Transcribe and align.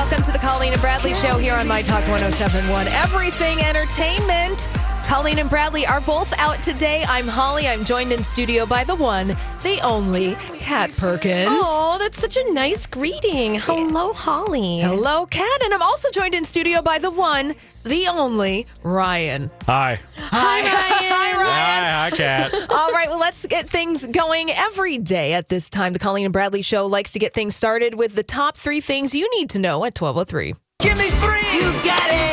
Welcome 0.00 0.22
to 0.22 0.32
the 0.32 0.38
Colleen 0.38 0.72
and 0.72 0.80
Bradley 0.80 1.12
Show 1.12 1.36
here 1.36 1.52
on 1.52 1.68
My 1.68 1.82
Talk 1.82 2.00
1071. 2.08 2.88
Everything 2.88 3.60
Entertainment. 3.60 4.66
Colleen 5.10 5.40
and 5.40 5.50
Bradley 5.50 5.84
are 5.84 6.00
both 6.00 6.32
out 6.38 6.62
today. 6.62 7.02
I'm 7.08 7.26
Holly. 7.26 7.66
I'm 7.66 7.84
joined 7.84 8.12
in 8.12 8.22
studio 8.22 8.64
by 8.64 8.84
the 8.84 8.94
one, 8.94 9.36
the 9.64 9.80
only, 9.82 10.36
Kat 10.60 10.94
Perkins. 10.96 11.50
Oh, 11.50 11.96
that's 11.98 12.20
such 12.20 12.36
a 12.36 12.52
nice 12.52 12.86
greeting. 12.86 13.56
Hello, 13.56 14.12
Holly. 14.12 14.78
Hello, 14.78 15.26
Kat. 15.26 15.64
And 15.64 15.74
I'm 15.74 15.82
also 15.82 16.12
joined 16.12 16.36
in 16.36 16.44
studio 16.44 16.80
by 16.80 16.98
the 16.98 17.10
one, 17.10 17.56
the 17.82 18.06
only, 18.06 18.68
Ryan. 18.84 19.50
Hi. 19.66 19.98
Hi, 20.16 20.60
Hi, 20.62 21.36
Ryan. 21.36 21.48
Hi, 21.48 22.08
hi, 22.08 22.16
Kat. 22.16 22.54
All 22.70 22.92
right, 22.92 23.08
well, 23.08 23.18
let's 23.18 23.44
get 23.46 23.68
things 23.68 24.06
going 24.06 24.52
every 24.52 24.96
day 24.96 25.32
at 25.32 25.48
this 25.48 25.68
time. 25.68 25.92
The 25.92 25.98
Colleen 25.98 26.26
and 26.26 26.32
Bradley 26.32 26.62
Show 26.62 26.86
likes 26.86 27.10
to 27.14 27.18
get 27.18 27.34
things 27.34 27.56
started 27.56 27.96
with 27.96 28.14
the 28.14 28.22
top 28.22 28.56
three 28.56 28.80
things 28.80 29.12
you 29.12 29.28
need 29.36 29.50
to 29.50 29.58
know 29.58 29.84
at 29.84 30.00
1203. 30.00 30.54
Give 30.78 30.96
me 30.96 31.10
three! 31.10 31.58
You 31.58 31.72
got 31.82 32.10
it! 32.12 32.29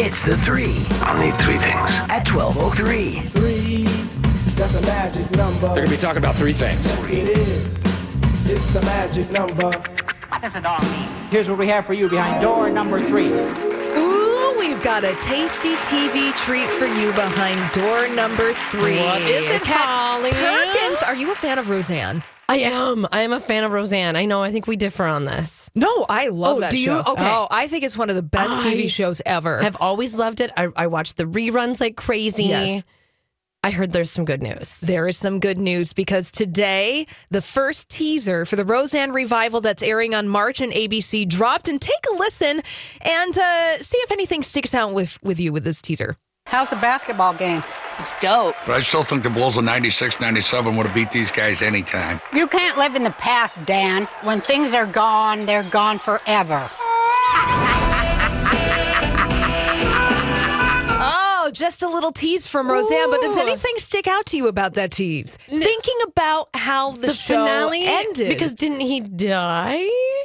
It's 0.00 0.22
the 0.22 0.36
three 0.38 0.76
I'll 1.00 1.20
need 1.20 1.36
three 1.40 1.56
things. 1.56 1.90
at 2.08 2.24
1203. 2.30 3.20
Three, 3.30 3.82
that's 4.54 4.72
a 4.74 4.80
magic 4.82 5.28
number. 5.32 5.58
They're 5.58 5.74
going 5.74 5.88
to 5.88 5.90
be 5.90 6.00
talking 6.00 6.18
about 6.18 6.36
three 6.36 6.52
things. 6.52 6.86
It 7.10 7.36
is. 7.36 7.66
It's 8.46 8.72
the 8.72 8.80
magic 8.82 9.28
number. 9.32 9.70
What 9.72 10.40
does 10.40 10.54
it 10.54 10.64
all 10.64 10.80
mean? 10.82 11.08
Here's 11.30 11.50
what 11.50 11.58
we 11.58 11.66
have 11.66 11.84
for 11.84 11.94
you 11.94 12.08
behind 12.08 12.40
door 12.40 12.70
number 12.70 13.00
three. 13.00 13.26
Ooh, 13.26 14.54
we've 14.56 14.80
got 14.84 15.02
a 15.02 15.14
tasty 15.20 15.74
TV 15.76 16.32
treat 16.36 16.70
for 16.70 16.86
you 16.86 17.10
behind 17.14 17.58
door 17.72 18.06
number 18.14 18.52
three. 18.70 18.98
What 19.00 19.20
is 19.22 19.50
it, 19.50 19.62
Kat 19.62 19.80
Holly? 19.84 20.30
Perkins, 20.30 21.02
are 21.02 21.16
you 21.16 21.32
a 21.32 21.34
fan 21.34 21.58
of 21.58 21.68
Roseanne? 21.70 22.22
I 22.48 22.58
am. 22.58 23.06
I 23.12 23.22
am 23.22 23.32
a 23.32 23.40
fan 23.40 23.64
of 23.64 23.72
Roseanne. 23.72 24.16
I 24.16 24.24
know. 24.24 24.42
I 24.42 24.50
think 24.52 24.66
we 24.66 24.76
differ 24.76 25.04
on 25.04 25.26
this. 25.26 25.70
No, 25.74 26.06
I 26.08 26.28
love 26.28 26.56
Oh, 26.56 26.60
that 26.60 26.70
do 26.70 26.78
you? 26.78 26.92
Okay. 26.92 27.12
Oh, 27.18 27.46
I 27.50 27.68
think 27.68 27.84
it's 27.84 27.98
one 27.98 28.08
of 28.08 28.16
the 28.16 28.22
best 28.22 28.60
I 28.60 28.72
TV 28.74 28.88
shows 28.88 29.20
ever. 29.26 29.60
I've 29.62 29.76
always 29.80 30.14
loved 30.16 30.40
it. 30.40 30.50
I, 30.56 30.68
I 30.74 30.86
watch 30.86 31.14
the 31.14 31.24
reruns 31.24 31.80
like 31.80 31.96
crazy. 31.96 32.44
Yes. 32.44 32.84
I 33.62 33.70
heard 33.72 33.92
there's 33.92 34.10
some 34.10 34.24
good 34.24 34.42
news. 34.42 34.78
There 34.80 35.08
is 35.08 35.16
some 35.18 35.40
good 35.40 35.58
news 35.58 35.92
because 35.92 36.30
today, 36.30 37.06
the 37.30 37.42
first 37.42 37.88
teaser 37.90 38.46
for 38.46 38.54
the 38.56 38.64
Roseanne 38.64 39.10
revival 39.10 39.60
that's 39.60 39.82
airing 39.82 40.14
on 40.14 40.28
March 40.28 40.60
and 40.60 40.72
ABC 40.72 41.28
dropped. 41.28 41.68
And 41.68 41.80
take 41.80 42.04
a 42.10 42.14
listen 42.14 42.62
and 43.02 43.36
uh, 43.36 43.78
see 43.78 43.98
if 43.98 44.10
anything 44.12 44.42
sticks 44.42 44.74
out 44.74 44.94
with, 44.94 45.18
with 45.22 45.38
you 45.40 45.52
with 45.52 45.64
this 45.64 45.82
teaser. 45.82 46.16
How's 46.48 46.70
the 46.70 46.76
basketball 46.76 47.34
game? 47.34 47.62
It's 47.98 48.14
dope. 48.20 48.54
But 48.64 48.76
I 48.76 48.80
still 48.80 49.04
think 49.04 49.22
the 49.22 49.30
Bulls 49.30 49.58
of 49.58 49.64
96, 49.64 50.18
97 50.18 50.76
would 50.76 50.86
have 50.86 50.94
beat 50.94 51.10
these 51.10 51.30
guys 51.30 51.60
anytime. 51.60 52.20
You 52.32 52.46
can't 52.46 52.78
live 52.78 52.94
in 52.94 53.04
the 53.04 53.10
past, 53.10 53.64
Dan. 53.66 54.04
When 54.22 54.40
things 54.40 54.72
are 54.72 54.86
gone, 54.86 55.46
they're 55.46 55.62
gone 55.64 55.98
forever. 55.98 56.70
Just 61.52 61.82
a 61.82 61.88
little 61.88 62.12
tease 62.12 62.46
from 62.46 62.70
Roseanne. 62.70 63.10
But 63.10 63.20
does 63.20 63.36
anything 63.36 63.74
stick 63.78 64.06
out 64.06 64.26
to 64.26 64.36
you 64.36 64.48
about 64.48 64.74
that 64.74 64.90
tease? 64.92 65.36
Thinking 65.46 65.94
about 66.06 66.48
how 66.54 66.92
the, 66.92 67.08
The 67.08 67.12
show 67.12 67.34
finale 67.44 67.82
ended. 67.84 68.28
because 68.28 68.54
didn't 68.54 68.80
he 68.80 69.00
die? 69.00 69.82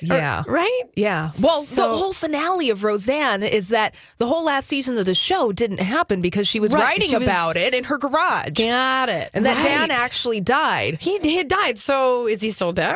Or- 0.09 0.15
Yeah. 0.17 0.43
right. 0.47 0.81
Yeah. 0.95 1.31
Well, 1.41 1.63
So- 1.63 1.75
the 1.91 1.97
whole 1.97 2.13
finale 2.13 2.69
of 2.69 2.83
Roseanne 2.83 3.43
is 3.43 3.69
that 3.69 3.95
the 4.17 4.25
whole 4.27 4.43
last 4.43 4.67
season 4.67 4.97
of 4.97 5.05
the 5.05 5.15
show 5.15 5.51
didn't 5.51 5.79
happen 5.79 6.21
because 6.21 6.47
she 6.47 6.59
was 6.59 6.73
Right, 6.73 6.83
writing 6.83 7.09
she 7.09 7.17
was- 7.17 7.27
about 7.27 7.55
it 7.55 7.73
in 7.73 7.85
her 7.85 7.97
garage. 7.97 8.51
Got 8.57 9.09
it. 9.09 9.29
and 9.33 9.45
that 9.45 9.63
Dan 9.63 9.91
actually 9.91 10.41
died. 10.41 10.97
he 10.99 11.19
he 11.23 11.37
had 11.37 11.47
died. 11.47 11.79
So 11.79 12.27
is 12.27 12.41
he 12.41 12.51
still 12.51 12.73
dead? 12.73 12.95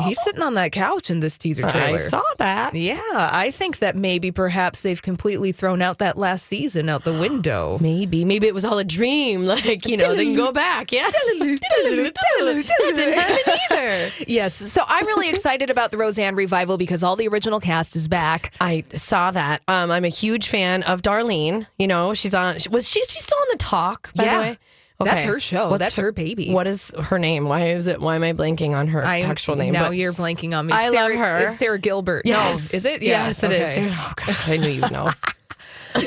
He's 0.00 0.20
sitting 0.22 0.42
on 0.42 0.54
that 0.54 0.72
couch 0.72 1.08
in 1.08 1.20
this 1.20 1.38
teaser 1.38 1.62
trailer. 1.62 1.96
I 1.96 1.98
saw 1.98 2.22
that. 2.36 2.74
Yeah, 2.74 2.98
I 3.14 3.50
think 3.50 3.78
that 3.78 3.96
maybe 3.96 4.30
perhaps 4.30 4.82
they've 4.82 5.00
completely 5.00 5.52
thrown 5.52 5.80
out 5.80 5.98
that 5.98 6.18
last 6.18 6.46
season 6.46 6.90
out 6.90 7.04
the 7.04 7.18
window. 7.18 7.45
Maybe, 7.80 8.24
maybe 8.24 8.46
it 8.46 8.54
was 8.54 8.64
all 8.64 8.78
a 8.78 8.84
dream. 8.84 9.46
Like 9.56 9.86
you 9.86 9.96
know, 9.96 10.14
they 10.14 10.24
can 10.24 10.34
go 10.36 10.52
back. 10.52 10.92
Yeah, 10.92 11.08
that 11.10 11.24
didn't 11.38 13.18
happen 13.18 13.54
either. 13.70 14.10
Yes, 14.26 14.54
so 14.54 14.82
I'm 14.86 15.06
really 15.06 15.28
excited 15.28 15.70
about 15.70 15.90
the 15.90 15.96
Roseanne 15.98 16.34
revival 16.34 16.76
because 16.78 17.02
all 17.02 17.16
the 17.16 17.28
original 17.28 17.60
cast 17.60 17.96
is 17.96 18.08
back. 18.08 18.52
I 18.60 18.84
saw 18.94 19.30
that. 19.30 19.62
Um, 19.68 19.90
I'm 19.90 20.04
a 20.04 20.08
huge 20.08 20.48
fan 20.48 20.82
of 20.84 21.02
Darlene. 21.02 21.66
You 21.78 21.86
know, 21.86 22.14
she's 22.14 22.34
on. 22.34 22.56
Was 22.70 22.88
she? 22.88 23.04
She's 23.04 23.22
still 23.22 23.38
on 23.38 23.46
the 23.52 23.58
talk. 23.58 24.12
By 24.14 24.24
Yeah. 24.24 24.34
the 24.34 24.40
way, 24.42 24.58
That's 25.00 25.24
her 25.26 25.38
show. 25.38 25.76
That's 25.76 25.96
her 25.96 26.10
baby. 26.12 26.50
What 26.52 26.66
is 26.66 26.90
her 27.00 27.18
name? 27.18 27.44
Why 27.46 27.68
is 27.68 27.86
it? 27.86 28.00
Why 28.00 28.16
am 28.16 28.22
I 28.24 28.32
blanking 28.32 28.74
on 28.74 28.88
her 28.88 29.04
I 29.04 29.20
actual 29.20 29.56
name? 29.56 29.72
Now 29.74 29.88
But 29.88 29.96
you're 29.96 30.12
blanking 30.12 30.56
on 30.56 30.66
me. 30.66 30.72
I 30.72 30.88
love 30.88 31.12
her. 31.12 31.36
It's 31.44 31.56
Sara 31.56 31.78
Gilbert. 31.78 32.22
Yes, 32.24 32.72
No, 32.72 32.76
is 32.78 32.84
it? 32.86 33.02
Yes, 33.02 33.42
it 33.42 33.52
is. 33.52 33.76
okay. 33.78 33.88
Oh 33.92 34.12
gosh, 34.16 34.48
I 34.48 34.56
knew 34.56 34.68
you'd 34.70 34.90
know. 34.92 35.10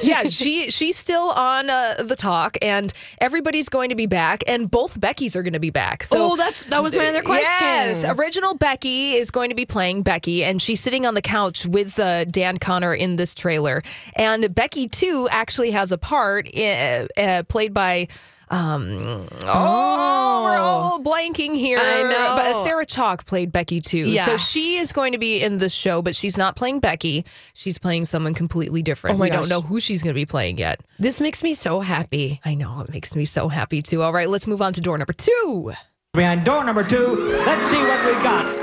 Yeah, 0.03 0.23
she 0.23 0.71
she's 0.71 0.97
still 0.97 1.29
on 1.31 1.69
uh, 1.69 1.95
the 1.99 2.15
talk, 2.15 2.57
and 2.61 2.91
everybody's 3.19 3.69
going 3.69 3.89
to 3.89 3.95
be 3.95 4.05
back, 4.05 4.43
and 4.47 4.69
both 4.69 4.99
Beckys 4.99 5.35
are 5.35 5.43
going 5.43 5.53
to 5.53 5.59
be 5.59 5.69
back. 5.69 6.03
So 6.03 6.33
oh, 6.33 6.35
that's 6.35 6.65
that 6.65 6.81
was 6.83 6.95
my 6.95 7.07
other 7.07 7.21
question. 7.21 7.45
Yes, 7.61 8.05
original 8.05 8.55
Becky 8.55 9.13
is 9.13 9.31
going 9.31 9.49
to 9.49 9.55
be 9.55 9.65
playing 9.65 10.03
Becky, 10.03 10.43
and 10.43 10.61
she's 10.61 10.79
sitting 10.79 11.05
on 11.05 11.13
the 11.13 11.21
couch 11.21 11.65
with 11.65 11.99
uh, 11.99 12.25
Dan 12.25 12.57
Connor 12.57 12.93
in 12.93 13.15
this 13.15 13.33
trailer. 13.33 13.83
And 14.15 14.53
Becky 14.53 14.87
too 14.87 15.27
actually 15.31 15.71
has 15.71 15.91
a 15.91 15.97
part 15.97 16.49
uh, 16.55 17.07
uh, 17.17 17.43
played 17.47 17.73
by. 17.73 18.07
Um, 18.51 19.27
oh, 19.43 20.28
we're 20.61 20.67
all 20.67 20.99
blanking 21.03 21.55
here. 21.55 21.77
I 21.79 22.03
know. 22.03 22.35
But 22.35 22.53
Sarah 22.63 22.85
Chalke 22.85 23.25
played 23.25 23.51
Becky 23.51 23.81
too. 23.81 24.09
Yeah. 24.09 24.25
So 24.25 24.37
she 24.37 24.77
is 24.77 24.91
going 24.91 25.13
to 25.13 25.17
be 25.17 25.41
in 25.41 25.57
the 25.57 25.69
show, 25.69 26.01
but 26.01 26.15
she's 26.15 26.37
not 26.37 26.55
playing 26.55 26.79
Becky. 26.79 27.25
She's 27.53 27.77
playing 27.77 28.05
someone 28.05 28.33
completely 28.33 28.81
different. 28.81 29.15
Oh 29.15 29.17
my 29.17 29.25
we 29.25 29.29
gosh. 29.29 29.39
don't 29.41 29.49
know 29.49 29.61
who 29.61 29.79
she's 29.79 30.03
going 30.03 30.13
to 30.13 30.19
be 30.19 30.25
playing 30.25 30.57
yet. 30.57 30.81
This 30.97 31.21
makes 31.21 31.43
me 31.43 31.53
so 31.53 31.79
happy. 31.79 32.39
I 32.43 32.55
know 32.55 32.81
it 32.81 32.91
makes 32.91 33.15
me 33.15 33.25
so 33.25 33.47
happy 33.47 33.81
too. 33.81 34.01
All 34.01 34.13
right, 34.13 34.29
let's 34.29 34.47
move 34.47 34.61
on 34.61 34.73
to 34.73 34.81
door 34.81 34.97
number 34.97 35.13
two. 35.13 35.73
Behind 36.13 36.43
door 36.43 36.63
number 36.63 36.83
two, 36.83 37.37
let's 37.45 37.65
see 37.67 37.77
what 37.77 38.03
we've 38.05 38.23
got. 38.23 38.58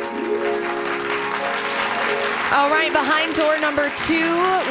All 2.52 2.70
right, 2.70 2.92
behind 2.92 3.34
door 3.34 3.58
number 3.58 3.90
two, 3.96 4.14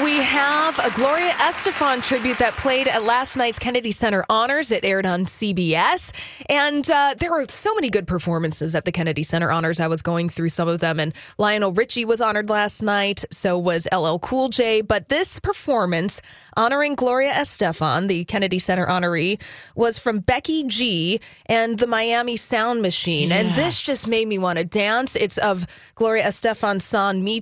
we 0.01 0.15
have 0.23 0.79
a 0.79 0.89
Gloria 0.95 1.31
Estefan 1.31 2.01
tribute 2.01 2.37
that 2.37 2.53
played 2.53 2.87
at 2.87 3.03
last 3.03 3.35
night's 3.35 3.59
Kennedy 3.59 3.91
Center 3.91 4.23
Honors. 4.29 4.71
It 4.71 4.85
aired 4.85 5.05
on 5.05 5.25
CBS. 5.25 6.13
And 6.47 6.89
uh, 6.89 7.15
there 7.17 7.31
were 7.31 7.43
so 7.49 7.75
many 7.75 7.89
good 7.89 8.07
performances 8.07 8.75
at 8.75 8.85
the 8.85 8.93
Kennedy 8.93 9.23
Center 9.23 9.51
Honors. 9.51 9.81
I 9.81 9.87
was 9.87 10.01
going 10.01 10.29
through 10.29 10.49
some 10.49 10.69
of 10.69 10.79
them, 10.79 11.01
and 11.01 11.13
Lionel 11.37 11.73
Richie 11.73 12.05
was 12.05 12.21
honored 12.21 12.49
last 12.49 12.81
night. 12.81 13.25
So 13.29 13.59
was 13.59 13.89
LL 13.91 14.19
Cool 14.19 14.47
J. 14.47 14.79
But 14.79 15.09
this 15.09 15.41
performance 15.41 16.21
honoring 16.55 16.95
Gloria 16.95 17.33
Estefan, 17.33 18.07
the 18.07 18.23
Kennedy 18.23 18.57
Center 18.57 18.85
honoree, 18.85 19.39
was 19.75 19.99
from 19.99 20.19
Becky 20.19 20.63
G 20.63 21.19
and 21.47 21.77
the 21.77 21.87
Miami 21.87 22.37
Sound 22.37 22.81
Machine. 22.81 23.33
And 23.33 23.53
this 23.53 23.81
just 23.81 24.07
made 24.07 24.29
me 24.29 24.37
want 24.37 24.59
to 24.59 24.63
dance. 24.63 25.17
It's 25.17 25.37
of 25.37 25.67
Gloria 25.95 26.23
Estefan's 26.23 26.85
song 26.85 27.21
Mi 27.21 27.41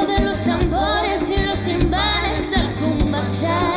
de 0.00 0.20
los 0.24 0.42
tambores 0.42 1.30
y 1.30 1.42
los 1.42 1.60
timbales 1.60 2.54
al 2.56 2.66
cumbachar. 2.76 3.74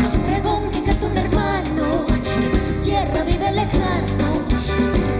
Es 0.00 0.14
un 0.14 0.20
pregón 0.22 0.70
que 0.72 1.06
un 1.06 1.16
hermano 1.16 2.04
que 2.08 2.48
de 2.48 2.66
su 2.66 2.72
tierra 2.82 3.22
vive 3.22 3.52
lejano. 3.52 4.42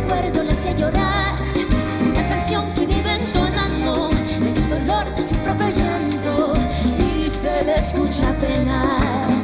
Recuerdo 0.02 0.42
le 0.42 0.50
hace 0.50 0.74
llorar. 0.74 1.36
Una 2.10 2.28
canción 2.28 2.64
que 2.74 2.86
vive 2.86 3.12
entonando 3.20 4.10
de 4.10 4.60
su 4.60 4.68
dolor, 4.68 5.14
de 5.14 5.22
su 5.22 5.36
propio 5.36 5.68
llanto. 5.70 6.52
Y 6.98 7.30
se 7.30 7.64
le 7.64 7.76
escucha 7.76 8.32
penar. 8.40 9.35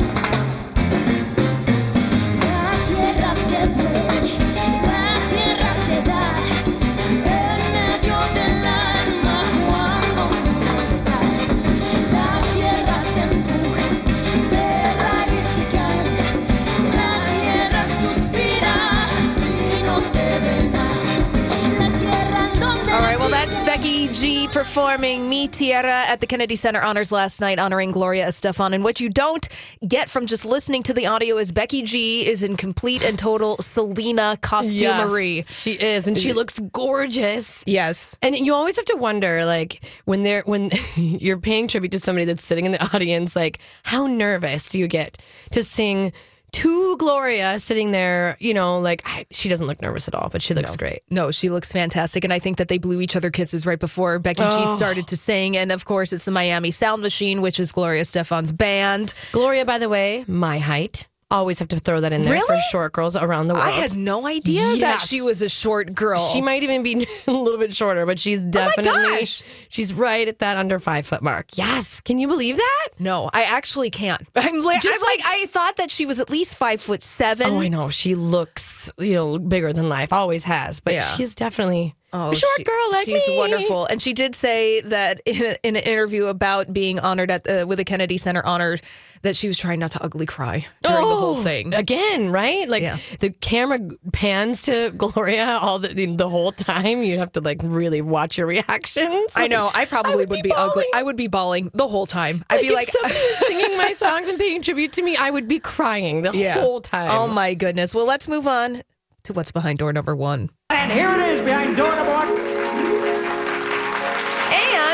Performing 24.53 25.31
Mi 25.31 25.49
Tierra 25.49 26.05
at 26.07 26.21
the 26.21 26.27
Kennedy 26.27 26.57
Center 26.57 26.83
Honors 26.83 27.11
last 27.11 27.41
night, 27.41 27.59
honoring 27.59 27.91
Gloria 27.91 28.27
Estefan. 28.27 28.75
And 28.75 28.85
what 28.85 29.01
you 29.01 29.09
don't 29.09 29.49
get 29.89 30.11
from 30.11 30.27
just 30.27 30.45
listening 30.45 30.83
to 30.83 30.93
the 30.93 31.07
audio 31.07 31.39
is 31.39 31.51
Becky 31.51 31.83
G 31.83 32.29
is 32.29 32.43
in 32.43 32.59
complete 32.59 33.03
and 33.03 33.19
total 33.19 33.57
Selena 33.59 34.37
costumery. 34.43 35.37
Yes, 35.37 35.59
she 35.59 35.73
is, 35.73 36.07
and 36.07 36.19
she 36.19 36.35
looks 36.35 36.59
gorgeous. 36.59 37.65
Yes. 37.67 38.15
And 38.21 38.37
you 38.37 38.53
always 38.53 38.77
have 38.77 38.85
to 38.87 38.97
wonder, 38.97 39.47
like, 39.47 39.83
when 40.05 40.23
they're 40.23 40.43
when 40.45 40.71
you're 40.97 41.39
paying 41.39 41.67
tribute 41.67 41.93
to 41.93 41.99
somebody 41.99 42.27
that's 42.27 42.45
sitting 42.45 42.67
in 42.67 42.73
the 42.73 42.85
audience, 42.95 43.35
like, 43.35 43.59
how 43.85 44.07
nervous 44.07 44.69
do 44.69 44.79
you 44.79 44.87
get 44.87 45.17
to 45.53 45.65
sing 45.65 46.13
to 46.53 46.97
Gloria 46.99 47.59
sitting 47.59 47.91
there? 47.91 48.37
You 48.41 48.55
know, 48.55 48.79
like 48.81 49.03
I, 49.05 49.27
she 49.31 49.49
doesn't 49.49 49.67
look 49.67 49.81
nervous 49.83 50.09
at 50.09 50.15
all, 50.15 50.29
but 50.31 50.43
she 50.43 50.55
looks 50.55 50.77
great. 50.77 51.01
No, 51.11 51.31
she 51.31 51.51
looks 51.51 51.73
fantastic. 51.73 52.25
And 52.25 52.33
I 52.33 52.39
think 52.39 52.59
that 52.59 52.69
they 52.69 52.79
blew 52.79 53.01
each 53.01 53.17
other 53.17 53.31
kisses 53.31 53.67
right 53.67 53.79
before 53.81 54.19
Becky 54.19 54.43
G 54.43 54.49
Oh. 54.51 54.77
started 54.77 55.07
to 55.09 55.17
sing. 55.17 55.57
And 55.57 55.73
of 55.73 55.85
course, 55.85 56.13
it's 56.13 56.25
the 56.27 56.31
Miami 56.31 56.71
Sound 56.71 57.03
Machine, 57.03 57.41
which 57.41 57.59
is 57.59 57.73
Gloria 57.73 58.05
Stefan's 58.05 58.53
band. 58.53 59.15
Gloria, 59.33 59.65
by 59.65 59.79
the 59.79 59.89
way, 59.89 60.25
my 60.29 60.59
height. 60.59 61.07
Always 61.33 61.59
have 61.61 61.69
to 61.69 61.79
throw 61.79 62.01
that 62.03 62.13
in 62.13 62.21
there 62.23 62.41
for 62.43 62.59
short 62.71 62.93
girls 62.93 63.17
around 63.17 63.49
the 63.49 63.55
world. 63.55 63.67
I 63.67 63.71
had 63.71 63.97
no 63.97 64.27
idea 64.27 64.77
that 64.81 65.01
she 65.01 65.23
was 65.23 65.41
a 65.41 65.49
short 65.49 65.95
girl. 65.95 66.19
She 66.29 66.41
might 66.43 66.63
even 66.63 66.83
be 66.83 67.07
a 67.27 67.31
little 67.33 67.59
bit 67.59 67.75
shorter, 67.75 68.05
but 68.05 68.19
she's 68.19 68.43
oh 68.45 68.51
definitely 68.51 68.93
gosh. 69.21 69.43
she's 69.69 69.95
right 69.95 70.29
at 70.29 70.41
that 70.41 70.59
under 70.59 70.79
five 70.79 71.07
foot 71.07 71.23
mark. 71.23 71.47
Yes, 71.55 72.01
can 72.03 72.19
you 72.19 72.29
believe 72.29 72.57
that? 72.59 72.89
No, 72.99 73.31
I 73.33 73.45
actually 73.45 73.91
can't. 73.91 74.21
I'm 74.37 74.61
like, 74.61 74.83
Just 74.83 75.01
I'm 75.03 75.07
like, 75.07 75.21
I 75.25 75.47
thought 75.47 75.77
that 75.77 75.91
she 75.91 76.05
was 76.07 76.21
at 76.21 76.29
least 76.29 76.57
five 76.57 76.81
foot 76.81 77.01
seven. 77.03 77.47
Oh, 77.51 77.61
I 77.61 77.69
know 77.69 77.89
she 77.89 78.15
looks 78.15 78.91
you 78.99 79.15
know 79.15 79.39
bigger 79.39 79.73
than 79.73 79.89
life, 79.89 80.13
always 80.13 80.45
has, 80.45 80.81
but 80.81 80.93
Yeah. 80.95 81.01
she's 81.17 81.35
definitely 81.35 81.95
Oh, 82.15 82.35
short 82.35 82.53
she- 82.59 82.65
girl 82.65 82.91
like 82.93 83.07
she's 83.07 83.27
me. 83.29 83.37
wonderful, 83.39 83.87
and 83.87 84.03
she 84.03 84.13
did 84.13 84.35
say 84.35 84.81
that 84.83 85.21
in, 85.25 85.43
a, 85.43 85.57
in 85.63 85.77
an 85.77 85.83
interview 85.83 86.27
about 86.27 86.73
being 86.73 86.99
honored 86.99 87.31
at 87.31 87.45
the, 87.45 87.67
with 87.67 87.79
the 87.79 87.85
Kennedy 87.85 88.19
Center 88.19 88.45
honored 88.45 88.83
that 89.23 89.37
she 89.37 89.47
was 89.47 89.57
trying 89.57 89.79
not 89.79 89.93
to 89.93 90.03
ugly 90.03 90.27
cry 90.27 90.67
during 90.83 90.97
the 90.97 91.15
whole 91.15 91.37
Oh, 91.39 91.43
thing. 91.43 91.73
again, 91.75 92.31
right? 92.31 92.69
Like 92.69 92.83
Yeah. 92.83 92.99
the 93.21 93.31
camera 93.31 93.79
pans 94.13 94.63
to 94.63 94.91
Gloria 94.97 95.59
all 95.63 95.79
the 95.79 95.95
the 96.17 96.29
whole 96.29 96.51
time. 96.53 97.03
You 97.05 97.19
have 97.19 97.31
to 97.33 97.41
like 97.41 97.61
really 97.63 98.03
watch 98.03 98.37
your 98.37 98.49
reactions. 98.49 99.33
I 99.37 99.47
know. 99.47 99.71
I 99.73 99.85
probably 99.85 100.17
would 100.17 100.31
would, 100.31 100.43
be 100.43 100.49
be, 100.49 100.53
ugly. 100.53 100.85
I 100.93 101.03
would 101.05 101.17
be 101.17 101.29
bawling 101.29 101.71
the 101.73 101.87
whole 101.87 102.05
time. 102.07 102.45
I'd 102.51 102.63
be 102.63 102.69
Like, 102.75 102.89
like, 102.89 102.91
somebody 102.91 103.15
was 103.15 103.39
singing 103.47 103.77
my 103.79 103.93
songs 103.93 104.29
and 104.29 104.39
paying 104.41 104.61
tribute 104.61 104.93
to 104.95 105.03
me, 105.03 105.17
I 105.17 105.31
would 105.31 105.47
be 105.47 105.61
crying 105.61 106.23
the 106.23 106.33
Yeah. 106.35 106.61
whole 106.61 106.81
time. 106.81 107.11
oh 107.13 107.29
my 107.29 107.55
goodness. 107.55 107.95
Well, 107.95 108.07
let's 108.07 108.27
move 108.27 108.47
on 108.49 108.83
to 109.25 109.33
what's 109.33 109.53
behind 109.53 109.79
door 109.79 109.93
number 109.93 110.17
one. 110.17 110.51
And 110.73 110.91
here 110.91 111.11
it 111.11 111.21
is 111.29 111.41
behind 111.43 111.77
door 111.77 111.95
number 111.95 112.13
one. 112.13 112.32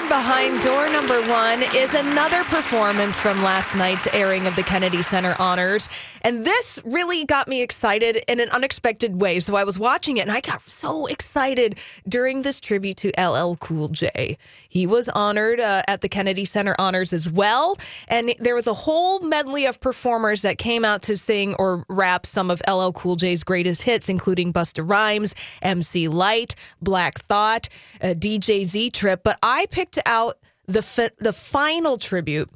Behind 0.08 0.62
door 0.62 0.88
number 0.88 1.20
one 1.28 1.62
is 1.76 1.92
another 1.92 2.42
performance 2.44 3.20
from 3.20 3.42
last 3.42 3.76
night's 3.76 4.06
airing 4.14 4.46
of 4.46 4.56
the 4.56 4.62
Kennedy 4.62 5.02
Center 5.02 5.36
Honors. 5.38 5.90
And 6.22 6.46
this 6.46 6.80
really 6.82 7.24
got 7.26 7.46
me 7.46 7.60
excited 7.60 8.24
in 8.26 8.40
an 8.40 8.48
unexpected 8.48 9.20
way. 9.20 9.38
So 9.40 9.54
I 9.54 9.64
was 9.64 9.78
watching 9.78 10.16
it 10.16 10.22
and 10.22 10.32
I 10.32 10.40
got 10.40 10.62
so 10.62 11.04
excited 11.06 11.78
during 12.08 12.40
this 12.40 12.58
tribute 12.58 12.96
to 12.98 13.12
LL 13.22 13.56
Cool 13.56 13.88
J. 13.88 14.38
He 14.68 14.86
was 14.86 15.10
honored 15.10 15.60
uh, 15.60 15.82
at 15.86 16.00
the 16.00 16.08
Kennedy 16.08 16.46
Center 16.46 16.74
Honors 16.78 17.12
as 17.12 17.30
well. 17.30 17.76
And 18.08 18.34
there 18.38 18.54
was 18.54 18.66
a 18.66 18.74
whole 18.74 19.20
medley 19.20 19.66
of 19.66 19.78
performers 19.78 20.42
that 20.42 20.56
came 20.56 20.86
out 20.86 21.02
to 21.02 21.16
sing 21.18 21.54
or 21.58 21.84
rap 21.88 22.24
some 22.24 22.50
of 22.50 22.62
LL 22.66 22.92
Cool 22.92 23.16
J's 23.16 23.44
greatest 23.44 23.82
hits, 23.82 24.08
including 24.08 24.54
Busta 24.54 24.88
Rhymes, 24.88 25.34
MC 25.60 26.08
Lyte, 26.08 26.54
Black 26.80 27.18
Thought, 27.18 27.68
uh, 28.02 28.08
DJ 28.08 28.64
Z 28.64 28.90
Trip. 28.90 29.20
But 29.22 29.38
I 29.42 29.66
picked 29.66 29.97
out 30.06 30.38
the 30.66 30.82
fi- 30.82 31.10
the 31.18 31.32
final 31.32 31.96
tribute 31.96 32.50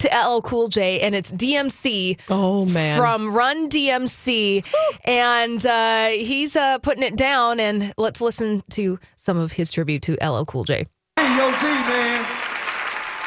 to 0.00 0.08
LL 0.08 0.40
Cool 0.42 0.68
J, 0.68 1.00
and 1.00 1.14
it's 1.14 1.30
DMC. 1.32 2.18
Oh, 2.28 2.64
man. 2.66 2.98
From 2.98 3.32
Run 3.32 3.68
DMC, 3.68 4.64
and 5.04 5.64
uh, 5.64 6.08
he's 6.08 6.56
uh, 6.56 6.78
putting 6.78 7.02
it 7.04 7.16
down. 7.16 7.60
And 7.60 7.94
let's 7.96 8.20
listen 8.20 8.62
to 8.70 8.98
some 9.16 9.36
of 9.36 9.52
his 9.52 9.70
tribute 9.70 10.02
to 10.02 10.12
LL 10.20 10.44
Cool 10.44 10.64
J. 10.64 10.86
Hey, 11.16 11.36
Yo, 11.36 11.52
Z, 11.52 11.66
man. 11.66 12.26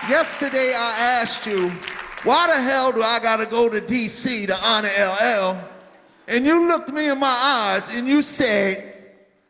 Yesterday 0.10 0.74
I 0.76 1.20
asked 1.22 1.46
you, 1.46 1.70
why 2.24 2.48
the 2.48 2.62
hell 2.62 2.92
do 2.92 3.02
I 3.02 3.20
gotta 3.22 3.46
go 3.46 3.70
to 3.70 3.80
DC 3.82 4.48
to 4.48 4.56
honor 4.58 4.90
LL? 5.00 5.58
And 6.28 6.46
you 6.46 6.68
looked 6.68 6.90
me 6.90 7.10
in 7.10 7.20
my 7.20 7.28
eyes 7.28 7.94
and 7.94 8.08
you 8.08 8.22
said, 8.22 8.97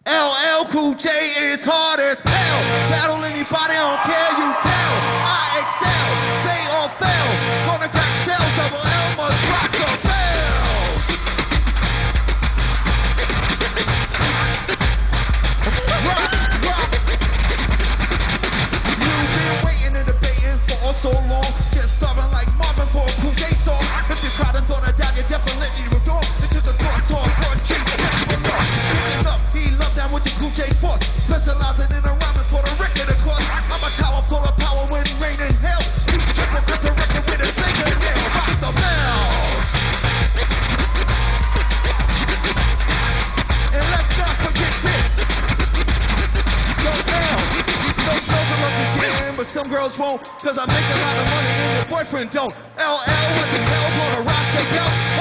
LL 0.08 0.64
Cool 0.72 0.94
J 0.96 1.10
is 1.52 1.66
hard 1.68 2.00
as 2.00 2.16
hell. 2.24 2.60
Battle 2.88 3.20
anybody, 3.28 3.76
I 3.76 3.84
don't 3.84 4.00
care, 4.08 4.32
you 4.40 4.48
tell. 4.64 4.94
I 5.28 5.68
excel, 5.68 6.08
they 6.48 6.64
all 6.80 6.88
fail. 6.96 7.30
Gonna 7.68 7.92
crack 7.92 8.08
shells, 8.24 8.48
double 8.56 8.80
L 8.88 9.08
must 9.20 9.36
rock 9.52 9.68
the 9.68 9.84
bell. 10.08 10.64
Rock, 16.08 16.32
rock. 16.64 16.88
You've 18.96 19.32
been 19.36 19.60
waiting 19.68 19.92
and 19.92 20.08
debating 20.08 20.56
for 20.72 20.96
so 20.96 21.12
long. 21.28 21.52
Just 21.76 22.00
starving 22.00 22.32
like 22.32 22.48
Marvin 22.56 22.88
for 22.96 23.04
a 23.04 23.12
Cool 23.20 23.36
J 23.36 23.52
song. 23.60 23.84
If 24.08 24.24
you 24.24 24.32
tried 24.40 24.56
to 24.56 24.64
throw 24.72 24.80
that 24.88 24.96
down, 24.96 25.12
you 25.20 25.28
definitely 25.28 25.68
with 30.18 30.26
the 30.26 30.50
J 30.58 30.66
force. 30.82 31.06
Specializing 31.30 31.94
in 31.94 32.02
a 32.02 32.14
rhyming 32.18 32.50
for 32.50 32.62
the 32.66 32.74
record, 32.82 33.06
of 33.06 33.20
course. 33.22 33.46
I'm 33.46 33.84
a 33.86 33.92
tower 34.02 34.22
full 34.26 34.42
of 34.42 34.58
power 34.58 34.82
when 34.90 35.06
rain 35.22 35.38
and 35.38 35.54
hell. 35.62 35.84
You 36.10 36.18
triple 36.34 36.64
cut 36.66 36.82
the 36.82 36.90
with 37.30 37.46
a 37.46 37.50
fingernail. 37.54 38.26
Rock 38.34 38.54
the. 38.58 38.72
And 43.78 43.86
let's 43.94 44.14
not 44.18 44.36
forget 44.42 44.74
this. 44.82 45.22
L. 46.82 47.38
Some 48.10 48.26
girls 48.26 48.50
will 48.50 48.62
love 48.66 48.74
this 48.74 48.90
shit, 48.98 49.38
but 49.38 49.46
some 49.46 49.70
girls 49.70 49.94
won't. 50.00 50.22
Cause 50.42 50.58
I 50.58 50.66
make 50.66 50.88
a 50.90 50.98
lot 50.98 51.16
of 51.22 51.26
money 51.30 51.52
and 51.62 51.74
your 51.78 51.90
boyfriend 51.94 52.32
don't. 52.34 52.54
LL 52.82 53.30
with 53.38 53.50
the 53.54 53.62
bell 53.70 53.86
gonna 54.02 54.22
rock 54.26 54.46
the 54.58 54.64
bell. 54.74 55.17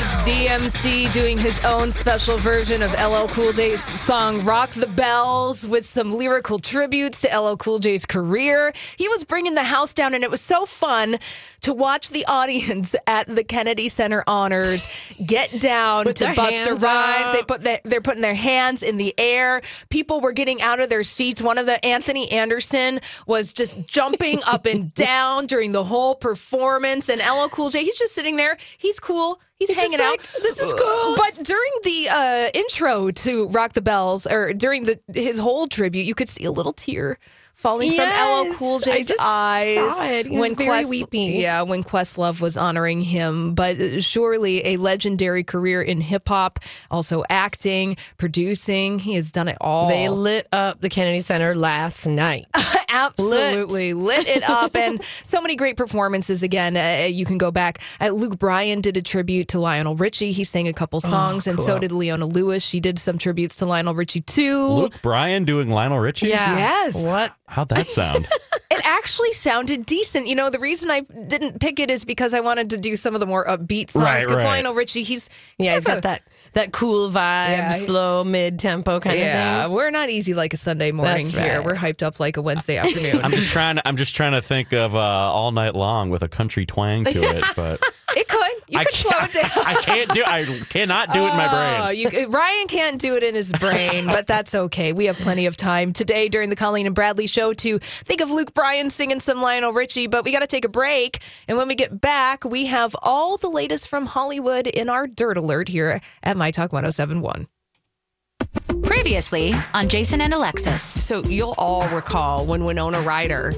Is 0.00 0.14
DMC 0.26 1.12
doing 1.12 1.36
his 1.36 1.58
own 1.58 1.92
special 1.92 2.38
version 2.38 2.80
of 2.80 2.90
LL 2.92 3.26
Cool 3.28 3.52
J's 3.52 3.82
song 3.82 4.42
Rock 4.46 4.70
the 4.70 4.86
Bells 4.86 5.68
with 5.68 5.84
some 5.84 6.10
lyrical 6.10 6.58
tributes 6.58 7.20
to 7.20 7.38
LL 7.38 7.56
Cool 7.58 7.78
J's 7.78 8.06
career. 8.06 8.72
He 8.96 9.08
was 9.08 9.24
bringing 9.24 9.54
the 9.54 9.62
house 9.62 9.92
down, 9.92 10.14
and 10.14 10.24
it 10.24 10.30
was 10.30 10.40
so 10.40 10.64
fun 10.64 11.18
to 11.62 11.74
watch 11.74 12.10
the 12.10 12.24
audience 12.26 12.94
at 13.06 13.26
the 13.26 13.44
Kennedy 13.44 13.88
Center 13.88 14.24
Honors 14.26 14.88
get 15.24 15.60
down 15.60 16.12
to 16.14 16.26
hands 16.26 16.82
Rhymes. 16.82 17.32
They 17.32 17.42
put 17.42 17.62
their, 17.62 17.80
they're 17.84 18.00
putting 18.00 18.22
their 18.22 18.34
hands 18.34 18.82
in 18.82 18.96
the 18.96 19.14
air. 19.18 19.62
People 19.88 20.20
were 20.20 20.32
getting 20.32 20.62
out 20.62 20.80
of 20.80 20.88
their 20.88 21.04
seats. 21.04 21.42
One 21.42 21.58
of 21.58 21.66
the 21.66 21.84
Anthony 21.84 22.30
Anderson 22.32 23.00
was 23.26 23.52
just 23.52 23.86
jumping 23.86 24.40
up 24.46 24.66
and 24.66 24.92
down 24.94 25.46
during 25.46 25.72
the 25.72 25.84
whole 25.84 26.14
performance. 26.14 27.08
And 27.08 27.20
LL 27.20 27.48
Cool 27.48 27.70
J, 27.70 27.84
he's 27.84 27.98
just 27.98 28.14
sitting 28.14 28.36
there. 28.36 28.56
He's 28.78 29.00
cool. 29.00 29.40
He's, 29.58 29.68
He's 29.68 29.78
hanging 29.78 30.00
out. 30.00 30.12
like, 30.12 30.22
"This 30.40 30.58
is 30.58 30.72
cool." 30.72 31.16
But 31.16 31.44
during 31.44 31.72
the 31.82 32.08
uh, 32.10 32.48
intro 32.54 33.10
to 33.10 33.48
Rock 33.48 33.74
the 33.74 33.82
Bells, 33.82 34.26
or 34.26 34.54
during 34.54 34.84
the 34.84 34.98
his 35.12 35.38
whole 35.38 35.66
tribute, 35.66 36.06
you 36.06 36.14
could 36.14 36.30
see 36.30 36.44
a 36.44 36.50
little 36.50 36.72
tear 36.72 37.18
falling 37.60 37.92
from 37.92 38.08
LL 38.08 38.44
Yes, 38.44 38.58
Cool 38.58 38.78
J's 38.80 39.12
eyes 39.20 40.00
when 40.00 40.12
it. 40.12 40.26
He 40.26 40.38
was 40.38 40.52
very 40.52 40.86
weepy. 40.86 41.38
Yeah, 41.40 41.62
when 41.62 41.84
Questlove 41.84 42.40
was 42.40 42.56
honoring 42.56 43.02
him, 43.02 43.54
but 43.54 44.02
surely 44.02 44.66
a 44.66 44.76
legendary 44.78 45.44
career 45.44 45.82
in 45.82 46.00
hip 46.00 46.28
hop, 46.28 46.60
also 46.90 47.22
acting, 47.28 47.96
producing. 48.16 48.98
He 48.98 49.14
has 49.14 49.30
done 49.30 49.48
it 49.48 49.58
all. 49.60 49.88
They 49.88 50.08
lit 50.08 50.48
up 50.52 50.80
the 50.80 50.88
Kennedy 50.88 51.20
Center 51.20 51.54
last 51.54 52.06
night. 52.06 52.46
Absolutely 52.88 53.92
lit. 53.92 54.28
it 54.28 54.48
up, 54.48 54.74
and 54.74 55.02
so 55.22 55.40
many 55.40 55.54
great 55.54 55.76
performances. 55.76 56.42
Again, 56.42 56.76
uh, 56.76 57.06
you 57.06 57.24
can 57.24 57.38
go 57.38 57.50
back. 57.50 57.78
Uh, 58.00 58.08
Luke 58.08 58.38
Bryan 58.38 58.80
did 58.80 58.96
a 58.96 59.02
tribute 59.02 59.48
to 59.48 59.60
Lionel 59.60 59.94
Richie. 59.94 60.32
He 60.32 60.44
sang 60.44 60.66
a 60.66 60.72
couple 60.72 61.00
songs, 61.00 61.46
and 61.46 61.60
so 61.60 61.78
did 61.78 61.92
Leona 61.92 62.26
Lewis. 62.26 62.64
She 62.64 62.80
did 62.80 62.98
some 62.98 63.18
tributes 63.18 63.56
to 63.56 63.66
Lionel 63.66 63.94
Richie 63.94 64.22
too. 64.22 64.66
Luke 64.66 65.02
Bryan 65.02 65.44
doing 65.44 65.70
Lionel 65.70 65.98
Richie? 65.98 66.28
Yeah. 66.28 66.56
Yes. 66.56 67.06
What? 67.06 67.32
How'd 67.50 67.68
that 67.70 67.88
sound? 67.88 68.28
It 68.72 68.80
actually 68.86 69.32
sounded 69.32 69.84
decent. 69.84 70.28
You 70.28 70.36
know, 70.36 70.48
the 70.48 70.60
reason 70.60 70.92
I 70.92 71.00
didn't 71.00 71.58
pick 71.60 71.80
it 71.80 71.90
is 71.90 72.04
because 72.04 72.34
I 72.34 72.38
wanted 72.40 72.70
to 72.70 72.76
do 72.78 72.94
some 72.94 73.14
of 73.14 73.20
the 73.20 73.26
more 73.26 73.44
upbeat 73.44 73.90
songs. 73.90 74.04
Right, 74.04 74.20
Because 74.22 74.36
right. 74.36 74.44
Lionel 74.44 74.74
Richie, 74.74 75.02
he's 75.02 75.28
Yeah, 75.58 75.74
he's 75.74 75.82
got 75.82 75.96
of 75.96 76.02
that 76.04 76.22
that 76.52 76.70
cool 76.72 77.10
vibe, 77.10 77.16
Yeah. 77.48 77.72
slow 77.72 78.22
mid 78.22 78.60
tempo 78.60 79.00
kind 79.00 79.18
yeah, 79.18 79.24
of 79.24 79.32
thing. 79.64 79.70
Yeah, 79.72 79.76
we're 79.76 79.90
not 79.90 80.08
easy 80.08 80.34
like 80.34 80.54
a 80.54 80.56
Sunday 80.56 80.92
morning 80.92 81.24
That's 81.26 81.30
here. 81.36 81.56
right. 81.56 81.64
We're 81.64 81.74
hyped 81.74 82.04
up 82.04 82.20
like 82.20 82.36
a 82.36 82.42
Wednesday 82.42 82.76
afternoon. 82.78 83.24
I'm 83.24 83.32
just 83.32 83.48
trying 83.48 83.74
to. 83.74 83.88
I'm 83.88 83.96
just 83.96 84.14
trying 84.14 84.32
to 84.32 84.40
think 84.42 84.72
of 84.72 84.94
uh, 84.94 85.00
all 85.00 85.50
night 85.50 85.74
long 85.74 86.08
with 86.10 86.22
a 86.22 86.28
country 86.28 86.64
twang 86.64 87.02
to 87.06 87.10
it, 87.22 87.44
but 87.56 87.80
it 88.16 88.28
could. 88.28 88.49
You 88.70 88.78
I 88.78 88.84
could 88.84 88.94
slow 88.94 89.18
it 89.20 89.32
down. 89.32 89.50
I 89.66 89.74
can't 89.82 90.14
do. 90.14 90.22
I 90.24 90.44
cannot 90.68 91.12
do 91.12 91.18
it 91.24 91.30
in 91.30 91.36
my 91.36 91.48
Oh, 91.50 91.86
brain. 91.86 91.98
you, 91.98 92.28
Ryan 92.28 92.66
can't 92.68 93.00
do 93.00 93.16
it 93.16 93.22
in 93.24 93.34
his 93.34 93.52
brain, 93.52 94.06
but 94.06 94.26
that's 94.28 94.54
okay. 94.54 94.92
We 94.92 95.06
have 95.06 95.18
plenty 95.18 95.46
of 95.46 95.56
time 95.56 95.92
today 95.92 96.28
during 96.28 96.50
the 96.50 96.56
Colleen 96.56 96.86
and 96.86 96.94
Bradley 96.94 97.26
show 97.26 97.52
to 97.52 97.78
think 97.80 98.20
of 98.20 98.30
Luke 98.30 98.54
Bryan 98.54 98.88
singing 98.88 99.18
some 99.18 99.42
Lionel 99.42 99.72
Richie, 99.72 100.06
but 100.06 100.24
we 100.24 100.30
got 100.30 100.40
to 100.40 100.46
take 100.46 100.64
a 100.64 100.68
break. 100.68 101.18
And 101.48 101.58
when 101.58 101.66
we 101.66 101.74
get 101.74 102.00
back, 102.00 102.44
we 102.44 102.66
have 102.66 102.94
all 103.02 103.36
the 103.36 103.50
latest 103.50 103.88
from 103.88 104.06
Hollywood 104.06 104.68
in 104.68 104.88
our 104.88 105.06
Dirt 105.08 105.36
Alert 105.36 105.66
here 105.68 106.00
at 106.22 106.36
My 106.36 106.52
Talk 106.52 106.72
1071. 106.72 107.48
Previously 108.82 109.54
on 109.72 109.88
Jason 109.88 110.20
and 110.20 110.34
Alexis. 110.34 110.82
So 110.82 111.22
you'll 111.22 111.54
all 111.58 111.88
recall 111.88 112.44
when 112.46 112.64
Winona 112.64 113.00
Ryder 113.00 113.52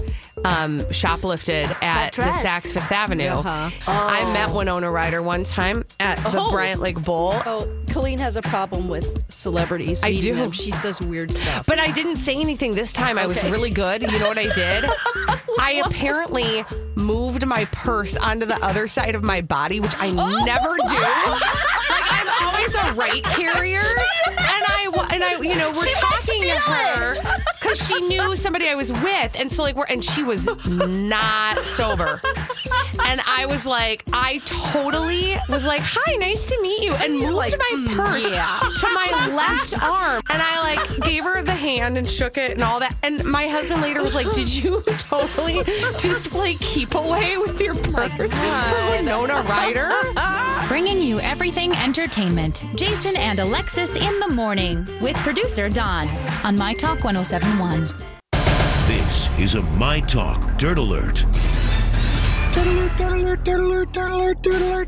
um, 0.44 0.80
shoplifted 0.92 1.64
at 1.82 2.12
the. 2.12 2.22
Saks 2.22 2.72
Fifth 2.72 2.92
Avenue. 2.92 3.28
Uh-huh. 3.28 3.70
I 3.86 4.24
met 4.32 4.50
Winona 4.54 4.90
Ryder 4.90 5.22
one 5.22 5.44
time 5.44 5.84
at 6.00 6.18
the 6.18 6.38
Oh. 6.38 6.50
Bryant 6.50 6.80
Lake 6.80 7.00
Bowl. 7.02 7.32
Oh, 7.46 7.66
Colleen 7.90 8.18
has 8.18 8.36
a 8.36 8.42
problem 8.42 8.88
with 8.88 9.24
celebrities. 9.30 10.02
I 10.04 10.14
do. 10.14 10.34
them. 10.34 10.50
She 10.52 10.70
says 10.70 11.00
weird 11.00 11.30
stuff. 11.32 11.66
But 11.66 11.78
I 11.78 11.90
didn't 11.90 12.16
say 12.16 12.34
anything 12.36 12.74
this 12.74 12.92
time. 12.92 13.18
I 13.18 13.26
was 13.26 13.42
really 13.44 13.70
good. 13.70 14.02
You 14.02 14.18
know 14.18 14.28
what 14.28 14.38
I 14.38 14.52
did? 14.52 14.84
I 15.60 15.82
apparently 15.84 16.64
moved 16.96 17.46
my 17.46 17.64
purse 17.66 18.16
onto 18.16 18.46
the 18.46 18.62
other 18.64 18.86
side 18.86 19.14
of 19.14 19.22
my 19.24 19.40
body, 19.40 19.80
which 19.80 19.94
I 19.98 20.10
never 20.10 20.76
do. 20.76 22.18
Like 22.62 22.92
a 22.92 22.94
right 22.94 23.24
carrier, 23.24 23.80
and 23.80 24.38
I 24.38 25.08
and 25.10 25.24
I 25.24 25.32
you 25.42 25.56
know 25.56 25.72
we're 25.74 25.90
talking 25.90 26.40
to 26.42 26.48
her 26.50 27.16
because 27.62 27.86
she 27.86 28.00
knew 28.08 28.34
somebody 28.36 28.68
I 28.68 28.74
was 28.74 28.92
with, 28.92 29.36
and 29.38 29.50
so 29.50 29.62
like 29.62 29.76
we're 29.76 29.86
and 29.88 30.04
she 30.04 30.24
was 30.24 30.48
not 30.66 31.58
sober. 31.66 32.20
And 33.04 33.20
I 33.26 33.46
was 33.46 33.66
like, 33.66 34.04
I 34.12 34.38
totally 34.44 35.36
was 35.48 35.64
like, 35.64 35.80
"Hi, 35.82 36.16
nice 36.16 36.46
to 36.46 36.58
meet 36.60 36.82
you," 36.82 36.94
and 36.94 37.14
moved 37.14 37.34
my 37.34 37.72
mm, 37.74 37.96
purse 37.96 38.22
to 38.80 38.88
my 38.92 39.28
left 39.34 39.82
arm, 39.82 40.22
and 40.30 40.42
I 40.42 40.76
like 40.76 41.00
gave 41.02 41.24
her 41.24 41.42
the 41.42 41.52
hand 41.54 41.98
and 41.98 42.08
shook 42.08 42.36
it 42.36 42.52
and 42.52 42.62
all 42.62 42.80
that. 42.80 42.94
And 43.02 43.24
my 43.24 43.46
husband 43.46 43.82
later 43.82 44.02
was 44.02 44.14
like, 44.14 44.30
"Did 44.32 44.52
you 44.52 44.82
totally 44.98 45.62
just 45.98 46.30
play 46.30 46.54
keep 46.54 46.94
away 46.94 47.38
with 47.38 47.60
your 47.60 47.74
purse 47.74 48.32
for 48.32 48.90
Winona 48.90 49.42
Ryder?" 49.42 49.90
Bringing 50.68 51.02
you 51.02 51.20
everything 51.20 51.72
entertainment. 51.74 52.64
Jason 52.76 53.16
and 53.16 53.38
Alexis 53.38 53.96
in 53.96 54.20
the 54.20 54.28
morning 54.28 54.86
with 55.00 55.16
producer 55.18 55.68
Don 55.68 56.08
on 56.44 56.56
My 56.56 56.72
Talk 56.72 57.04
1071. 57.58 58.08
This 58.86 59.28
is 59.38 59.54
a 59.56 59.62
My 59.76 60.00
Talk 60.00 60.56
Dirt 60.58 60.78
Alert. 60.78 61.24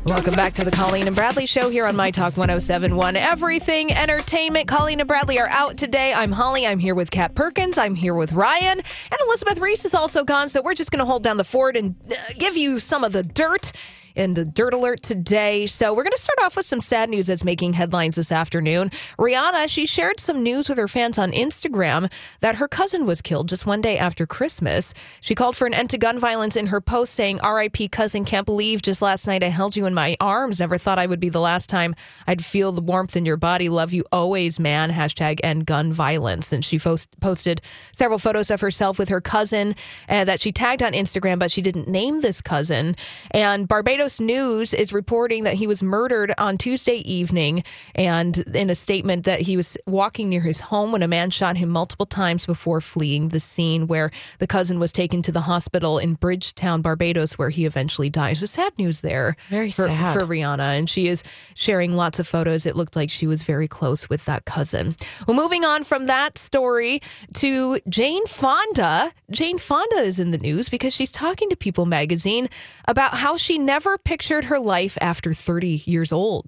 Welcome 0.05 0.35
back 0.35 0.53
to 0.53 0.63
the 0.63 0.71
Colleen 0.71 1.07
and 1.07 1.15
Bradley 1.15 1.45
show 1.45 1.69
here 1.69 1.85
on 1.85 1.95
My 1.95 2.11
Talk 2.11 2.37
1071. 2.37 3.15
Everything 3.15 3.91
entertainment. 3.91 4.67
Colleen 4.67 4.99
and 4.99 5.07
Bradley 5.07 5.39
are 5.39 5.49
out 5.49 5.77
today. 5.77 6.13
I'm 6.13 6.31
Holly. 6.31 6.65
I'm 6.65 6.79
here 6.79 6.95
with 6.95 7.11
Kat 7.11 7.35
Perkins. 7.35 7.77
I'm 7.77 7.95
here 7.95 8.15
with 8.15 8.33
Ryan. 8.33 8.79
And 8.79 9.19
Elizabeth 9.27 9.59
Ries 9.59 9.85
is 9.85 9.95
also 9.95 10.23
gone. 10.23 10.49
So 10.49 10.61
we're 10.61 10.75
just 10.75 10.91
going 10.91 10.99
to 10.99 11.05
hold 11.05 11.23
down 11.23 11.37
the 11.37 11.43
fort 11.43 11.75
and 11.75 11.95
uh, 12.11 12.15
give 12.37 12.55
you 12.55 12.79
some 12.79 13.03
of 13.03 13.11
the 13.11 13.23
dirt 13.23 13.71
in 14.15 14.33
the 14.33 14.45
dirt 14.45 14.73
alert 14.73 15.01
today. 15.01 15.65
So 15.65 15.93
we're 15.93 16.03
going 16.03 16.11
to 16.11 16.19
start 16.19 16.39
off 16.41 16.55
with 16.55 16.65
some 16.65 16.81
sad 16.81 17.09
news 17.09 17.27
that's 17.27 17.43
making 17.43 17.73
headlines 17.73 18.15
this 18.15 18.31
afternoon. 18.31 18.89
Rihanna, 19.19 19.69
she 19.69 19.85
shared 19.85 20.19
some 20.19 20.41
news 20.41 20.69
with 20.69 20.77
her 20.77 20.87
fans 20.87 21.17
on 21.17 21.31
Instagram 21.31 22.11
that 22.39 22.55
her 22.55 22.67
cousin 22.67 23.05
was 23.05 23.21
killed 23.21 23.49
just 23.49 23.65
one 23.65 23.81
day 23.81 23.97
after 23.97 24.25
Christmas. 24.25 24.93
She 25.21 25.35
called 25.35 25.55
for 25.55 25.67
an 25.67 25.73
end 25.73 25.89
to 25.91 25.97
gun 25.97 26.19
violence 26.19 26.55
in 26.55 26.67
her 26.67 26.81
post 26.81 27.13
saying, 27.13 27.39
RIP 27.43 27.91
cousin, 27.91 28.25
can't 28.25 28.45
believe 28.45 28.81
just 28.81 29.01
last 29.01 29.27
night 29.27 29.43
I 29.43 29.47
held 29.47 29.75
you 29.75 29.85
in 29.85 29.93
my 29.93 30.15
arms. 30.19 30.59
Never 30.59 30.77
thought 30.77 30.99
I 30.99 31.05
would 31.05 31.19
be 31.19 31.29
the 31.29 31.41
last 31.41 31.69
time 31.69 31.95
I'd 32.27 32.43
feel 32.43 32.71
the 32.71 32.81
warmth 32.81 33.15
in 33.15 33.25
your 33.25 33.37
body. 33.37 33.69
Love 33.69 33.93
you 33.93 34.05
always, 34.11 34.59
man. 34.59 34.91
Hashtag 34.91 35.39
end 35.43 35.65
gun 35.65 35.91
violence. 35.91 36.53
And 36.53 36.63
she 36.63 36.79
post- 36.79 37.19
posted 37.19 37.61
several 37.91 38.19
photos 38.19 38.49
of 38.49 38.61
herself 38.61 38.97
with 38.97 39.09
her 39.09 39.21
cousin 39.21 39.75
uh, 40.07 40.23
that 40.25 40.39
she 40.39 40.51
tagged 40.51 40.83
on 40.83 40.93
Instagram, 40.93 41.39
but 41.39 41.51
she 41.51 41.61
didn't 41.61 41.87
name 41.87 42.21
this 42.21 42.41
cousin. 42.41 42.95
And 43.31 43.67
Barbados 43.67 44.04
News 44.19 44.73
is 44.73 44.93
reporting 44.93 45.43
that 45.43 45.55
he 45.55 45.67
was 45.67 45.81
murdered 45.81 46.33
on 46.37 46.57
Tuesday 46.57 46.97
evening. 46.97 47.63
And 47.95 48.37
in 48.55 48.69
a 48.69 48.75
statement, 48.75 49.25
that 49.25 49.41
he 49.41 49.57
was 49.57 49.77
walking 49.85 50.29
near 50.29 50.41
his 50.41 50.59
home 50.59 50.91
when 50.91 51.01
a 51.01 51.07
man 51.07 51.29
shot 51.29 51.57
him 51.57 51.69
multiple 51.69 52.05
times 52.05 52.45
before 52.45 52.81
fleeing 52.81 53.29
the 53.29 53.39
scene, 53.39 53.87
where 53.87 54.11
the 54.39 54.47
cousin 54.47 54.79
was 54.79 54.91
taken 54.91 55.21
to 55.23 55.31
the 55.31 55.41
hospital 55.41 55.97
in 55.97 56.13
Bridgetown, 56.13 56.81
Barbados, 56.81 57.37
where 57.37 57.49
he 57.49 57.65
eventually 57.65 58.09
died. 58.09 58.37
So 58.37 58.45
sad 58.45 58.77
news 58.77 59.01
there. 59.01 59.35
Very 59.49 59.71
for, 59.71 59.85
sad. 59.85 60.13
for 60.13 60.25
Rihanna. 60.25 60.77
And 60.77 60.89
she 60.89 61.07
is 61.07 61.23
sharing 61.55 61.95
lots 61.95 62.19
of 62.19 62.27
photos. 62.27 62.65
It 62.65 62.75
looked 62.75 62.95
like 62.95 63.09
she 63.09 63.27
was 63.27 63.43
very 63.43 63.67
close 63.67 64.07
with 64.09 64.25
that 64.25 64.45
cousin. 64.45 64.95
Well, 65.27 65.35
moving 65.35 65.65
on 65.65 65.83
from 65.83 66.05
that 66.05 66.37
story 66.37 67.01
to 67.35 67.79
Jane 67.89 68.25
Fonda. 68.27 69.11
Jane 69.31 69.57
Fonda 69.57 69.97
is 69.97 70.19
in 70.19 70.31
the 70.31 70.37
news 70.37 70.69
because 70.69 70.93
she's 70.93 71.11
talking 71.11 71.49
to 71.49 71.55
People 71.55 71.85
magazine 71.85 72.49
about 72.87 73.15
how 73.15 73.37
she 73.37 73.57
never 73.57 73.94
pictured 73.97 74.45
her 74.45 74.59
life 74.59 74.97
after 75.01 75.33
30 75.33 75.83
years 75.85 76.11
old. 76.11 76.47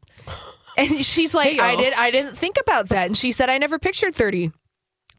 And 0.77 1.03
she's 1.03 1.33
like, 1.33 1.53
Hey, 1.53 1.59
I 1.59 1.75
did 1.75 1.93
I 1.93 2.11
didn't 2.11 2.35
think 2.35 2.57
about 2.61 2.89
that. 2.89 3.07
And 3.07 3.17
she 3.17 3.31
said, 3.31 3.49
I 3.49 3.57
never 3.57 3.79
pictured 3.79 4.13
30. 4.13 4.51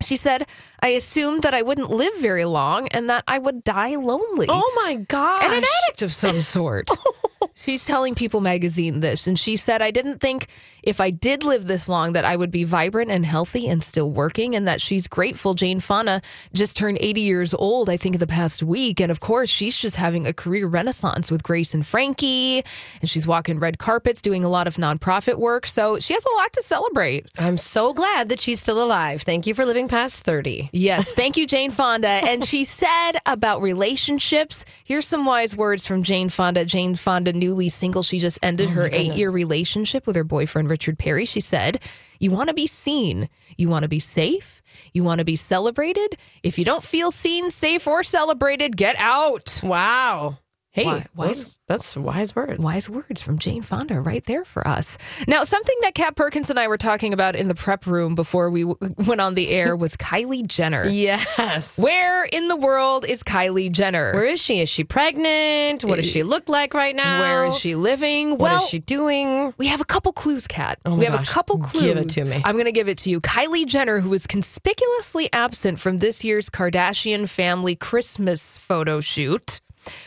She 0.02 0.16
said, 0.16 0.46
I 0.80 0.88
assumed 0.90 1.42
that 1.42 1.54
I 1.54 1.62
wouldn't 1.62 1.90
live 1.90 2.12
very 2.20 2.44
long 2.44 2.86
and 2.88 3.10
that 3.10 3.24
I 3.26 3.38
would 3.38 3.64
die 3.64 3.96
lonely. 3.96 4.46
Oh 4.48 4.72
my 4.84 4.94
god. 4.94 5.42
And 5.42 5.52
an 5.52 5.64
addict 5.86 6.02
of 6.02 6.12
some 6.12 6.40
sort. 6.42 6.88
She's 7.54 7.86
telling 7.86 8.14
People 8.14 8.40
magazine 8.40 9.00
this, 9.00 9.26
and 9.26 9.38
she 9.38 9.56
said, 9.56 9.82
I 9.82 9.90
didn't 9.90 10.18
think 10.18 10.46
if 10.82 11.00
I 11.00 11.10
did 11.10 11.44
live 11.44 11.66
this 11.66 11.88
long 11.88 12.12
that 12.12 12.24
I 12.24 12.36
would 12.36 12.50
be 12.50 12.64
vibrant 12.64 13.10
and 13.10 13.26
healthy 13.26 13.68
and 13.68 13.82
still 13.82 14.10
working, 14.10 14.54
and 14.54 14.66
that 14.66 14.80
she's 14.80 15.06
grateful. 15.08 15.54
Jane 15.54 15.80
Fonda 15.80 16.22
just 16.52 16.76
turned 16.76 16.98
80 17.00 17.20
years 17.20 17.54
old, 17.54 17.90
I 17.90 17.96
think, 17.96 18.14
in 18.14 18.20
the 18.20 18.26
past 18.26 18.62
week. 18.62 19.00
And 19.00 19.10
of 19.10 19.20
course, 19.20 19.50
she's 19.50 19.76
just 19.76 19.96
having 19.96 20.26
a 20.26 20.32
career 20.32 20.66
renaissance 20.66 21.30
with 21.30 21.42
Grace 21.42 21.74
and 21.74 21.86
Frankie, 21.86 22.62
and 23.00 23.10
she's 23.10 23.26
walking 23.26 23.58
red 23.58 23.78
carpets, 23.78 24.22
doing 24.22 24.44
a 24.44 24.48
lot 24.48 24.66
of 24.66 24.76
nonprofit 24.76 25.36
work. 25.38 25.66
So 25.66 25.98
she 25.98 26.14
has 26.14 26.24
a 26.24 26.36
lot 26.36 26.52
to 26.54 26.62
celebrate. 26.62 27.26
I'm 27.38 27.58
so 27.58 27.92
glad 27.92 28.28
that 28.30 28.40
she's 28.40 28.60
still 28.60 28.82
alive. 28.82 29.22
Thank 29.22 29.46
you 29.46 29.54
for 29.54 29.66
living 29.66 29.88
past 29.88 30.24
30. 30.24 30.70
Yes, 30.72 31.12
thank 31.12 31.36
you, 31.36 31.46
Jane 31.46 31.70
Fonda. 31.70 32.08
And 32.08 32.44
she 32.44 32.64
said 32.64 33.12
about 33.26 33.62
relationships. 33.62 34.64
Here's 34.84 35.06
some 35.06 35.24
wise 35.24 35.56
words 35.56 35.86
from 35.86 36.02
Jane 36.02 36.28
Fonda. 36.28 36.64
Jane 36.64 36.94
Fonda, 36.94 37.27
newly 37.32 37.68
single, 37.68 38.02
she 38.02 38.18
just 38.18 38.38
ended 38.42 38.68
oh 38.68 38.72
her 38.72 38.88
eight 38.92 39.14
year 39.14 39.30
relationship 39.30 40.06
with 40.06 40.16
her 40.16 40.24
boyfriend, 40.24 40.70
Richard 40.70 40.98
Perry. 40.98 41.24
She 41.24 41.40
said, 41.40 41.80
You 42.18 42.30
want 42.30 42.48
to 42.48 42.54
be 42.54 42.66
seen, 42.66 43.28
you 43.56 43.68
want 43.68 43.82
to 43.82 43.88
be 43.88 44.00
safe, 44.00 44.62
you 44.92 45.04
want 45.04 45.18
to 45.20 45.24
be 45.24 45.36
celebrated. 45.36 46.16
If 46.42 46.58
you 46.58 46.64
don't 46.64 46.82
feel 46.82 47.10
seen, 47.10 47.50
safe, 47.50 47.86
or 47.86 48.02
celebrated, 48.02 48.76
get 48.76 48.96
out. 48.98 49.60
Wow. 49.62 50.38
Hey, 50.78 50.84
Why- 50.86 51.06
wise, 51.14 51.60
that's 51.66 51.96
wise 51.96 52.36
words. 52.36 52.58
Wise 52.58 52.88
words 52.88 53.22
from 53.22 53.38
Jane 53.38 53.62
Fonda 53.62 54.00
right 54.00 54.24
there 54.24 54.44
for 54.44 54.66
us. 54.66 54.96
Now, 55.26 55.44
something 55.44 55.76
that 55.82 55.94
Kat 55.94 56.14
Perkins 56.16 56.50
and 56.50 56.58
I 56.58 56.68
were 56.68 56.76
talking 56.78 57.12
about 57.12 57.34
in 57.36 57.48
the 57.48 57.54
prep 57.54 57.86
room 57.86 58.14
before 58.14 58.50
we 58.50 58.62
w- 58.64 58.94
went 59.06 59.20
on 59.20 59.34
the 59.34 59.50
air 59.50 59.76
was 59.76 59.96
Kylie 59.96 60.46
Jenner. 60.46 60.86
Yes. 60.88 61.78
Where 61.78 62.24
in 62.24 62.48
the 62.48 62.56
world 62.56 63.04
is 63.04 63.22
Kylie 63.22 63.72
Jenner? 63.72 64.12
Where 64.12 64.24
is 64.24 64.40
she? 64.40 64.60
Is 64.60 64.68
she 64.68 64.84
pregnant? 64.84 65.84
What 65.84 65.96
does 65.96 66.10
she 66.10 66.22
look 66.22 66.48
like 66.48 66.74
right 66.74 66.94
now? 66.94 67.20
Where 67.20 67.46
is 67.46 67.58
she 67.58 67.74
living? 67.74 68.30
What 68.30 68.40
well, 68.40 68.62
is 68.62 68.68
she 68.68 68.78
doing? 68.78 69.52
We 69.58 69.66
have 69.66 69.80
a 69.80 69.84
couple 69.84 70.12
clues, 70.12 70.46
Kat. 70.46 70.78
Oh 70.84 70.94
we 70.94 71.04
have 71.04 71.14
gosh. 71.14 71.30
a 71.30 71.32
couple 71.34 71.58
clues. 71.58 71.82
Give 71.82 71.96
it 71.98 72.08
to 72.10 72.24
me. 72.24 72.40
I'm 72.44 72.54
going 72.54 72.66
to 72.66 72.72
give 72.72 72.88
it 72.88 72.98
to 72.98 73.10
you. 73.10 73.20
Kylie 73.20 73.66
Jenner, 73.66 74.00
who 74.00 74.10
was 74.10 74.26
conspicuously 74.26 75.28
absent 75.32 75.78
from 75.80 75.98
this 75.98 76.24
year's 76.24 76.48
Kardashian 76.50 77.28
family 77.28 77.74
Christmas 77.76 78.56
photo 78.58 79.00
shoot. 79.00 79.60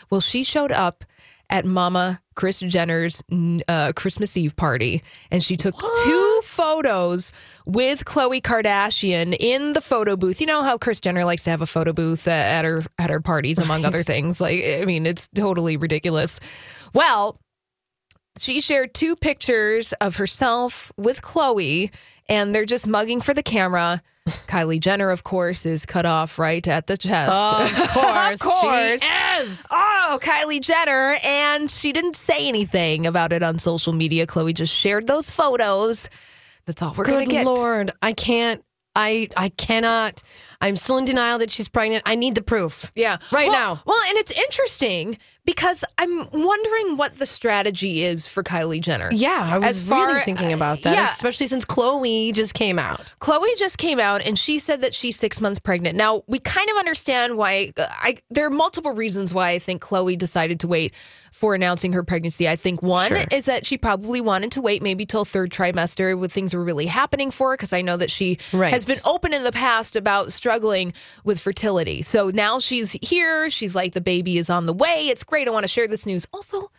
Well, 0.09 0.21
she 0.21 0.43
showed 0.43 0.71
up 0.71 1.03
at 1.49 1.65
Mama 1.65 2.21
Kris 2.35 2.61
Jenner's 2.61 3.21
uh, 3.67 3.91
Christmas 3.93 4.37
Eve 4.37 4.55
party, 4.55 5.03
and 5.29 5.43
she 5.43 5.57
took 5.57 5.75
two 5.77 6.41
photos 6.43 7.33
with 7.65 8.05
Khloe 8.05 8.41
Kardashian 8.41 9.35
in 9.37 9.73
the 9.73 9.81
photo 9.81 10.15
booth. 10.15 10.39
You 10.39 10.47
know 10.47 10.63
how 10.63 10.77
Chris 10.77 11.01
Jenner 11.01 11.25
likes 11.25 11.43
to 11.43 11.49
have 11.49 11.61
a 11.61 11.65
photo 11.65 11.91
booth 11.91 12.27
at 12.27 12.63
her 12.63 12.83
at 12.97 13.09
her 13.09 13.19
parties, 13.19 13.59
among 13.59 13.85
other 13.85 14.01
things. 14.03 14.39
Like, 14.39 14.63
I 14.63 14.85
mean, 14.85 15.05
it's 15.05 15.27
totally 15.35 15.75
ridiculous. 15.77 16.39
Well, 16.93 17.37
she 18.39 18.61
shared 18.61 18.93
two 18.93 19.15
pictures 19.15 19.93
of 19.93 20.15
herself 20.15 20.91
with 20.97 21.21
Khloe, 21.21 21.91
and 22.29 22.55
they're 22.55 22.65
just 22.65 22.87
mugging 22.87 23.19
for 23.19 23.33
the 23.33 23.43
camera. 23.43 24.01
Kylie 24.47 24.79
Jenner, 24.79 25.09
of 25.09 25.23
course, 25.23 25.65
is 25.65 25.85
cut 25.85 26.05
off 26.05 26.39
right 26.39 26.65
at 26.67 26.87
the 26.87 26.97
chest. 26.97 27.31
Of 27.33 27.89
course, 27.89 28.33
of 28.33 28.39
course. 28.39 29.01
she 29.03 29.41
is. 29.43 29.65
Oh, 29.69 30.19
Kylie 30.21 30.61
Jenner. 30.61 31.17
And 31.23 31.69
she 31.69 31.91
didn't 31.91 32.15
say 32.15 32.47
anything 32.47 33.05
about 33.07 33.33
it 33.33 33.43
on 33.43 33.59
social 33.59 33.93
media. 33.93 34.25
Khloe 34.27 34.53
just 34.53 34.75
shared 34.75 35.07
those 35.07 35.31
photos. 35.31 36.09
That's 36.65 36.81
all 36.81 36.93
we're 36.95 37.05
gonna 37.05 37.25
get. 37.25 37.45
Good 37.45 37.55
Lord, 37.55 37.91
I 38.01 38.13
can't. 38.13 38.63
I 38.95 39.29
I 39.37 39.49
cannot. 39.49 40.21
I'm 40.61 40.75
still 40.75 40.97
in 40.97 41.05
denial 41.05 41.39
that 41.39 41.51
she's 41.51 41.67
pregnant. 41.67 42.03
I 42.05 42.15
need 42.15 42.35
the 42.35 42.41
proof. 42.41 42.91
Yeah. 42.95 43.17
Right 43.31 43.49
Well- 43.49 43.75
now. 43.75 43.81
Well, 43.85 43.99
and 44.07 44.17
it's 44.17 44.31
interesting 44.31 45.17
because 45.43 45.83
I'm 45.97 46.29
wondering 46.31 46.97
what 46.97 47.17
the 47.17 47.25
strategy 47.25 48.03
is 48.03 48.27
for 48.27 48.43
Kylie 48.43 48.79
Jenner. 48.79 49.09
Yeah, 49.11 49.49
I 49.51 49.57
was 49.57 49.81
far- 49.81 50.07
really 50.07 50.21
thinking 50.21 50.53
about 50.53 50.83
that, 50.83 50.93
Yeah. 50.93 51.09
especially 51.11 51.47
since 51.47 51.65
Khloe 51.65 52.31
just 52.31 52.53
came 52.53 52.77
out. 52.77 53.15
Khloe 53.19 53.47
just 53.57 53.79
came 53.79 53.99
out 53.99 54.21
and 54.21 54.37
she 54.37 54.59
said 54.59 54.81
that 54.81 54.93
she's 54.93 55.17
six 55.17 55.41
months 55.41 55.57
pregnant. 55.59 55.97
Now 55.97 56.23
we 56.27 56.37
kind 56.39 56.69
of 56.69 56.77
understand 56.77 57.37
why. 57.37 57.73
uh, 57.75 57.87
I 57.89 58.17
there 58.29 58.45
are 58.45 58.51
multiple 58.51 58.91
reasons 58.93 59.33
why 59.33 59.49
I 59.49 59.59
think 59.59 59.81
Khloe 59.81 60.15
decided 60.17 60.59
to 60.59 60.67
wait 60.67 60.93
for 61.31 61.55
announcing 61.55 61.93
her 61.93 62.03
pregnancy. 62.03 62.47
I 62.47 62.55
think 62.57 62.83
one 62.83 63.07
Sure. 63.07 63.23
is 63.31 63.45
that 63.45 63.65
she 63.65 63.77
probably 63.77 64.19
wanted 64.21 64.51
to 64.51 64.61
wait 64.61 64.83
maybe 64.83 65.05
till 65.05 65.23
third 65.25 65.49
trimester 65.49 66.15
when 66.19 66.29
things 66.29 66.53
were 66.53 66.63
really 66.63 66.85
happening 66.85 67.31
for 67.31 67.49
her. 67.51 67.53
Because 67.57 67.73
I 67.73 67.81
know 67.81 67.97
that 67.97 68.11
she 68.11 68.37
Right. 68.53 68.71
has 68.73 68.85
been 68.85 68.99
open 69.05 69.33
in 69.33 69.43
the 69.43 69.51
past 69.51 69.95
about 69.95 70.31
struggling 70.33 70.50
with 71.23 71.39
fertility. 71.39 72.01
So 72.01 72.29
now 72.29 72.59
she's 72.59 72.93
here. 73.01 73.49
She's 73.49 73.75
like 73.75 73.93
the 73.93 74.01
baby 74.01 74.37
is 74.37 74.49
on 74.49 74.65
the 74.65 74.73
way. 74.73 75.07
It's 75.07 75.23
great. 75.23 75.47
I 75.47 75.51
want 75.51 75.63
to 75.63 75.67
share 75.67 75.87
this 75.87 76.05
news. 76.05 76.27
Also, 76.33 76.71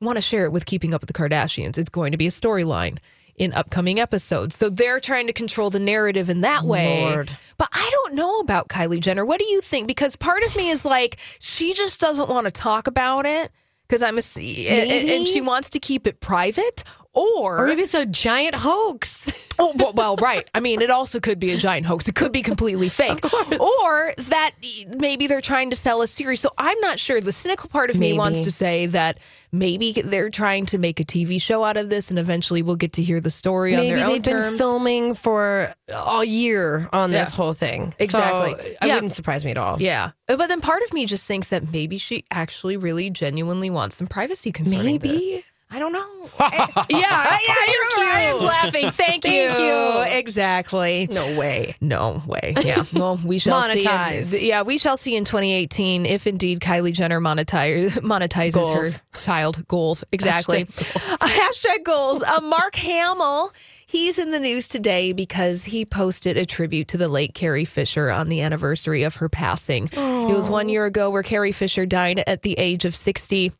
want 0.00 0.16
to 0.16 0.22
share 0.22 0.44
it 0.44 0.52
with 0.52 0.66
Keeping 0.66 0.94
Up 0.94 1.00
with 1.00 1.08
the 1.08 1.14
Kardashians. 1.14 1.78
It's 1.78 1.90
going 1.90 2.12
to 2.12 2.18
be 2.18 2.26
a 2.26 2.30
storyline 2.30 2.98
in 3.36 3.52
upcoming 3.52 3.98
episodes. 3.98 4.54
So 4.54 4.68
they're 4.70 5.00
trying 5.00 5.26
to 5.26 5.32
control 5.32 5.70
the 5.70 5.80
narrative 5.80 6.30
in 6.30 6.42
that 6.42 6.64
way. 6.64 7.02
Lord. 7.02 7.36
But 7.58 7.68
I 7.72 7.88
don't 7.90 8.14
know 8.14 8.38
about 8.40 8.68
Kylie 8.68 9.00
Jenner. 9.00 9.24
What 9.24 9.40
do 9.40 9.44
you 9.44 9.60
think? 9.60 9.88
Because 9.88 10.14
part 10.14 10.42
of 10.44 10.54
me 10.54 10.70
is 10.70 10.84
like, 10.84 11.18
she 11.40 11.74
just 11.74 12.00
doesn't 12.00 12.28
want 12.28 12.44
to 12.46 12.50
talk 12.52 12.86
about 12.86 13.26
it 13.26 13.50
because 13.88 14.02
I'm 14.02 14.18
a, 14.18 14.22
and, 14.68 15.10
and 15.10 15.28
she 15.28 15.40
wants 15.40 15.70
to 15.70 15.80
keep 15.80 16.06
it 16.06 16.20
private. 16.20 16.84
Or, 17.14 17.58
Or 17.58 17.66
maybe 17.68 17.82
it's 17.82 17.94
a 17.94 18.06
giant 18.06 18.56
hoax. 18.56 19.32
Oh, 19.56 19.72
well, 19.76 19.92
well, 19.92 20.16
right. 20.16 20.50
I 20.52 20.58
mean, 20.58 20.82
it 20.82 20.90
also 20.90 21.20
could 21.20 21.38
be 21.38 21.52
a 21.52 21.56
giant 21.56 21.86
hoax. 21.86 22.08
It 22.08 22.16
could 22.16 22.32
be 22.32 22.42
completely 22.42 22.88
fake. 23.00 23.24
Or 23.24 24.12
that 24.30 24.50
maybe 24.98 25.28
they're 25.28 25.40
trying 25.40 25.70
to 25.70 25.76
sell 25.76 26.02
a 26.02 26.08
series. 26.08 26.40
So 26.40 26.50
I'm 26.58 26.76
not 26.80 26.98
sure. 26.98 27.20
The 27.20 27.30
cynical 27.30 27.70
part 27.70 27.88
of 27.88 27.96
me 27.96 28.14
wants 28.14 28.42
to 28.42 28.50
say 28.50 28.86
that 28.86 29.16
maybe 29.52 29.92
they're 29.92 30.28
trying 30.28 30.66
to 30.66 30.78
make 30.78 30.98
a 30.98 31.04
TV 31.04 31.40
show 31.40 31.62
out 31.62 31.76
of 31.76 31.88
this 31.88 32.10
and 32.10 32.18
eventually 32.18 32.62
we'll 32.62 32.74
get 32.74 32.94
to 32.94 33.02
hear 33.04 33.20
the 33.20 33.30
story 33.30 33.76
on 33.76 33.82
Maybe 33.82 33.94
their 33.94 34.06
own 34.06 34.12
they've 34.14 34.22
been 34.24 34.58
filming 34.58 35.14
for 35.14 35.72
a 35.88 36.24
year 36.24 36.88
on 36.92 37.12
this 37.12 37.32
whole 37.32 37.52
thing. 37.52 37.94
Exactly. 38.00 38.50
So, 38.50 38.56
it 38.58 38.76
Yeah. 38.82 38.94
wouldn't 38.96 39.12
surprise 39.12 39.44
me 39.44 39.52
at 39.52 39.58
all. 39.58 39.80
yeah. 39.80 40.10
But 40.26 40.48
then 40.48 40.60
part 40.60 40.82
of 40.82 40.92
me 40.92 41.06
just 41.06 41.26
thinks 41.28 41.50
that 41.50 41.72
maybe 41.72 41.96
she 41.96 42.24
actually 42.32 42.76
really 42.76 43.08
genuinely 43.08 43.70
wants 43.70 43.94
some 43.94 44.08
privacy 44.08 44.50
concerning 44.50 44.94
Maybe. 45.00 45.08
this. 45.10 45.44
I 45.74 45.78
don't 45.80 45.92
know. 45.92 46.06
Yeah, 46.38 46.98
yeah, 47.00 47.24
thank 47.24 47.68
you're 47.68 47.84
you. 47.84 48.06
Ryan's 48.10 48.42
laughing. 48.44 48.90
Thank, 48.90 49.24
Thank 49.24 49.26
you. 49.26 49.32
you. 49.64 50.02
Exactly. 50.18 51.08
No 51.10 51.38
way. 51.38 51.74
No 51.80 52.22
way. 52.26 52.54
Yeah. 52.62 52.84
Well, 52.92 53.18
we 53.24 53.38
shall 53.38 53.60
Monetize. 53.62 54.26
see. 54.26 54.40
In, 54.40 54.46
yeah, 54.46 54.62
we 54.62 54.78
shall 54.78 54.96
see 54.96 55.16
in 55.16 55.24
2018 55.24 56.06
if 56.06 56.26
indeed 56.26 56.60
Kylie 56.60 56.92
Jenner 56.92 57.20
monetize, 57.20 57.90
monetizes 58.00 58.54
Goals. 58.54 59.02
her 59.12 59.20
child 59.24 59.66
goals. 59.66 60.04
Exactly. 60.12 60.64
Hashtag 60.66 61.82
goals. 61.84 62.22
Uh, 62.22 62.40
Mark 62.40 62.76
Hamill. 62.76 63.52
He's 63.86 64.18
in 64.18 64.30
the 64.30 64.40
news 64.40 64.66
today 64.68 65.12
because 65.12 65.64
he 65.64 65.84
posted 65.84 66.36
a 66.36 66.44
tribute 66.46 66.88
to 66.88 66.96
the 66.96 67.08
late 67.08 67.34
Carrie 67.34 67.64
Fisher 67.64 68.10
on 68.10 68.28
the 68.28 68.40
anniversary 68.40 69.02
of 69.04 69.16
her 69.16 69.28
passing. 69.28 69.84
It 69.92 70.34
was 70.34 70.48
one 70.50 70.68
year 70.68 70.84
ago 70.86 71.10
where 71.10 71.22
Carrie 71.22 71.52
Fisher 71.52 71.86
died 71.86 72.22
at 72.26 72.42
the 72.42 72.54
age 72.58 72.84
of 72.84 72.96
60. 72.96 73.52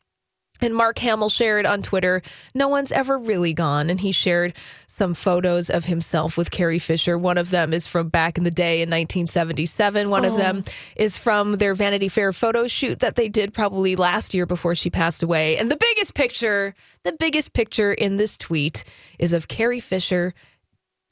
And 0.61 0.73
Mark 0.73 0.99
Hamill 0.99 1.29
shared 1.29 1.65
on 1.65 1.81
Twitter, 1.81 2.21
no 2.53 2.67
one's 2.67 2.91
ever 2.91 3.17
really 3.17 3.53
gone. 3.53 3.89
And 3.89 3.99
he 3.99 4.11
shared 4.11 4.53
some 4.95 5.13
photos 5.13 5.69
of 5.69 5.85
himself 5.85 6.37
with 6.37 6.51
Carrie 6.51 6.79
Fisher. 6.79 7.17
One 7.17 7.37
of 7.37 7.51
them 7.51 7.73
is 7.73 7.85
from 7.85 8.07
back 8.07 8.37
in 8.37 8.45
the 8.45 8.51
day 8.51 8.75
in 8.75 8.89
1977. 8.89 10.09
One 10.09 10.23
of 10.23 10.35
oh. 10.35 10.37
them 10.37 10.63
is 10.95 11.17
from 11.17 11.57
their 11.57 11.75
Vanity 11.75 12.07
Fair 12.07 12.31
photo 12.31 12.65
shoot 12.67 12.99
that 12.99 13.15
they 13.15 13.27
did 13.27 13.53
probably 13.53 13.97
last 13.97 14.33
year 14.33 14.45
before 14.45 14.73
she 14.73 14.89
passed 14.89 15.21
away. 15.21 15.57
And 15.57 15.69
the 15.69 15.75
biggest 15.75 16.13
picture, 16.13 16.73
the 17.03 17.11
biggest 17.11 17.51
picture 17.53 17.91
in 17.91 18.15
this 18.15 18.37
tweet 18.37 18.85
is 19.19 19.33
of 19.33 19.49
Carrie 19.49 19.81
Fisher, 19.81 20.33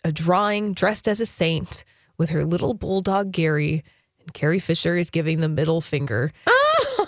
a 0.06 0.14
drawing 0.14 0.74
dressed 0.74 1.08
as 1.10 1.20
a 1.20 1.26
saint 1.26 1.84
with 2.18 2.30
her 2.30 2.46
little 2.46 2.74
bulldog 2.74 3.34
Gary. 3.34 3.84
And 4.22 4.34
Carrie 4.34 4.60
Fisher 4.60 4.96
is 4.96 5.10
giving 5.10 5.42
the 5.42 5.50
middle 5.50 5.82
finger 5.82 6.32
oh. 6.48 7.03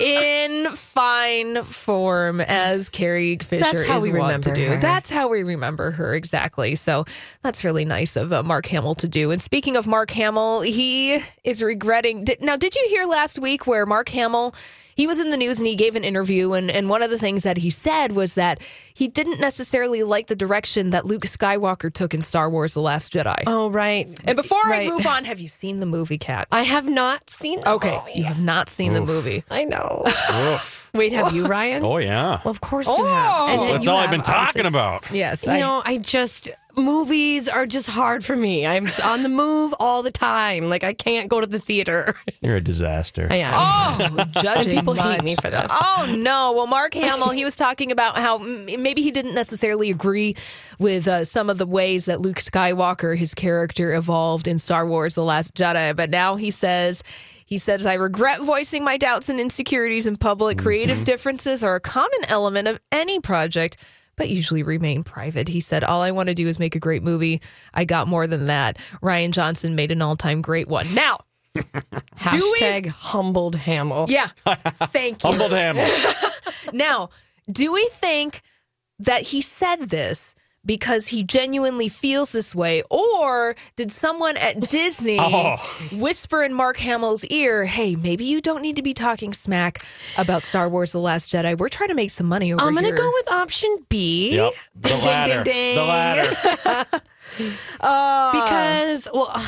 In 0.00 0.70
fine 0.72 1.62
form 1.62 2.40
as 2.40 2.88
Carrie 2.88 3.38
Fisher 3.38 3.62
That's 3.62 3.86
how 3.86 3.98
is 3.98 4.08
we 4.08 4.18
wont 4.18 4.44
to 4.44 4.52
do. 4.52 4.68
her. 4.68 4.76
That's 4.78 5.10
how 5.10 5.28
we 5.28 5.42
remember 5.42 5.90
her 5.92 6.14
exactly. 6.14 6.74
So 6.74 7.04
that's 7.42 7.64
really 7.64 7.84
nice 7.84 8.16
of 8.16 8.32
uh, 8.32 8.42
Mark 8.42 8.66
Hamill 8.66 8.94
to 8.96 9.08
do. 9.08 9.30
And 9.30 9.40
speaking 9.40 9.76
of 9.76 9.86
Mark 9.86 10.10
Hamill, 10.10 10.62
he 10.62 11.22
is 11.44 11.62
regretting. 11.62 12.24
Did, 12.24 12.40
now, 12.40 12.56
did 12.56 12.74
you 12.74 12.86
hear 12.88 13.06
last 13.06 13.38
week 13.38 13.66
where 13.66 13.86
Mark 13.86 14.08
Hamill? 14.10 14.54
He 14.94 15.06
was 15.06 15.20
in 15.20 15.30
the 15.30 15.36
news 15.36 15.58
and 15.58 15.66
he 15.66 15.76
gave 15.76 15.96
an 15.96 16.04
interview, 16.04 16.52
and, 16.52 16.70
and 16.70 16.88
one 16.88 17.02
of 17.02 17.10
the 17.10 17.18
things 17.18 17.42
that 17.44 17.56
he 17.58 17.70
said 17.70 18.12
was 18.12 18.34
that 18.34 18.60
he 18.94 19.08
didn't 19.08 19.40
necessarily 19.40 20.02
like 20.02 20.26
the 20.26 20.36
direction 20.36 20.90
that 20.90 21.06
Luke 21.06 21.22
Skywalker 21.22 21.92
took 21.92 22.14
in 22.14 22.22
Star 22.22 22.50
Wars 22.50 22.74
The 22.74 22.80
Last 22.80 23.12
Jedi. 23.12 23.42
Oh, 23.46 23.70
right. 23.70 24.08
And 24.24 24.36
before 24.36 24.60
Right. 24.64 24.86
I 24.86 24.90
move 24.90 25.06
on, 25.06 25.24
have 25.24 25.40
you 25.40 25.48
seen 25.48 25.80
the 25.80 25.86
movie, 25.86 26.18
Kat? 26.18 26.46
I 26.52 26.62
have 26.62 26.88
not 26.88 27.30
seen 27.30 27.60
the 27.60 27.66
movie. 27.70 27.76
Okay, 27.88 28.12
you 28.14 28.24
have 28.24 28.42
not 28.42 28.68
seen 28.68 28.92
the 28.94 29.00
movie. 29.00 29.44
I 29.50 29.64
know. 29.64 30.04
Wait, 30.94 31.12
have 31.12 31.32
you, 31.32 31.46
Ryan? 31.56 31.84
Oh 31.84 31.96
yeah. 31.98 32.40
Well, 32.44 32.50
of 32.50 32.60
course 32.60 32.86
you 32.86 33.04
have. 33.04 33.50
And, 33.50 33.60
and 33.62 33.70
That's 33.70 33.86
you 33.86 33.92
all 33.92 33.98
I've 33.98 34.04
have, 34.08 34.10
been 34.10 34.22
talking 34.22 34.66
obviously. 34.66 34.68
about. 34.68 35.10
Yes, 35.10 35.46
You 35.46 35.52
I- 35.52 35.60
know, 35.60 35.82
I 35.84 35.96
just 35.98 36.50
movies 36.74 37.48
are 37.50 37.66
just 37.66 37.86
hard 37.88 38.24
for 38.24 38.34
me. 38.34 38.66
I'm 38.66 38.86
s- 38.86 38.98
on 39.00 39.22
the 39.22 39.28
move 39.28 39.74
all 39.78 40.02
the 40.02 40.10
time. 40.10 40.68
Like 40.70 40.84
I 40.84 40.92
can't 40.94 41.28
go 41.28 41.40
to 41.40 41.46
the 41.46 41.58
theater. 41.58 42.14
You're 42.40 42.56
a 42.56 42.60
disaster. 42.62 43.26
I 43.30 43.36
am. 43.36 43.50
Oh, 43.54 44.24
judging 44.42 44.74
people 44.76 44.94
hate 44.94 45.04
much. 45.18 45.22
me 45.22 45.34
for 45.36 45.50
this. 45.50 45.66
Oh 45.70 46.14
no! 46.18 46.52
Well, 46.54 46.66
Mark 46.66 46.94
Hamill, 46.94 47.30
he 47.30 47.44
was 47.44 47.56
talking 47.56 47.90
about 47.92 48.18
how 48.18 48.38
mm, 48.38 48.78
maybe 48.78 49.02
he 49.02 49.10
didn't 49.10 49.34
necessarily 49.34 49.90
agree 49.90 50.34
with 50.78 51.06
uh, 51.08 51.24
some 51.24 51.48
of 51.50 51.58
the 51.58 51.66
ways 51.66 52.06
that 52.06 52.20
Luke 52.20 52.36
Skywalker, 52.38 53.16
his 53.16 53.34
character, 53.34 53.94
evolved 53.94 54.46
in 54.48 54.58
Star 54.58 54.86
Wars: 54.86 55.14
The 55.14 55.24
Last 55.24 55.54
Jedi. 55.54 55.94
But 55.96 56.10
now 56.10 56.36
he 56.36 56.50
says. 56.50 57.02
He 57.52 57.58
says, 57.58 57.84
I 57.84 57.94
regret 57.94 58.40
voicing 58.40 58.82
my 58.82 58.96
doubts 58.96 59.28
and 59.28 59.38
insecurities 59.38 60.06
in 60.06 60.16
public. 60.16 60.56
Mm-hmm. 60.56 60.64
Creative 60.64 61.04
differences 61.04 61.62
are 61.62 61.74
a 61.74 61.80
common 61.80 62.24
element 62.28 62.66
of 62.66 62.80
any 62.90 63.20
project, 63.20 63.76
but 64.16 64.30
usually 64.30 64.62
remain 64.62 65.04
private. 65.04 65.48
He 65.48 65.60
said, 65.60 65.84
All 65.84 66.00
I 66.00 66.12
want 66.12 66.30
to 66.30 66.34
do 66.34 66.48
is 66.48 66.58
make 66.58 66.76
a 66.76 66.80
great 66.80 67.02
movie. 67.02 67.42
I 67.74 67.84
got 67.84 68.08
more 68.08 68.26
than 68.26 68.46
that. 68.46 68.78
Rian 69.02 69.32
Johnson 69.32 69.74
made 69.74 69.90
an 69.90 70.00
all 70.00 70.16
time 70.16 70.40
great 70.40 70.66
one. 70.66 70.86
Now, 70.94 71.18
Hashtag 72.16 72.86
humbled 72.86 73.54
Hamill. 73.54 74.06
yeah, 74.08 74.28
thank 74.46 75.22
you. 75.22 75.28
Humbled 75.28 75.52
Hamill. 75.52 75.86
Now, 76.72 77.10
do 77.50 77.70
we 77.70 77.86
think 77.92 78.40
that 79.00 79.20
he 79.20 79.42
said 79.42 79.90
this 79.90 80.34
because 80.64 81.08
he 81.08 81.22
genuinely 81.24 81.88
feels 81.88 82.32
this 82.32 82.54
way? 82.54 82.82
Or 82.90 83.54
did 83.76 83.90
someone 83.92 84.36
at 84.36 84.60
Disney 84.70 85.18
Oh. 85.20 85.56
whisper 85.92 86.42
in 86.42 86.54
Mark 86.54 86.76
Hamill's 86.78 87.24
ear, 87.26 87.64
hey, 87.64 87.96
maybe 87.96 88.24
you 88.24 88.40
don't 88.40 88.62
need 88.62 88.76
to 88.76 88.82
be 88.82 88.94
talking 88.94 89.32
smack 89.32 89.78
about 90.16 90.42
Star 90.42 90.68
Wars 90.68 90.92
The 90.92 91.00
Last 91.00 91.32
Jedi? 91.32 91.58
We're 91.58 91.68
trying 91.68 91.88
to 91.88 91.94
make 91.94 92.10
some 92.10 92.26
money 92.28 92.52
over 92.52 92.62
I'm 92.64 92.74
here. 92.76 92.82
gonna 92.90 92.96
go 92.96 93.10
with 93.14 93.30
option 93.32 93.86
B. 93.88 94.36
Yep. 94.36 94.52
The 94.76 94.88
Ding, 94.88 94.98
ding, 94.98 95.06
ladder. 95.06 95.42
ding, 95.44 95.76
The 95.76 95.84
ladder. 95.84 96.86
Uh, 97.80 98.32
because 98.32 99.08
well 99.12 99.42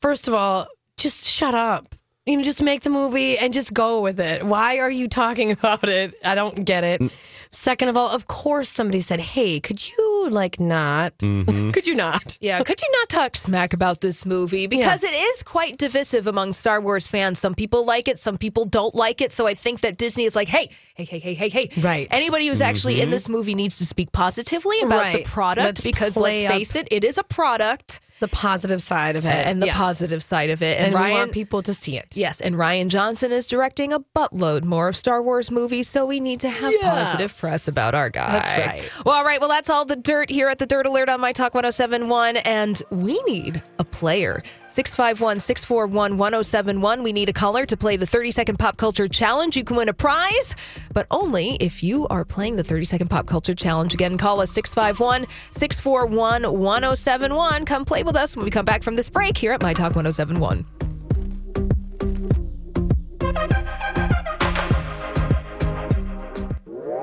first 0.00 0.28
of 0.28 0.34
all 0.34 0.66
just 0.96 1.26
shut 1.26 1.54
up 1.54 1.94
you 2.26 2.36
know 2.36 2.42
just 2.42 2.62
make 2.62 2.82
the 2.82 2.90
movie 2.90 3.36
and 3.38 3.52
just 3.52 3.74
go 3.74 4.00
with 4.00 4.18
it 4.18 4.44
why 4.44 4.78
are 4.78 4.90
you 4.90 5.08
talking 5.08 5.50
about 5.58 5.86
it 5.88 6.14
i 6.24 6.34
don't 6.34 6.64
get 6.64 6.84
it 6.84 7.02
second 7.50 7.88
of 7.88 7.96
all 7.96 8.10
of 8.10 8.26
course 8.26 8.68
somebody 8.68 9.00
said 9.00 9.20
hey 9.20 9.58
could 9.60 9.88
you 9.88 10.28
like 10.30 10.60
not 10.60 11.16
Mm-hmm. 11.18 11.70
could 11.74 11.86
you 11.86 11.94
not 11.94 12.36
Yeah, 12.40 12.62
could 12.62 12.80
you 12.82 12.88
not 13.00 13.08
talk 13.08 13.36
smack 13.36 13.72
about 13.72 14.00
this 14.00 14.26
movie? 14.26 14.66
Because 14.66 15.02
it 15.04 15.14
is 15.14 15.42
quite 15.42 15.78
divisive 15.78 16.26
among 16.26 16.52
Star 16.52 16.80
Wars 16.80 17.06
fans. 17.06 17.38
Some 17.38 17.54
people 17.54 17.84
like 17.84 18.08
it, 18.08 18.18
some 18.18 18.36
people 18.36 18.64
don't 18.66 18.94
like 18.94 19.20
it. 19.20 19.32
So 19.32 19.46
I 19.46 19.54
think 19.54 19.80
that 19.80 19.96
Disney 19.96 20.24
is 20.24 20.36
like, 20.36 20.48
hey, 20.48 20.68
hey, 20.94 21.04
hey, 21.04 21.18
hey, 21.18 21.34
hey, 21.34 21.48
hey. 21.48 21.70
Right. 21.80 22.06
Anybody 22.10 22.48
who's 22.48 22.60
actually 22.60 23.00
in 23.00 23.08
Mhm. 23.08 23.12
this 23.12 23.28
movie 23.28 23.54
needs 23.54 23.78
to 23.78 23.86
speak 23.86 24.12
positively 24.12 24.80
about 24.82 25.00
Right. 25.00 25.24
the 25.24 25.30
product 25.30 25.64
Let's 25.64 25.80
because 25.82 26.16
let's 26.16 26.44
up- 26.44 26.52
face 26.52 26.76
it, 26.76 26.88
it 26.90 27.04
is 27.04 27.16
a 27.18 27.24
product 27.24 28.00
the 28.20 28.28
positive 28.28 28.82
side 28.82 29.16
of 29.16 29.24
it 29.24 29.46
and 29.46 29.62
the 29.62 29.66
Yes. 29.66 29.76
positive 29.76 30.22
side 30.22 30.50
of 30.50 30.62
it. 30.62 30.78
and, 30.78 30.94
And, 30.94 31.04
we 31.04 31.10
want 31.12 31.32
people 31.32 31.62
to 31.62 31.72
see 31.74 31.96
it 31.96 32.08
Yes, 32.16 32.40
and 32.40 32.56
Rian 32.56 32.88
Johnson 32.88 33.30
is 33.32 33.46
directing 33.46 33.92
a 33.92 34.00
buttload 34.00 34.64
more 34.64 34.88
of 34.88 34.96
Star 34.96 35.22
Wars 35.22 35.50
movies, 35.50 35.88
so 35.88 36.04
we 36.06 36.18
need 36.20 36.40
to 36.40 36.48
have 36.48 36.72
positive 36.82 37.36
press 37.38 37.68
about 37.68 37.94
our 37.94 38.10
guy. 38.10 38.32
That's 38.32 38.50
right. 38.52 38.90
Well, 39.04 39.14
all 39.16 39.24
right. 39.24 39.40
Well, 39.40 39.48
that's 39.48 39.70
all 39.70 39.84
the 39.84 39.96
dirt 39.96 40.30
here 40.30 40.48
at 40.48 40.58
the 40.58 40.66
Dirt 40.66 40.86
Alert 40.86 41.08
on 41.08 41.20
My 41.20 41.32
Talk 41.32 41.54
1071, 41.54 42.36
and 42.38 42.82
we 42.90 43.22
need 43.24 43.62
a 43.78 43.84
player. 43.84 44.42
651 44.68 45.40
641 45.40 46.18
1071. 46.18 47.02
We 47.02 47.12
need 47.14 47.30
a 47.30 47.32
caller 47.32 47.64
to 47.64 47.76
play 47.76 47.96
the 47.96 48.06
30 48.06 48.30
second 48.30 48.58
pop 48.58 48.76
culture 48.76 49.08
challenge. 49.08 49.56
You 49.56 49.64
can 49.64 49.76
win 49.76 49.88
a 49.88 49.94
prize, 49.94 50.54
but 50.92 51.06
only 51.10 51.56
if 51.56 51.82
you 51.82 52.06
are 52.08 52.22
playing 52.24 52.56
the 52.56 52.64
30 52.64 52.84
second 52.84 53.08
pop 53.08 53.26
culture 53.26 53.54
challenge. 53.54 53.94
Again, 53.94 54.18
call 54.18 54.42
us 54.42 54.50
651 54.50 55.26
641 55.52 56.42
1071. 56.52 57.64
Come 57.64 57.84
play 57.86 58.02
with 58.02 58.14
us 58.14 58.36
when 58.36 58.44
we 58.44 58.50
come 58.50 58.66
back 58.66 58.82
from 58.82 58.94
this 58.94 59.08
break 59.08 59.38
here 59.38 59.52
at 59.52 59.62
My 59.62 59.72
Talk 59.72 59.96
1071. 59.96 60.66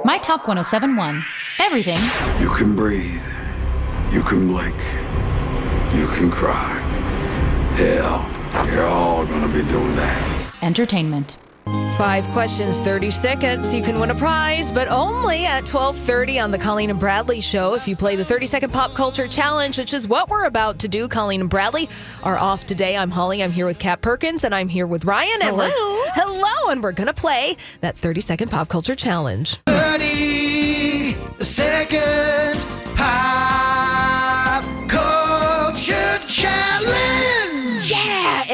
My 0.06 0.20
Talk 0.20 0.48
1071. 0.48 1.26
Everything 1.58 1.98
You 2.40 2.50
can 2.50 2.76
breathe. 2.76 3.22
You 4.12 4.22
can 4.22 4.48
blink. 4.48 4.76
You 5.96 6.06
can 6.10 6.30
cry. 6.30 6.85
Hell, 7.76 8.26
you're 8.72 8.86
all 8.88 9.26
gonna 9.26 9.48
be 9.48 9.62
doing 9.64 9.96
that. 9.98 10.54
entertainment. 10.62 11.38
Five 11.98 12.28
questions, 12.30 12.80
30 12.80 13.10
seconds. 13.12 13.74
You 13.74 13.82
can 13.82 14.00
win 14.00 14.12
a 14.12 14.16
prize, 14.16 14.70
but 14.72 14.88
only 14.90 15.46
at 15.46 15.66
1230 15.66 16.40
on 16.40 16.52
the 16.52 16.58
Colleen 16.58 16.90
and 16.90 17.00
Bradley 17.00 17.40
show. 17.42 17.74
If 17.74 17.88
you 17.88 17.96
play 17.96 18.16
the 18.18 18.26
30 18.26 18.46
second 18.48 18.74
pop 18.74 18.94
culture 18.94 19.28
challenge, 19.28 19.78
which 19.78 19.94
is 19.94 20.08
what 20.08 20.30
we're 20.30 20.44
about 20.46 20.80
to 20.80 20.88
do, 20.90 21.08
Colleen 21.08 21.40
and 21.42 21.50
Bradley 21.50 21.88
are 22.24 22.38
off 22.38 22.66
today. 22.66 22.98
I'm 22.98 23.12
Holly. 23.12 23.42
I'm 23.42 23.52
here 23.52 23.66
with 23.66 23.80
Kat 23.80 24.02
Perkins 24.02 24.44
and 24.44 24.54
I'm 24.54 24.68
here 24.68 24.88
with 24.88 25.06
Ryan. 25.06 25.42
And 25.42 25.44
Hello. 25.56 25.70
hello. 26.14 26.70
And 26.70 26.84
we're 26.84 26.92
going 26.92 27.08
to 27.08 27.14
play 27.14 27.56
that 27.82 27.98
30 27.98 28.20
second 28.22 28.52
pop 28.52 28.68
culture 28.68 28.96
challenge. 28.96 29.58
30 29.68 31.16
second 31.44 32.66
pop 32.96 34.64
culture 34.90 36.18
challenge. 36.28 37.15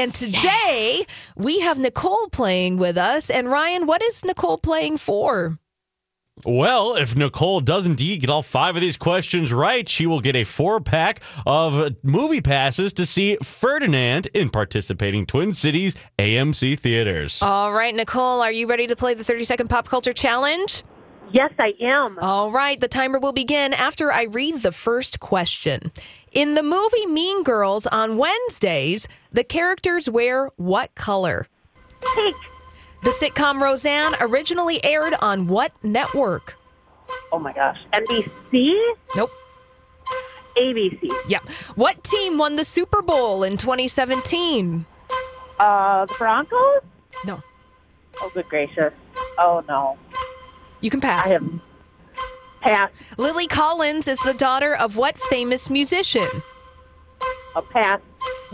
Yeah. 0.01 0.03
And 0.03 0.13
today 0.13 1.05
we 1.35 1.59
have 1.59 1.77
Nicole 1.77 2.27
playing 2.29 2.77
with 2.77 2.97
us. 2.97 3.29
And 3.29 3.49
Ryan, 3.49 3.85
what 3.85 4.03
is 4.03 4.23
Nicole 4.25 4.57
playing 4.57 4.97
for? 4.97 5.59
Well, 6.43 6.95
if 6.95 7.15
Nicole 7.15 7.59
does 7.59 7.85
indeed 7.85 8.21
get 8.21 8.29
all 8.31 8.41
five 8.41 8.75
of 8.75 8.81
these 8.81 8.97
questions 8.97 9.53
right, 9.53 9.87
she 9.87 10.07
will 10.07 10.21
get 10.21 10.35
a 10.35 10.43
four 10.43 10.79
pack 10.79 11.21
of 11.45 11.95
movie 12.03 12.41
passes 12.41 12.93
to 12.93 13.05
see 13.05 13.37
Ferdinand 13.43 14.27
in 14.33 14.49
participating 14.49 15.27
Twin 15.27 15.53
Cities 15.53 15.93
AMC 16.17 16.79
theaters. 16.79 17.43
All 17.43 17.71
right, 17.71 17.93
Nicole, 17.93 18.41
are 18.41 18.51
you 18.51 18.65
ready 18.65 18.87
to 18.87 18.95
play 18.95 19.13
the 19.13 19.23
30 19.23 19.43
second 19.43 19.69
pop 19.69 19.87
culture 19.87 20.13
challenge? 20.13 20.83
Yes, 21.33 21.51
I 21.59 21.73
am. 21.79 22.17
All 22.19 22.51
right, 22.51 22.79
the 22.79 22.87
timer 22.87 23.19
will 23.19 23.31
begin 23.31 23.73
after 23.73 24.11
I 24.11 24.23
read 24.23 24.63
the 24.63 24.71
first 24.71 25.19
question. 25.19 25.91
In 26.31 26.53
the 26.53 26.63
movie 26.63 27.05
Mean 27.07 27.43
Girls 27.43 27.85
on 27.87 28.15
Wednesdays, 28.15 29.05
the 29.33 29.43
characters 29.43 30.09
wear 30.09 30.49
what 30.55 30.95
color? 30.95 31.47
Pink. 32.15 32.35
The 33.03 33.09
sitcom 33.09 33.61
Roseanne 33.61 34.13
originally 34.21 34.81
aired 34.81 35.13
on 35.21 35.47
what 35.47 35.73
network? 35.83 36.55
Oh 37.33 37.39
my 37.39 37.51
gosh. 37.51 37.77
NBC? 37.91 38.73
Nope. 39.15 39.29
ABC. 40.57 41.11
Yep. 41.27 41.49
What 41.75 42.01
team 42.01 42.37
won 42.37 42.55
the 42.55 42.63
Super 42.63 43.01
Bowl 43.01 43.43
in 43.43 43.57
2017? 43.57 44.85
Uh, 45.59 46.05
the 46.05 46.13
Broncos? 46.17 46.81
No. 47.25 47.43
Oh, 48.21 48.31
good 48.33 48.47
gracious. 48.47 48.93
Oh, 49.37 49.63
no. 49.67 49.97
You 50.79 50.89
can 50.89 51.01
pass. 51.01 51.27
I 51.27 51.33
have 51.33 51.61
passed. 52.61 52.93
Lily 53.17 53.47
Collins 53.47 54.07
is 54.07 54.19
the 54.19 54.33
daughter 54.33 54.75
of 54.75 54.95
what 54.97 55.17
famous 55.17 55.69
musician? 55.69 56.27
A 57.55 57.61
pass. 57.61 57.99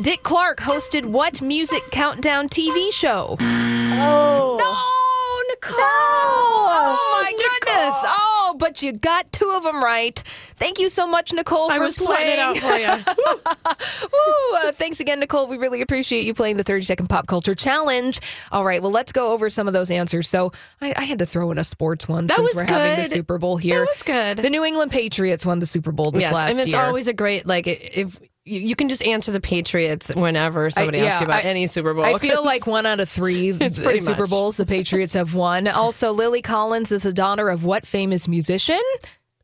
Dick 0.01 0.23
Clark 0.23 0.59
hosted 0.59 1.05
what 1.05 1.41
music 1.41 1.83
countdown 1.91 2.47
TV 2.47 2.91
show? 2.91 3.35
Oh. 3.39 4.57
No, 4.59 5.53
Nicole! 5.53 5.77
oh 5.79 7.21
my 7.21 7.31
goodness! 7.31 7.95
Oh, 8.05 8.36
but 8.57 8.81
you 8.81 8.93
got 8.93 9.31
two 9.31 9.53
of 9.55 9.63
them 9.63 9.83
right. 9.83 10.17
Thank 10.55 10.79
you 10.79 10.89
so 10.89 11.07
much, 11.07 11.33
Nicole, 11.33 11.71
I 11.71 11.77
for 11.77 11.83
was 11.83 11.95
sweating 11.95 12.33
it 12.33 12.39
out 12.39 12.57
for 12.57 12.73
you. 12.73 12.87
Woo, 14.13 14.57
uh, 14.57 14.71
thanks 14.71 14.99
again, 14.99 15.19
Nicole. 15.19 15.47
We 15.47 15.57
really 15.57 15.81
appreciate 15.81 16.25
you 16.25 16.33
playing 16.33 16.57
the 16.57 16.63
30 16.63 16.85
second 16.85 17.07
pop 17.07 17.27
culture 17.27 17.55
challenge. 17.55 18.19
All 18.51 18.65
right, 18.65 18.81
well, 18.81 18.91
let's 18.91 19.11
go 19.11 19.33
over 19.33 19.49
some 19.49 19.67
of 19.67 19.73
those 19.73 19.91
answers. 19.91 20.29
So 20.29 20.51
I, 20.81 20.93
I 20.95 21.03
had 21.03 21.19
to 21.19 21.25
throw 21.25 21.51
in 21.51 21.57
a 21.57 21.63
sports 21.63 22.07
one 22.07 22.27
That 22.27 22.37
since 22.37 22.55
we're 22.55 22.65
having 22.65 23.03
the. 23.03 23.03
Super 23.05 23.37
Bowl 23.37 23.57
here. 23.57 23.79
That 23.79 23.87
was 23.87 24.03
good. 24.03 24.37
The 24.37 24.49
New 24.49 24.63
England 24.63 24.91
Patriots 24.91 25.45
won 25.45 25.59
the 25.59 25.65
Super 25.65 25.91
Bowl 25.91 26.11
this 26.11 26.23
yes, 26.23 26.33
last 26.33 26.51
year. 26.51 26.59
and 26.59 26.67
it's 26.67 26.75
year. 26.75 26.85
always 26.85 27.07
a 27.07 27.13
great 27.13 27.47
like 27.47 27.67
if 27.67 28.19
you, 28.47 28.59
you 28.61 28.75
can 28.75 28.89
just 28.89 29.03
answer 29.03 29.31
the 29.31 29.41
Patriots 29.41 30.09
whenever 30.15 30.69
somebody 30.71 31.01
I- 31.01 31.05
asks 31.05 31.21
you 31.21 31.25
about 31.25 31.45
I- 31.45 31.49
any 31.49 31.67
Super 31.67 31.93
Bowl. 31.93 32.05
I 32.05 32.17
feel 32.17 32.43
like 32.43 32.65
one 32.67 32.85
out 32.85 32.99
of 32.99 33.09
three 33.09 33.49
It's 33.49 33.77
pretty 33.79 33.99
Super 33.99 34.21
much. 34.21 34.29
Bowls 34.29 34.57
the 34.57 34.65
Patriots 34.65 35.13
have 35.13 35.33
won. 35.35 35.67
Also, 35.77 36.11
Lily 36.11 36.41
Collins 36.41 36.91
is 36.91 37.03
the 37.03 37.13
daughter 37.13 37.49
of 37.49 37.63
what 37.63 37.85
famous 37.85 38.27
musician? 38.27 38.81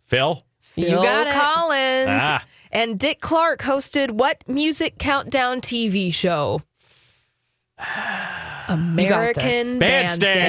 Phil? 0.05 0.43
You 0.75 0.85
Phil 0.87 1.03
got 1.03 1.27
it. 1.27 1.33
Collins. 1.33 2.21
Ah. 2.21 2.45
And 2.71 2.97
Dick 2.99 3.19
Clark 3.21 3.61
hosted 3.61 4.11
what 4.11 4.37
music 4.47 4.97
countdown 4.97 5.61
TV 5.61 6.11
show? 6.13 6.61
American 8.67 9.79
Bandstand. 9.79 10.39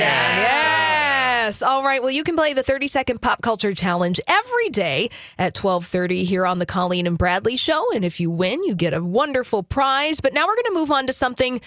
Yes. 1.44 1.60
All 1.60 1.84
right. 1.84 2.00
Well, 2.00 2.10
you 2.10 2.24
can 2.24 2.36
play 2.36 2.54
the 2.54 2.62
30 2.62 2.88
second 2.88 3.20
pop 3.20 3.42
culture 3.42 3.74
challenge 3.74 4.18
every 4.26 4.70
day 4.70 5.10
at 5.38 5.52
12:30 5.52 6.24
here 6.24 6.46
on 6.46 6.58
the 6.58 6.64
Colleen 6.64 7.06
and 7.06 7.18
Bradley 7.18 7.56
show 7.58 7.92
and 7.92 8.02
if 8.02 8.18
you 8.18 8.30
win, 8.30 8.64
you 8.64 8.74
get 8.74 8.94
a 8.94 9.04
wonderful 9.04 9.62
prize. 9.62 10.22
But 10.22 10.32
now 10.32 10.46
we're 10.46 10.54
going 10.54 10.74
to 10.74 10.80
move 10.80 10.90
on 10.90 11.06
to 11.06 11.12
something 11.12 11.60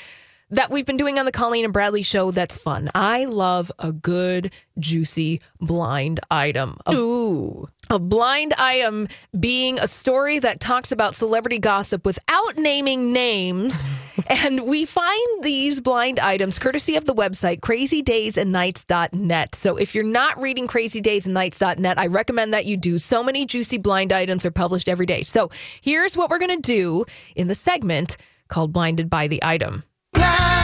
that 0.49 0.71
we've 0.71 0.87
been 0.87 0.97
doing 0.97 1.19
on 1.19 1.25
the 1.25 1.31
Colleen 1.31 1.63
and 1.63 1.71
Bradley 1.71 2.01
show 2.01 2.31
that's 2.31 2.57
fun. 2.57 2.89
I 2.95 3.25
love 3.25 3.71
a 3.77 3.91
good 3.91 4.51
juicy 4.79 5.41
blind 5.61 6.21
item. 6.31 6.79
A 6.87 6.95
Ooh. 6.95 7.69
A 7.89 7.99
blind 7.99 8.53
item 8.57 9.07
being 9.37 9.79
a 9.79 9.87
story 9.87 10.39
that 10.39 10.59
talks 10.59 10.91
about 10.91 11.15
celebrity 11.15 11.59
gossip 11.59 12.05
without 12.05 12.57
naming 12.57 13.13
names. 13.13 13.83
and 14.27 14.65
we 14.65 14.85
find 14.85 15.43
these 15.43 15.79
blind 15.79 16.19
items 16.19 16.59
courtesy 16.59 16.95
of 16.95 17.05
the 17.05 17.13
website 17.13 17.59
crazydaysandnights.net. 17.59 19.55
So 19.55 19.77
if 19.77 19.95
you're 19.95 20.03
not 20.03 20.39
reading 20.39 20.67
crazydaysandnights.net, 20.67 21.99
I 21.99 22.07
recommend 22.07 22.53
that 22.53 22.65
you 22.65 22.77
do. 22.77 22.97
So 22.97 23.23
many 23.23 23.45
juicy 23.45 23.77
blind 23.77 24.11
items 24.11 24.45
are 24.45 24.51
published 24.51 24.89
every 24.89 25.05
day. 25.05 25.23
So 25.23 25.49
here's 25.81 26.17
what 26.17 26.29
we're 26.29 26.39
going 26.39 26.61
to 26.61 26.73
do 26.73 27.05
in 27.35 27.47
the 27.47 27.55
segment 27.55 28.17
called 28.47 28.73
Blinded 28.73 29.09
by 29.09 29.27
the 29.27 29.43
Item. 29.43 29.83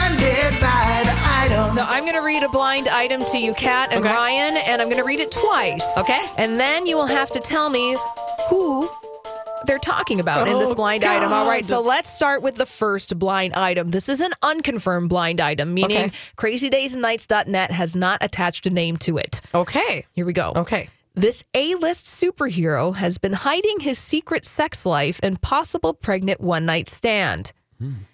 Blinded 0.08 0.60
by 0.60 1.02
the 1.04 1.14
item. 1.40 1.74
So 1.74 1.82
I'm 1.82 2.02
going 2.02 2.14
to 2.14 2.20
read 2.20 2.42
a 2.42 2.48
blind 2.50 2.88
item 2.88 3.22
to 3.32 3.38
you, 3.38 3.54
Kat 3.54 3.90
and 3.90 4.04
Ryan, 4.04 4.54
and 4.66 4.82
I'm 4.82 4.88
going 4.88 5.00
to 5.00 5.06
read 5.06 5.18
it 5.20 5.30
twice. 5.32 5.96
Okay. 5.96 6.20
And 6.36 6.56
then 6.56 6.86
you 6.86 6.96
will 6.96 7.06
have 7.06 7.30
to 7.30 7.40
tell 7.40 7.70
me 7.70 7.96
who 8.50 8.86
they're 9.66 9.78
talking 9.78 10.20
about 10.20 10.46
in 10.46 10.58
this 10.58 10.72
Oh, 10.72 10.74
blind 10.74 11.04
item. 11.04 11.32
All 11.32 11.46
right, 11.48 11.64
so 11.64 11.80
let's 11.80 12.10
start 12.10 12.42
with 12.42 12.56
the 12.56 12.66
first 12.66 13.18
blind 13.18 13.54
item. 13.54 13.92
This 13.92 14.10
is 14.10 14.20
an 14.20 14.32
unconfirmed 14.42 15.08
blind 15.08 15.40
item, 15.40 15.72
meaning 15.72 15.96
Okay. 16.06 16.10
crazydaysandnights.net 16.36 17.70
has 17.70 17.96
not 17.96 18.18
attached 18.22 18.66
a 18.66 18.70
name 18.70 18.98
to 18.98 19.16
it. 19.16 19.40
Okay. 19.54 20.04
Here 20.12 20.26
we 20.26 20.34
go. 20.34 20.52
Okay. 20.54 20.90
This 21.14 21.44
A 21.54 21.76
list 21.76 22.04
superhero 22.06 22.94
has 22.96 23.16
been 23.16 23.32
hiding 23.32 23.80
his 23.80 23.98
secret 23.98 24.44
sex 24.44 24.84
life 24.84 25.18
and 25.22 25.40
possible 25.40 25.94
pregnant 25.94 26.42
one 26.42 26.66
night 26.66 26.88
stand. 26.88 27.52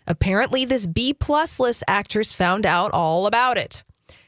Apparently, 0.07 0.65
this 0.65 0.87
B 0.87 1.15
plus 1.15 1.61
list 1.61 1.85
actress 1.87 2.33
found 2.33 2.67
out 2.67 2.91
all 2.93 3.27
about 3.27 3.57
it. 3.57 3.83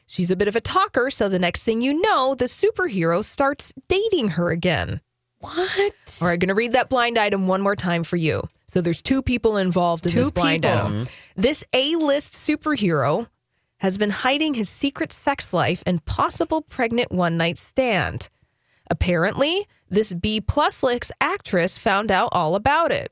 She's 0.05 0.31
a 0.31 0.35
bit 0.35 0.47
of 0.47 0.55
a 0.55 0.61
talker, 0.61 1.09
so 1.09 1.27
the 1.27 1.39
next 1.39 1.63
thing 1.63 1.81
you 1.81 1.99
know, 1.99 2.35
the 2.35 2.45
superhero 2.45 3.23
starts 3.23 3.73
dating 3.87 4.29
her 4.29 4.51
again. 4.51 5.01
What? 5.39 5.93
All 6.21 6.27
right, 6.27 6.39
going 6.39 6.49
to 6.49 6.53
read 6.53 6.73
that 6.73 6.89
blind 6.89 7.17
item 7.17 7.47
one 7.47 7.61
more 7.61 7.75
time 7.75 8.03
for 8.03 8.15
you. 8.15 8.43
So 8.67 8.79
there's 8.79 9.01
two 9.01 9.21
people 9.21 9.57
involved 9.57 10.05
in 10.05 10.11
Two 10.11 10.19
this 10.19 10.31
blind 10.31 10.63
people. 10.63 10.77
item. 10.77 11.07
This 11.35 11.63
A-list 11.73 12.33
superhero 12.33 13.27
has 13.77 13.97
been 13.97 14.11
hiding 14.11 14.53
his 14.53 14.69
secret 14.69 15.11
sex 15.11 15.53
life 15.53 15.83
and 15.85 16.05
possible 16.05 16.61
pregnant 16.61 17.11
one-night 17.11 17.57
stand. 17.57 18.29
Apparently, 18.89 19.67
this 19.89 20.13
B 20.13 20.39
plus 20.39 20.83
list 20.83 21.11
actress 21.19 21.77
found 21.77 22.11
out 22.11 22.29
all 22.31 22.55
about 22.55 22.91
it. 22.91 23.11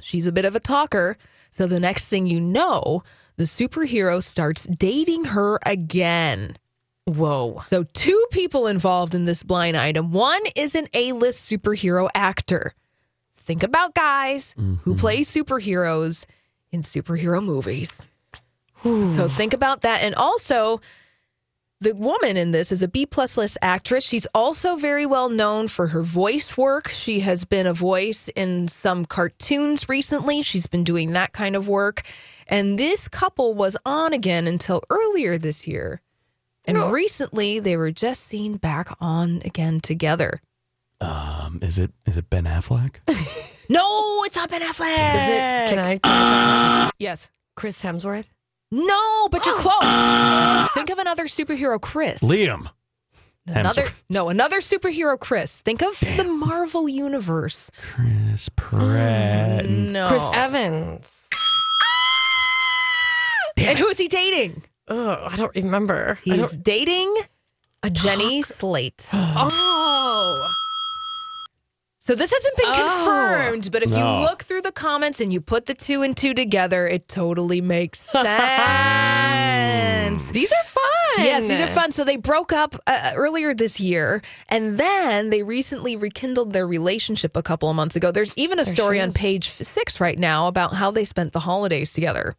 She's 0.00 0.26
a 0.26 0.32
bit 0.32 0.44
of 0.44 0.54
a 0.54 0.60
talker, 0.60 1.16
so 1.56 1.66
the 1.66 1.80
next 1.80 2.10
thing 2.10 2.26
you 2.26 2.38
know, 2.38 3.02
the 3.36 3.44
superhero 3.44 4.22
starts 4.22 4.66
dating 4.66 5.24
her 5.24 5.58
again. 5.64 6.58
Whoa. 7.06 7.62
So, 7.68 7.82
two 7.94 8.26
people 8.30 8.66
involved 8.66 9.14
in 9.14 9.24
this 9.24 9.42
blind 9.42 9.74
item. 9.74 10.12
One 10.12 10.42
is 10.54 10.74
an 10.74 10.86
A 10.92 11.12
list 11.12 11.50
superhero 11.50 12.10
actor. 12.14 12.74
Think 13.34 13.62
about 13.62 13.94
guys 13.94 14.52
who 14.58 14.62
mm-hmm. 14.62 14.94
play 14.96 15.20
superheroes 15.20 16.26
in 16.72 16.82
superhero 16.82 17.42
movies. 17.42 18.06
So, 18.82 19.26
think 19.26 19.54
about 19.54 19.80
that. 19.80 20.02
And 20.02 20.14
also, 20.14 20.82
the 21.80 21.94
woman 21.94 22.36
in 22.36 22.52
this 22.52 22.72
is 22.72 22.82
a 22.82 22.88
B 22.88 23.04
plus 23.06 23.36
list 23.36 23.58
actress. 23.60 24.06
She's 24.06 24.26
also 24.34 24.76
very 24.76 25.04
well 25.06 25.28
known 25.28 25.68
for 25.68 25.88
her 25.88 26.02
voice 26.02 26.56
work. 26.56 26.88
She 26.88 27.20
has 27.20 27.44
been 27.44 27.66
a 27.66 27.74
voice 27.74 28.28
in 28.34 28.68
some 28.68 29.04
cartoons 29.04 29.88
recently. 29.88 30.42
She's 30.42 30.66
been 30.66 30.84
doing 30.84 31.12
that 31.12 31.32
kind 31.32 31.54
of 31.54 31.68
work. 31.68 32.02
And 32.46 32.78
this 32.78 33.08
couple 33.08 33.54
was 33.54 33.76
on 33.84 34.12
again 34.12 34.46
until 34.46 34.82
earlier 34.88 35.36
this 35.36 35.66
year. 35.68 36.00
And 36.64 36.90
recently 36.92 37.60
they 37.60 37.76
were 37.76 37.92
just 37.92 38.24
seen 38.24 38.56
back 38.56 38.88
on 39.00 39.42
again 39.44 39.80
together. 39.80 40.40
Um, 41.00 41.58
is 41.62 41.78
it 41.78 41.92
is 42.06 42.16
it 42.16 42.30
Ben 42.30 42.44
Affleck? 42.44 42.96
No, 43.68 44.22
it's 44.22 44.36
not 44.36 44.48
Ben 44.48 44.62
Affleck. 44.62 44.86
Is 44.86 45.28
it, 45.28 45.68
can 45.70 45.78
I? 45.80 45.98
Can 45.98 45.98
I 46.04 46.18
talk 46.28 46.82
about 46.84 46.94
Yes. 47.00 47.30
Chris 47.56 47.82
Hemsworth? 47.82 48.26
No, 48.76 49.28
but 49.30 49.46
you're 49.46 49.54
close. 49.58 50.72
Think 50.74 50.90
of 50.90 50.98
another 50.98 51.24
superhero, 51.24 51.80
Chris. 51.80 52.22
Liam. 52.22 52.68
Another 53.46 53.82
Hemsworth. 53.82 54.02
no, 54.10 54.28
another 54.28 54.60
superhero, 54.60 55.18
Chris. 55.18 55.60
Think 55.60 55.80
of 55.82 55.98
the 56.00 56.24
Marvel 56.24 56.88
universe. 56.88 57.70
Chris 57.80 58.50
Pratt. 58.56 59.64
Hmm, 59.64 59.92
no, 59.92 60.08
Chris 60.08 60.28
Evans. 60.34 61.10
and 63.56 63.78
who 63.78 63.86
is 63.86 63.98
he 63.98 64.08
dating? 64.08 64.62
Oh, 64.88 65.26
I 65.30 65.36
don't 65.36 65.54
remember. 65.54 66.18
He's 66.22 66.52
don't, 66.52 66.64
dating 66.64 67.16
a 67.82 67.90
Jenny 67.90 68.42
Slate. 68.42 69.08
oh. 69.12 69.85
So 72.06 72.14
this 72.14 72.32
hasn't 72.32 72.56
been 72.56 72.66
Oh. 72.68 73.02
confirmed, 73.04 73.68
but 73.72 73.82
if 73.82 73.90
No. 73.90 73.96
you 73.96 74.04
look 74.24 74.44
through 74.44 74.62
the 74.62 74.70
comments 74.70 75.20
and 75.20 75.32
you 75.32 75.40
put 75.40 75.66
the 75.66 75.74
two 75.74 76.02
and 76.02 76.16
two 76.16 76.34
together, 76.34 76.86
it 76.86 77.08
totally 77.08 77.60
makes 77.60 77.98
sense. 78.12 78.26
These 80.30 80.52
are 80.52 80.64
fun. 80.66 80.82
Yes, 81.18 81.48
these 81.48 81.60
are 81.60 81.66
fun. 81.66 81.90
So 81.90 82.04
they 82.04 82.16
broke 82.16 82.52
up 82.52 82.76
uh, 82.86 83.10
earlier 83.16 83.54
this 83.54 83.80
year, 83.80 84.22
and 84.48 84.78
then 84.78 85.30
they 85.30 85.42
recently 85.42 85.96
rekindled 85.96 86.52
their 86.52 86.66
relationship 86.68 87.36
a 87.36 87.42
couple 87.42 87.68
of 87.70 87.74
months 87.74 87.96
ago. 87.96 88.12
There's 88.12 88.32
even 88.36 88.60
a 88.60 88.64
There 88.64 88.72
story 88.72 89.00
on 89.00 89.12
page 89.12 89.48
six 89.50 90.00
right 90.00 90.16
now 90.18 90.46
about 90.46 90.74
how 90.74 90.92
they 90.92 91.04
spent 91.04 91.32
the 91.32 91.40
holidays 91.40 91.92
together. 91.92 92.36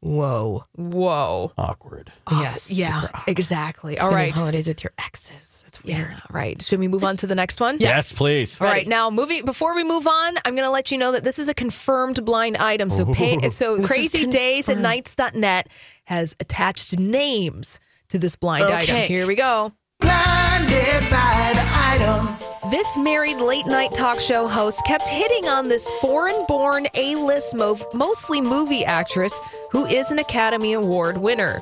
Whoa. 0.00 0.64
Whoa. 0.76 1.52
Awkward. 1.58 2.12
Yes. 2.30 2.70
Yeah, 2.70 3.08
exactly. 3.26 3.98
All 3.98 4.10
Spending 4.10 4.16
right. 4.30 4.32
Holidays 4.38 4.68
with 4.68 4.84
your 4.84 4.92
exes. 4.98 5.51
That's 5.72 5.84
weird. 5.84 6.10
Yeah, 6.10 6.18
right. 6.30 6.60
Should 6.60 6.80
we 6.80 6.88
move 6.88 7.02
on 7.02 7.16
to 7.18 7.26
the 7.26 7.34
next 7.34 7.58
one? 7.60 7.78
Yes, 7.80 8.12
please. 8.12 8.60
All 8.60 8.66
right, 8.66 8.86
now 8.86 9.08
moving 9.10 9.44
before 9.44 9.74
we 9.74 9.84
move 9.84 10.06
on, 10.06 10.34
I'm 10.44 10.54
going 10.54 10.66
to 10.66 10.70
let 10.70 10.90
you 10.92 10.98
know 10.98 11.12
that 11.12 11.24
this 11.24 11.38
is 11.38 11.48
a 11.48 11.54
confirmed 11.54 12.22
blind 12.26 12.58
item. 12.58 12.90
So 12.90 13.06
pay, 13.06 13.48
so 13.48 13.78
This 13.78 13.86
crazy 13.86 14.26
days 14.26 14.68
and 14.68 14.82
nights.net 14.82 15.68
has 16.04 16.36
attached 16.40 16.98
names 16.98 17.80
to 18.10 18.18
this 18.18 18.36
blind 18.36 18.64
item. 18.64 18.96
Here 18.96 19.26
we 19.26 19.34
go. 19.34 19.72
Blinded 20.00 21.10
by 21.10 21.52
the 21.54 21.66
item. 21.74 22.36
This 22.70 22.98
married 22.98 23.38
late 23.38 23.66
night 23.66 23.92
talk 23.92 24.18
show 24.20 24.46
host 24.46 24.84
kept 24.86 25.06
hitting 25.08 25.46
on 25.46 25.68
this 25.68 25.88
foreign 26.00 26.44
born 26.48 26.86
A 26.94 27.14
list, 27.16 27.56
mostly 27.56 28.40
movie 28.40 28.84
actress 28.84 29.38
who 29.70 29.86
is 29.86 30.10
an 30.10 30.18
Academy 30.18 30.74
Award 30.74 31.16
winner. 31.16 31.60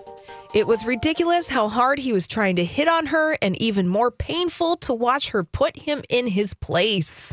It 0.52 0.66
was 0.66 0.84
ridiculous 0.84 1.48
how 1.48 1.68
hard 1.68 2.00
he 2.00 2.12
was 2.12 2.26
trying 2.26 2.56
to 2.56 2.64
hit 2.64 2.88
on 2.88 3.06
her, 3.06 3.36
and 3.40 3.60
even 3.62 3.86
more 3.86 4.10
painful 4.10 4.76
to 4.78 4.92
watch 4.92 5.30
her 5.30 5.44
put 5.44 5.76
him 5.78 6.02
in 6.08 6.26
his 6.26 6.54
place. 6.54 7.32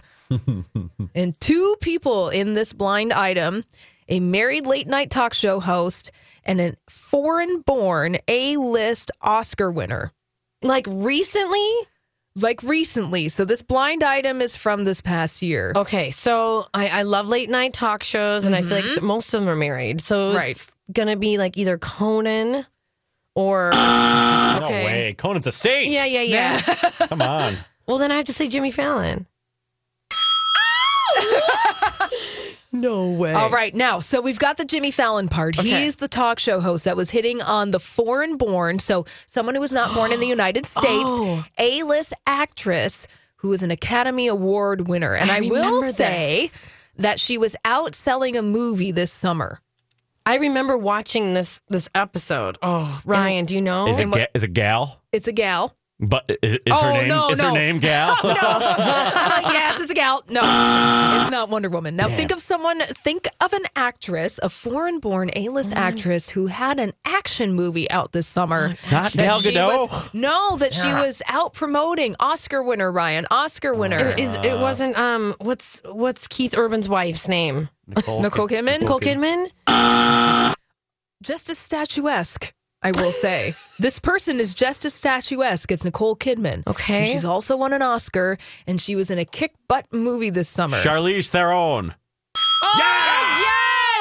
and 1.15 1.39
two 1.39 1.75
people 1.81 2.29
in 2.29 2.53
this 2.53 2.73
blind 2.73 3.13
item 3.13 3.63
a 4.09 4.19
married 4.19 4.65
late 4.65 4.87
night 4.87 5.09
talk 5.09 5.33
show 5.33 5.59
host 5.59 6.11
and 6.43 6.61
a 6.61 6.75
foreign 6.89 7.61
born 7.61 8.17
A 8.27 8.55
list 8.57 9.09
Oscar 9.21 9.71
winner 9.71 10.11
Like 10.61 10.85
recently? 10.87 11.73
like 12.35 12.61
recently. 12.61 13.29
So 13.29 13.45
this 13.45 13.63
blind 13.63 14.03
item 14.03 14.41
is 14.41 14.55
from 14.55 14.83
this 14.83 15.01
past 15.01 15.41
year. 15.41 15.73
Okay, 15.75 16.11
so 16.11 16.67
I, 16.73 16.87
I 16.87 17.01
love 17.01 17.27
late 17.27 17.49
night 17.49 17.73
talk 17.73 18.03
shows, 18.03 18.45
and 18.45 18.55
I 18.55 18.61
feel 18.61 18.75
like 18.77 18.85
mm-hmm. 18.85 19.05
most 19.05 19.33
of 19.33 19.41
them 19.41 19.49
are 19.49 19.55
married. 19.55 20.01
So 20.01 20.35
Right. 20.35 20.49
it's 20.49 20.71
gonna 20.93 21.15
be 21.15 21.37
like 21.39 21.57
either 21.57 21.77
Conan 21.79 22.65
or 23.37 23.69
No 23.71 24.59
okay. 24.63 24.85
way. 24.85 25.13
Conan's 25.13 25.45
a 25.45 25.51
saint. 25.51 25.91
Yeah, 25.91 26.05
yeah, 26.05 26.21
yeah. 26.23 26.59
Come 27.07 27.21
on. 27.21 27.55
well, 27.85 27.99
then 27.99 28.11
I 28.11 28.15
have 28.15 28.25
to 28.25 28.33
say 28.33 28.47
Jimmy 28.47 28.71
Fallon. 28.71 29.27
No 32.73 33.09
way. 33.09 33.33
All 33.33 33.49
right, 33.49 33.73
now, 33.73 34.01
so 34.01 34.21
we've 34.21 34.37
got 34.37 34.57
the 34.57 34.65
Jimmy 34.65 34.91
Fallon 34.91 35.29
part. 35.29 35.57
Okay. 35.57 35.83
He's 35.85 35.95
the 35.95 36.07
talk 36.09 36.37
show 36.37 36.59
host 36.59 36.83
that 36.83 36.97
was 36.97 37.09
hitting 37.11 37.41
on 37.41 37.71
the 37.71 37.79
foreign 37.79 38.35
born, 38.37 38.77
so 38.79 39.05
someone 39.25 39.55
who 39.55 39.61
was 39.61 39.71
not 39.71 39.95
born 39.95 40.11
in 40.11 40.19
the 40.19 40.27
United 40.37 40.65
States, 40.65 40.85
Oh. 41.09 41.45
A 41.57 41.83
list 41.83 42.13
actress 42.27 43.07
who 43.37 43.53
is 43.53 43.63
an 43.63 43.71
Academy 43.71 44.27
Award 44.27 44.87
winner. 44.87 45.15
And 45.15 45.31
I 45.31 45.37
I, 45.37 45.41
will 45.41 45.49
remember 45.77 45.87
say 45.87 46.51
that 46.97 47.19
she 47.21 47.37
was 47.37 47.55
out 47.63 47.95
selling 47.95 48.35
a 48.35 48.41
movie 48.41 48.91
this 48.91 49.11
summer. 49.13 49.61
I 50.27 50.35
remember 50.35 50.77
watching 50.77 51.33
this 51.33 51.61
this 51.69 51.87
episode. 51.95 52.57
Oh, 52.61 53.01
Ryan, 53.05 53.45
do 53.45 53.55
you 53.55 53.61
know? 53.61 53.87
Is 53.87 53.99
it 53.99 54.11
ga- 54.11 54.27
is 54.33 54.43
it 54.43 54.53
gal? 54.53 55.01
It's 55.13 55.27
a 55.27 55.31
gal. 55.31 55.73
But 55.99 56.25
i- 56.29 56.37
is, 56.43 56.59
Oh, 56.69 56.83
her 56.83 56.91
name 56.93 57.07
no, 57.07 57.29
is 57.29 57.41
her 57.41 57.51
name 57.51 57.79
gal? 57.79 58.15
no. 58.23 58.29
yes, 58.33 59.79
it's 59.81 59.89
a 59.89 59.95
gal. 59.95 60.21
No, 60.29 60.41
it's 61.21 61.31
not 61.31 61.49
Wonder 61.49 61.69
Woman. 61.69 61.95
Now 61.95 62.07
think 62.07 62.31
of 62.31 62.39
someone, 62.39 62.81
think 62.81 63.27
of 63.41 63.51
an 63.53 63.63
actress, 63.75 64.37
a 64.43 64.49
foreign 64.49 64.99
born 64.99 65.31
A 65.35 65.49
list 65.49 65.73
actress 65.75 66.29
who 66.29 66.47
had 66.47 66.79
an 66.79 66.93
action 67.05 67.53
movie 67.53 67.89
out 67.89 68.11
this 68.11 68.27
summer. 68.27 68.75
Not 68.91 69.13
that 69.13 69.13
Gal 69.13 69.41
she 69.41 69.51
Gadot? 69.53 69.89
was- 69.89 70.13
no, 70.13 70.57
that 70.57 70.73
she 70.75 70.87
was 70.87 71.23
out 71.29 71.53
promoting. 71.53 72.15
Oscar 72.19 72.61
winner, 72.61 72.91
Ryan. 72.91 73.25
Oscar 73.31 73.73
winner. 73.73 74.09
It, 74.09 74.19
is, 74.19 74.35
it 74.43 74.59
wasn't 74.59 74.95
um 74.99 75.35
what's 75.39 75.81
what's 75.85 76.27
Keith 76.27 76.55
Urban's 76.55 76.89
wife's 76.89 77.27
name? 77.27 77.69
Nicole, 77.87 78.21
Nicole 78.21 78.47
Kidman? 78.47 78.81
Nicole 78.81 78.99
Kidman? 78.99 80.55
just 81.23 81.49
as 81.49 81.57
statuesque. 81.57 82.53
I 82.83 82.91
will 82.91 83.11
say 83.11 83.55
this 83.79 83.97
person 83.97 84.39
is 84.39 84.53
just 84.53 84.85
as 84.85 84.93
statuesque 84.93 85.71
as 85.71 85.83
Nicole 85.83 86.15
Kidman. 86.15 86.65
Okay. 86.67 86.99
And 86.99 87.07
she's 87.07 87.25
also 87.25 87.57
won 87.57 87.73
an 87.73 87.81
Oscar, 87.81 88.37
and 88.67 88.79
she 88.79 88.95
was 88.95 89.09
in 89.09 89.17
a 89.17 89.25
kick 89.25 89.53
butt 89.67 89.85
movie 89.91 90.29
this 90.29 90.47
summer. 90.47 90.77
Charlize 90.77 91.27
Theron. 91.27 91.95
Oh, 92.63 93.43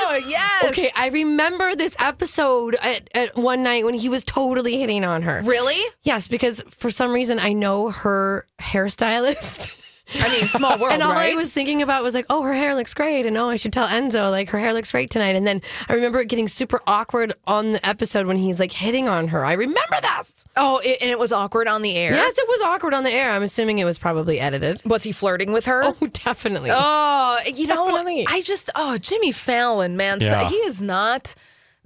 oh 0.08 0.20
yes. 0.26 0.64
Okay, 0.64 0.90
I 0.96 1.08
remember 1.08 1.74
this 1.74 1.96
episode 1.98 2.76
at, 2.82 3.08
at 3.14 3.36
one 3.36 3.62
night 3.62 3.84
when 3.84 3.94
he 3.94 4.08
was 4.08 4.24
totally 4.24 4.78
hitting 4.78 5.04
on 5.04 5.22
her. 5.22 5.40
really? 5.44 5.82
Yes, 6.02 6.28
because 6.28 6.62
for 6.68 6.90
some 6.90 7.12
reason 7.12 7.38
I 7.38 7.52
know 7.52 7.90
her 7.90 8.46
hairstylist. 8.60 9.70
I 10.14 10.28
mean, 10.28 10.46
small 10.48 10.78
world, 10.78 10.92
and 10.92 11.02
all 11.02 11.12
right? 11.12 11.32
I 11.32 11.36
was 11.36 11.52
thinking 11.52 11.82
about 11.82 12.02
was 12.02 12.14
like, 12.14 12.26
oh, 12.30 12.42
her 12.42 12.54
hair 12.54 12.74
looks 12.74 12.94
great. 12.94 13.26
And 13.26 13.36
oh, 13.36 13.48
I 13.48 13.56
should 13.56 13.72
tell 13.72 13.86
Enzo, 13.88 14.30
like, 14.30 14.50
her 14.50 14.58
hair 14.58 14.72
looks 14.72 14.92
great 14.92 15.10
tonight. 15.10 15.34
And 15.36 15.46
then 15.46 15.62
I 15.88 15.94
remember 15.94 16.20
it 16.20 16.28
getting 16.28 16.48
super 16.48 16.80
awkward 16.86 17.34
on 17.46 17.72
the 17.72 17.86
episode 17.86 18.26
when 18.26 18.36
he's 18.36 18.60
like 18.60 18.72
hitting 18.72 19.08
on 19.08 19.28
her. 19.28 19.44
I 19.44 19.54
remember 19.54 19.96
this. 20.00 20.44
oh, 20.56 20.80
it, 20.84 20.98
and 21.00 21.10
it 21.10 21.18
was 21.18 21.32
awkward 21.32 21.68
on 21.68 21.82
the 21.82 21.96
air. 21.96 22.12
Yes, 22.12 22.38
it 22.38 22.46
was 22.48 22.60
awkward 22.62 22.94
on 22.94 23.04
the 23.04 23.12
air. 23.12 23.30
I'm 23.30 23.42
assuming 23.42 23.78
it 23.78 23.84
was 23.84 23.98
probably 23.98 24.38
edited. 24.38 24.80
Was 24.84 25.02
he 25.02 25.12
flirting 25.12 25.52
with 25.52 25.66
her? 25.66 25.82
Oh, 25.84 25.96
definitely. 26.12 26.70
Oh, 26.72 27.38
you 27.52 27.66
know, 27.66 27.86
Definitely. 27.86 28.26
I 28.28 28.42
just 28.42 28.70
oh 28.74 28.98
Jimmy 28.98 29.32
Fallon, 29.32 29.96
man, 29.96 30.20
so 30.20 30.44
he 30.46 30.56
is 30.56 30.82
not 30.82 31.34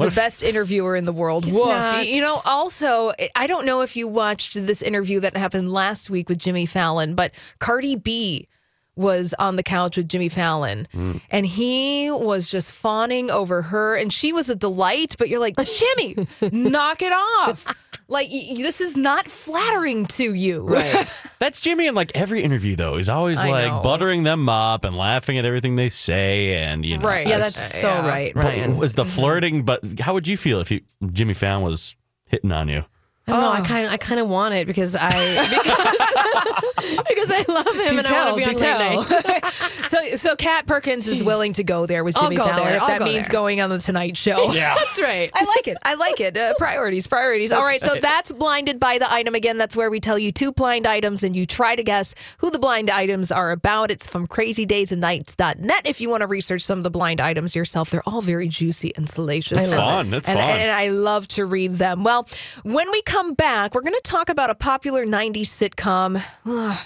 What 0.01 0.07
the 0.07 0.09
if- 0.09 0.15
best 0.17 0.43
interviewer 0.43 0.97
in 0.97 1.05
the 1.05 1.13
world. 1.13 1.45
He's 1.45 1.55
Woof. 1.55 1.69
not. 1.69 2.07
You 2.09 2.23
know, 2.23 2.41
also, 2.45 3.13
I 3.37 3.47
don't 3.47 3.65
know 3.67 3.83
if 3.83 3.97
you 3.97 4.09
watched 4.09 4.55
this 4.55 4.83
interview 4.83 5.21
that 5.21 5.37
happened 5.37 5.73
last 5.73 6.11
week 6.11 6.29
with 6.29 6.39
Jimmy 6.39 6.67
Fallon, 6.67 7.15
but 7.15 7.33
Cardi 7.59 7.95
B 7.97 8.49
was 8.97 9.35
on 9.39 9.57
the 9.57 9.63
couch 9.63 9.97
with 9.97 10.09
Jimmy 10.09 10.29
Fallon 10.29 10.87
Mm. 10.93 11.21
and 11.31 11.47
he 11.47 12.11
was 12.11 12.51
just 12.51 12.73
fawning 12.73 13.31
over 13.31 13.63
her 13.63 13.95
and 13.97 14.13
she 14.13 14.33
was 14.33 14.51
a 14.51 14.55
delight 14.57 15.15
but 15.19 15.29
you're 15.31 15.39
like 15.39 15.55
Jimmy 15.65 16.27
knock 16.53 17.01
it 17.01 17.13
off 17.13 17.73
like 18.11 18.29
y- 18.31 18.49
y- 18.51 18.57
this 18.63 18.81
is 18.83 18.97
not 18.97 19.27
flattering 19.27 20.05
to 20.07 20.35
you 20.35 20.63
right 20.63 21.07
That's 21.39 21.63
Jimmy 21.63 21.87
in 21.87 21.95
like 21.95 22.13
every 22.15 22.43
interview 22.43 22.77
though. 22.77 22.99
He's 22.99 23.09
always 23.09 23.39
I 23.41 23.49
like 23.51 23.73
know. 23.73 23.81
buttering 23.81 24.25
them 24.25 24.49
up 24.51 24.85
and 24.85 24.95
laughing 24.95 25.39
at 25.39 25.47
everything 25.47 25.77
they 25.77 25.89
say, 25.89 26.57
and 26.57 26.85
you 26.85 26.99
know. 26.99 27.07
Right. 27.09 27.27
Yeah, 27.27 27.37
that's- 27.39 27.55
that's 27.55 27.81
so 27.81 27.89
Yeah. 27.89 28.07
right, 28.09 28.35
But 28.35 28.45
Ryan. 28.45 28.77
Was 28.77 28.93
the 28.93 29.05
mm-hmm. 29.05 29.11
flirting? 29.21 29.63
But 29.65 29.81
how 30.01 30.13
would 30.13 30.29
you 30.29 30.37
feel 30.37 30.61
if 30.61 30.71
you, 30.71 30.83
Jimmy 31.13 31.33
Fallon 31.33 31.63
was 31.63 31.97
hitting 32.27 32.53
on 32.53 32.69
you? 32.69 32.85
I 33.31 33.37
don't 33.37 33.41
know. 33.43 33.49
Oh. 33.49 33.53
I 33.53 33.61
kind 33.61 33.87
of, 33.87 33.93
I 33.93 33.97
kind 33.97 34.21
of 34.21 34.29
want 34.29 34.55
it 34.55 34.67
because 34.67 34.97
I 34.97 35.11
because, 36.85 37.05
because 37.09 37.31
I 37.31 37.45
love 37.49 37.67
him 37.67 37.89
do 37.89 37.99
and 37.99 38.07
tell, 38.07 38.29
I 38.29 38.33
want 38.33 38.45
to 38.45 38.55
be 38.55 38.67
on 38.67 38.79
late 38.79 39.07
tell. 39.09 39.51
so, 39.89 40.17
so 40.17 40.37
Kat 40.37 40.67
Perkins 40.67 41.09
is 41.09 41.23
willing 41.23 41.53
to 41.55 41.65
go 41.65 41.87
there 41.87 42.05
with 42.05 42.17
I'll 42.17 42.25
Jimmy 42.25 42.37
go 42.37 42.47
Fallon 42.47 42.65
there. 42.65 42.77
if 42.77 42.83
I'll 42.83 42.89
that 42.89 42.99
go 43.01 43.05
means 43.05 43.29
there. 43.29 43.33
going 43.33 43.61
on 43.61 43.71
the 43.71 43.79
Tonight 43.79 44.17
Show. 44.17 44.53
Yeah. 44.53 44.75
That's 44.75 45.01
right. 45.01 45.31
I 45.35 45.45
like 45.45 45.69
it. 45.69 45.77
I 45.83 45.95
like 45.95 46.21
it. 46.21 46.37
Uh, 46.37 46.55
priorities, 46.59 47.07
priorities. 47.07 47.53
All 47.53 47.63
right, 47.63 47.81
so 47.81 47.93
right. 47.93 48.03
that's 48.03 48.33
blinded 48.33 48.81
by 48.81 48.99
the 48.99 49.13
item 49.13 49.35
again. 49.35 49.59
That's 49.59 49.77
where 49.77 49.91
we 49.91 50.01
tell 50.01 50.19
you 50.19 50.33
two 50.33 50.53
blind 50.53 50.87
items 50.87 51.23
and 51.23 51.37
you 51.37 51.47
try 51.47 51.77
to 51.77 51.83
guess 51.83 52.15
who 52.39 52.51
the 52.51 52.59
blind 52.59 52.91
items 52.91 53.31
are 53.31 53.51
about. 53.51 53.91
It's 53.91 54.07
from 54.07 54.27
crazydaysandnights.net 54.27 55.87
if 55.87 56.01
you 56.01 56.11
want 56.11 56.23
to 56.23 56.27
research 56.27 56.63
some 56.63 56.79
of 56.79 56.85
the 56.85 56.91
blind 56.91 57.21
items 57.21 57.55
yourself. 57.55 57.91
They're 57.91 58.07
all 58.07 58.23
very 58.23 58.49
juicy 58.49 58.95
and 58.97 59.09
salacious. 59.09 59.67
It's 59.67 59.75
fun. 59.75 60.15
It's 60.15 60.29
and, 60.29 60.39
fun. 60.39 60.59
and 60.59 60.71
I 60.71 60.89
love 60.89 61.29
to 61.29 61.45
read 61.45 61.75
them. 61.75 62.05
Well, 62.05 62.29
when 62.63 62.91
we 62.91 63.03
come 63.03 63.20
back, 63.35 63.75
we're 63.75 63.83
going 63.83 63.95
to 63.95 64.01
talk 64.03 64.29
about 64.29 64.51
a 64.51 64.55
popular 64.55 65.07
90s 65.07 65.43
sitcom. 65.43 66.23
Ugh, 66.47 66.79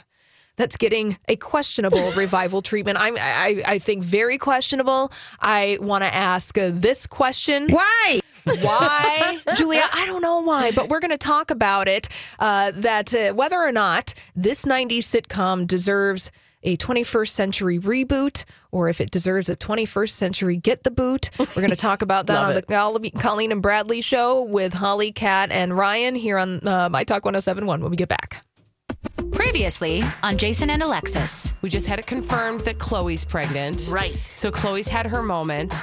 That's 0.56 0.76
getting 0.76 1.16
a 1.28 1.36
questionable 1.36 2.10
revival 2.16 2.60
treatment. 2.62 2.98
I'm, 2.98 3.16
I, 3.18 3.62
I 3.66 3.78
think 3.78 4.02
very 4.02 4.38
questionable. 4.38 5.12
I 5.40 5.78
want 5.80 6.02
to 6.04 6.14
ask 6.14 6.56
uh, 6.58 6.70
this 6.72 7.06
question: 7.06 7.68
Why? 7.68 8.20
Why, 8.44 9.38
Julia? 9.56 9.84
I 9.92 10.06
don't 10.06 10.22
know 10.22 10.40
why, 10.40 10.70
but 10.72 10.88
we're 10.88 11.00
going 11.00 11.10
to 11.10 11.18
talk 11.18 11.50
about 11.50 11.88
it. 11.88 12.08
Uh, 12.38 12.72
that 12.74 13.14
uh, 13.14 13.32
whether 13.32 13.58
or 13.60 13.72
not 13.72 14.12
this 14.36 14.64
'90s 14.64 14.98
sitcom 14.98 15.66
deserves 15.66 16.30
a 16.64 16.76
21st 16.76 17.28
century 17.28 17.78
reboot 17.78 18.44
or 18.72 18.88
if 18.88 19.00
it 19.00 19.10
deserves 19.10 19.48
a 19.48 19.54
21st 19.56 20.10
century 20.10 20.56
get 20.56 20.82
the 20.82 20.90
boot. 20.90 21.30
We're 21.38 21.46
going 21.54 21.70
to 21.70 21.76
talk 21.76 22.02
about 22.02 22.26
that 22.26 22.38
on 22.44 22.50
it. 22.56 22.66
the 22.66 22.74
Col- 22.74 22.98
Colleen 23.18 23.52
and 23.52 23.62
Bradley 23.62 24.00
show 24.00 24.42
with 24.42 24.72
Holly, 24.74 25.12
Kat, 25.12 25.52
and 25.52 25.76
Ryan 25.76 26.14
here 26.14 26.38
on 26.38 26.66
uh, 26.66 26.88
My 26.90 27.04
Talk 27.04 27.24
1071 27.24 27.80
when 27.82 27.90
we 27.90 27.96
get 27.96 28.08
back. 28.08 28.44
Previously 29.32 30.02
on 30.22 30.38
Jason 30.38 30.70
and 30.70 30.82
Alexis. 30.82 31.52
We 31.62 31.68
just 31.68 31.86
had 31.86 31.98
it 31.98 32.06
confirmed 32.06 32.60
that 32.62 32.78
Khloe's 32.78 33.24
pregnant. 33.24 33.88
Right. 33.90 34.18
So 34.24 34.50
Khloe's 34.50 34.88
had 34.88 35.06
her 35.06 35.22
moment. 35.22 35.74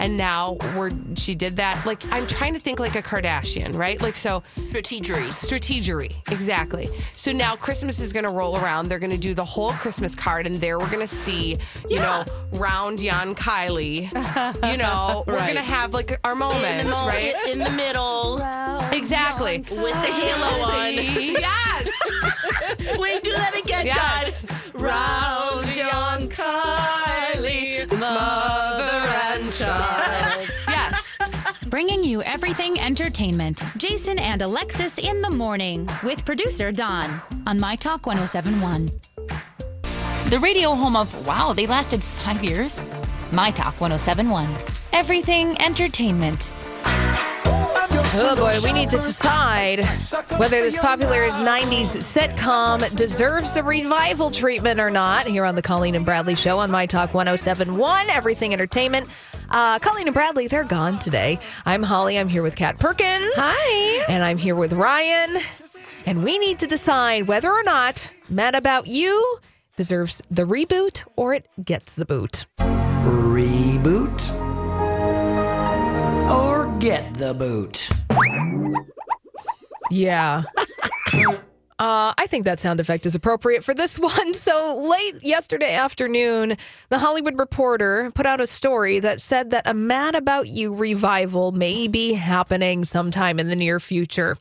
And 0.00 0.16
now 0.16 0.56
we're 0.74 0.90
she 1.14 1.34
did 1.34 1.56
that. 1.56 1.84
Like 1.86 2.02
I'm 2.10 2.26
trying 2.26 2.54
to 2.54 2.58
think 2.58 2.80
like 2.80 2.96
a 2.96 3.02
Kardashian, 3.02 3.74
right? 3.76 4.00
Like 4.00 4.16
so 4.16 4.42
Strategery. 4.56 5.28
strategery. 5.28 6.14
Exactly. 6.32 6.88
So 7.12 7.32
now 7.32 7.54
Christmas 7.54 8.00
is 8.00 8.12
gonna 8.12 8.32
roll 8.32 8.56
around. 8.56 8.88
They're 8.88 8.98
gonna 8.98 9.16
do 9.18 9.34
the 9.34 9.44
whole 9.44 9.72
Christmas 9.72 10.14
card, 10.14 10.46
and 10.46 10.56
there 10.56 10.78
we're 10.78 10.90
gonna 10.90 11.06
see, 11.06 11.58
you 11.88 11.96
know, 11.98 12.24
round 12.52 12.98
Jan 13.00 13.34
Kylie. 13.34 14.10
You 14.70 14.76
know, 14.78 15.22
we're 15.28 15.34
Right. 15.36 15.48
gonna 15.54 15.60
have 15.66 15.92
like 15.92 16.18
our 16.24 16.34
moments, 16.34 16.86
mo- 16.90 17.06
right? 17.06 17.34
in 17.48 17.58
the 17.58 17.70
middle. 17.70 18.38
Exactly. 18.92 19.58
With 19.58 19.68
the 19.70 20.12
halo 20.12 20.64
on. 20.64 20.94
Yes. 21.50 21.88
Wait, 22.98 23.22
do 23.22 23.32
that 23.32 23.54
again, 23.56 23.86
Yes. 23.86 24.44
guys. 24.44 24.60
Round 24.74 25.76
young 25.76 26.28
Kylie, 26.28 26.99
Bringing 31.80 32.04
you 32.04 32.20
everything 32.24 32.78
entertainment. 32.78 33.62
Jason 33.78 34.18
and 34.18 34.42
Alexis 34.42 34.98
in 34.98 35.22
the 35.22 35.30
morning 35.30 35.88
with 36.02 36.26
producer 36.26 36.70
Don 36.70 37.22
on 37.46 37.58
My 37.58 37.74
Talk 37.74 38.04
1071. 38.06 38.90
The 40.28 40.38
radio 40.42 40.74
home 40.74 40.94
of 40.94 41.26
Wow, 41.26 41.54
they 41.54 41.66
lasted 41.66 42.04
five 42.04 42.44
years. 42.44 42.82
My 43.32 43.50
Talk 43.50 43.80
1071. 43.80 44.46
Everything 44.92 45.58
entertainment. 45.58 46.52
Oh 48.12 48.34
boy, 48.36 48.58
we 48.62 48.74
need 48.74 48.90
to 48.90 48.96
decide 48.96 49.82
whether 50.36 50.60
this 50.60 50.76
popular 50.76 51.28
90s 51.28 51.96
sitcom 51.96 52.94
deserves 52.94 53.54
the 53.54 53.62
revival 53.62 54.30
treatment 54.30 54.80
or 54.80 54.90
not 54.90 55.26
here 55.26 55.46
on 55.46 55.54
the 55.54 55.62
Colleen 55.62 55.94
and 55.94 56.04
Bradley 56.04 56.34
Show 56.34 56.58
on 56.58 56.70
My 56.70 56.84
Talk 56.84 57.14
1071, 57.14 58.10
Everything 58.10 58.52
Entertainment. 58.52 59.08
Uh, 59.50 59.78
Colleen 59.80 60.06
and 60.06 60.14
Bradley, 60.14 60.46
they're 60.46 60.64
gone 60.64 60.98
today. 60.98 61.38
I'm 61.66 61.82
Holly. 61.82 62.18
I'm 62.18 62.28
here 62.28 62.42
with 62.42 62.54
Kat 62.56 62.78
Perkins. 62.78 63.26
Hi. 63.36 64.04
And 64.08 64.22
I'm 64.22 64.38
here 64.38 64.54
with 64.54 64.72
Ryan. 64.72 65.38
And 66.06 66.22
we 66.22 66.38
need 66.38 66.58
to 66.60 66.66
decide 66.66 67.26
whether 67.26 67.50
or 67.50 67.62
not 67.62 68.10
Mad 68.28 68.54
About 68.54 68.86
You 68.86 69.38
deserves 69.76 70.22
the 70.30 70.44
reboot 70.44 71.06
or 71.16 71.34
it 71.34 71.46
gets 71.64 71.94
the 71.94 72.04
boot. 72.04 72.46
Reboot 72.60 74.40
or 76.30 76.78
get 76.78 77.14
the 77.14 77.34
boot. 77.34 77.90
Yeah. 79.90 80.44
Uh, 81.80 82.12
I 82.18 82.26
think 82.26 82.44
that 82.44 82.60
sound 82.60 82.78
effect 82.78 83.06
is 83.06 83.14
appropriate 83.14 83.64
for 83.64 83.72
this 83.72 83.98
one. 83.98 84.34
So 84.34 84.86
late 84.86 85.22
yesterday 85.24 85.74
afternoon, 85.74 86.56
the 86.90 86.98
Hollywood 86.98 87.38
Reporter 87.38 88.12
put 88.14 88.26
out 88.26 88.38
a 88.40 88.46
story 88.46 89.00
that 89.00 89.18
said 89.20 89.50
that 89.52 89.66
a 89.68 89.72
Mad 89.72 90.14
About 90.14 90.46
You 90.46 90.74
revival 90.74 91.52
may 91.52 91.88
be 91.88 92.12
happening 92.12 92.84
sometime 92.84 93.40
in 93.40 93.48
the 93.48 93.56
near 93.56 93.80
future. 93.80 94.36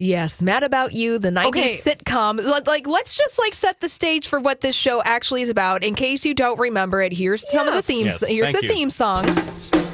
Yes, 0.00 0.42
Mad 0.42 0.64
About 0.64 0.92
You, 0.92 1.18
the 1.20 1.30
90s 1.30 1.46
Okay. 1.46 1.76
sitcom. 1.76 2.44
Like, 2.66 2.88
let's 2.88 3.16
just 3.16 3.38
like 3.38 3.54
set 3.54 3.80
the 3.80 3.88
stage 3.88 4.26
for 4.26 4.40
what 4.40 4.60
this 4.60 4.74
show 4.74 5.02
actually 5.04 5.42
is 5.42 5.48
about. 5.48 5.84
In 5.84 5.94
case 5.94 6.24
you 6.24 6.34
don't 6.34 6.58
remember 6.58 7.00
it, 7.02 7.12
here's 7.12 7.48
some 7.50 7.68
of 7.68 7.72
the 7.74 7.82
themes. 7.82 8.06
Yes, 8.20 8.26
here's 8.26 8.50
thank 8.50 8.60
the 8.60 8.66
you. 8.66 8.72
theme 8.74 8.90
song. 8.90 9.85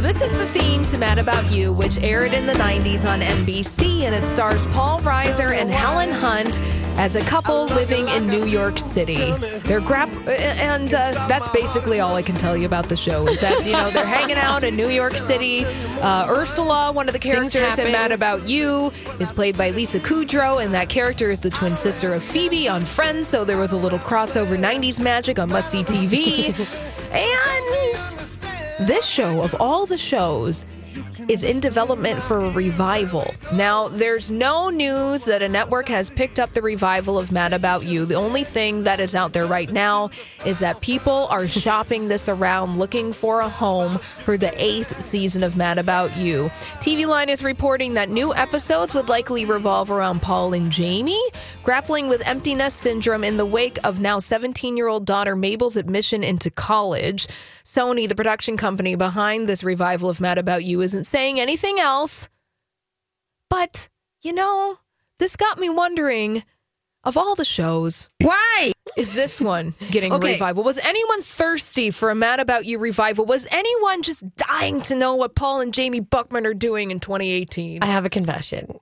So 0.00 0.06
this 0.06 0.22
is 0.22 0.32
the 0.32 0.46
theme 0.46 0.86
to 0.86 0.96
Mad 0.96 1.18
About 1.18 1.52
You, 1.52 1.74
which 1.74 2.02
aired 2.02 2.32
in 2.32 2.46
the 2.46 2.54
90s 2.54 3.04
on 3.04 3.20
NBC, 3.20 4.04
and 4.04 4.14
it 4.14 4.24
stars 4.24 4.64
Paul 4.64 4.98
Reiser 5.00 5.54
and 5.54 5.70
Helen 5.70 6.10
Hunt 6.10 6.58
as 6.96 7.16
a 7.16 7.24
couple 7.26 7.66
living 7.66 8.08
in 8.08 8.26
New 8.26 8.46
York 8.46 8.78
City. 8.78 9.30
They're 9.66 9.82
grab, 9.82 10.08
and 10.26 10.94
uh, 10.94 11.26
that's 11.28 11.48
basically 11.48 12.00
all 12.00 12.16
I 12.16 12.22
can 12.22 12.34
tell 12.34 12.56
you 12.56 12.64
about 12.64 12.88
the 12.88 12.96
show. 12.96 13.28
Is 13.28 13.42
that 13.42 13.66
you 13.66 13.72
know 13.72 13.90
they're 13.90 14.06
hanging 14.06 14.38
out 14.38 14.64
in 14.64 14.74
New 14.74 14.88
York 14.88 15.18
City. 15.18 15.66
Uh, 16.00 16.24
Ursula, 16.30 16.92
one 16.92 17.06
of 17.06 17.12
the 17.12 17.18
characters 17.18 17.78
in. 17.78 17.92
Mad 17.92 18.10
About 18.10 18.48
You, 18.48 18.92
is 19.18 19.30
played 19.30 19.58
by 19.58 19.68
Lisa 19.68 20.00
Kudrow, 20.00 20.64
and 20.64 20.72
that 20.72 20.88
character 20.88 21.30
is 21.30 21.40
the 21.40 21.50
twin 21.50 21.76
sister 21.76 22.14
of 22.14 22.24
Phoebe 22.24 22.70
on 22.70 22.86
Friends. 22.86 23.28
So 23.28 23.44
there 23.44 23.58
was 23.58 23.72
a 23.72 23.76
little 23.76 23.98
crossover 23.98 24.58
90s 24.58 24.98
magic 24.98 25.38
on 25.38 25.50
Must 25.50 25.70
See 25.70 25.84
TV, 25.84 26.58
and 27.12 28.39
this 28.80 29.06
show, 29.06 29.42
of 29.42 29.54
all 29.60 29.86
the 29.86 29.98
shows, 29.98 30.64
is 31.28 31.44
in 31.44 31.60
development 31.60 32.22
for 32.22 32.40
a 32.40 32.50
revival. 32.50 33.32
Now, 33.52 33.88
there's 33.88 34.30
no 34.30 34.68
news 34.70 35.24
that 35.26 35.42
a 35.42 35.48
network 35.48 35.88
has 35.88 36.10
picked 36.10 36.38
up 36.38 36.52
the 36.52 36.62
revival 36.62 37.18
of 37.18 37.30
Mad 37.30 37.52
About 37.52 37.86
You. 37.86 38.04
The 38.04 38.14
only 38.14 38.42
thing 38.42 38.84
that 38.84 39.00
is 39.00 39.14
out 39.14 39.32
there 39.32 39.46
right 39.46 39.70
now 39.70 40.10
is 40.44 40.58
that 40.58 40.80
people 40.80 41.28
are 41.30 41.46
shopping 41.46 42.08
this 42.08 42.28
around 42.28 42.78
looking 42.78 43.12
for 43.12 43.40
a 43.40 43.48
home 43.48 43.98
for 43.98 44.36
the 44.36 44.52
eighth 44.62 45.00
season 45.00 45.42
of 45.42 45.56
Mad 45.56 45.78
About 45.78 46.16
You. 46.16 46.50
TV 46.80 47.06
Line 47.06 47.28
is 47.28 47.44
reporting 47.44 47.94
that 47.94 48.10
new 48.10 48.34
episodes 48.34 48.94
would 48.94 49.08
likely 49.08 49.44
revolve 49.44 49.90
around 49.90 50.22
Paul 50.22 50.54
and 50.54 50.72
Jamie, 50.72 51.22
grappling 51.62 52.08
with 52.08 52.26
empty 52.26 52.54
nest 52.54 52.78
syndrome 52.78 53.24
in 53.24 53.36
the 53.36 53.46
wake 53.46 53.78
of 53.84 54.00
now 54.00 54.18
17 54.18 54.76
year 54.76 54.88
old 54.88 55.04
daughter 55.04 55.36
Mabel's 55.36 55.76
admission 55.76 56.24
into 56.24 56.50
college. 56.50 57.28
Sony, 57.74 58.08
the 58.08 58.14
production 58.16 58.56
company 58.56 58.96
behind 58.96 59.48
this 59.48 59.62
revival 59.62 60.10
of 60.10 60.20
Mad 60.20 60.38
About 60.38 60.64
You, 60.64 60.80
isn't 60.80 61.04
saying 61.04 61.38
anything 61.38 61.78
else. 61.78 62.28
But, 63.48 63.88
you 64.22 64.32
know, 64.32 64.78
this 65.18 65.36
got 65.36 65.58
me 65.58 65.68
wondering 65.70 66.42
of 67.04 67.16
all 67.16 67.34
the 67.34 67.44
shows, 67.44 68.10
why 68.20 68.72
is 68.96 69.14
this 69.14 69.40
one 69.40 69.74
getting 69.90 70.12
Okay. 70.12 70.30
a 70.30 70.32
revival? 70.32 70.64
Was 70.64 70.78
anyone 70.84 71.22
thirsty 71.22 71.90
for 71.90 72.10
a 72.10 72.14
Mad 72.14 72.40
About 72.40 72.66
You 72.66 72.78
revival? 72.78 73.24
Was 73.24 73.46
anyone 73.52 74.02
just 74.02 74.22
dying 74.36 74.80
to 74.82 74.94
know 74.96 75.14
what 75.14 75.34
Paul 75.34 75.60
and 75.60 75.72
Jamie 75.72 76.00
Buchman 76.00 76.44
are 76.46 76.54
doing 76.54 76.90
in 76.90 76.98
2018? 77.00 77.82
I 77.82 77.86
have 77.86 78.04
a 78.04 78.10
confession. 78.10 78.78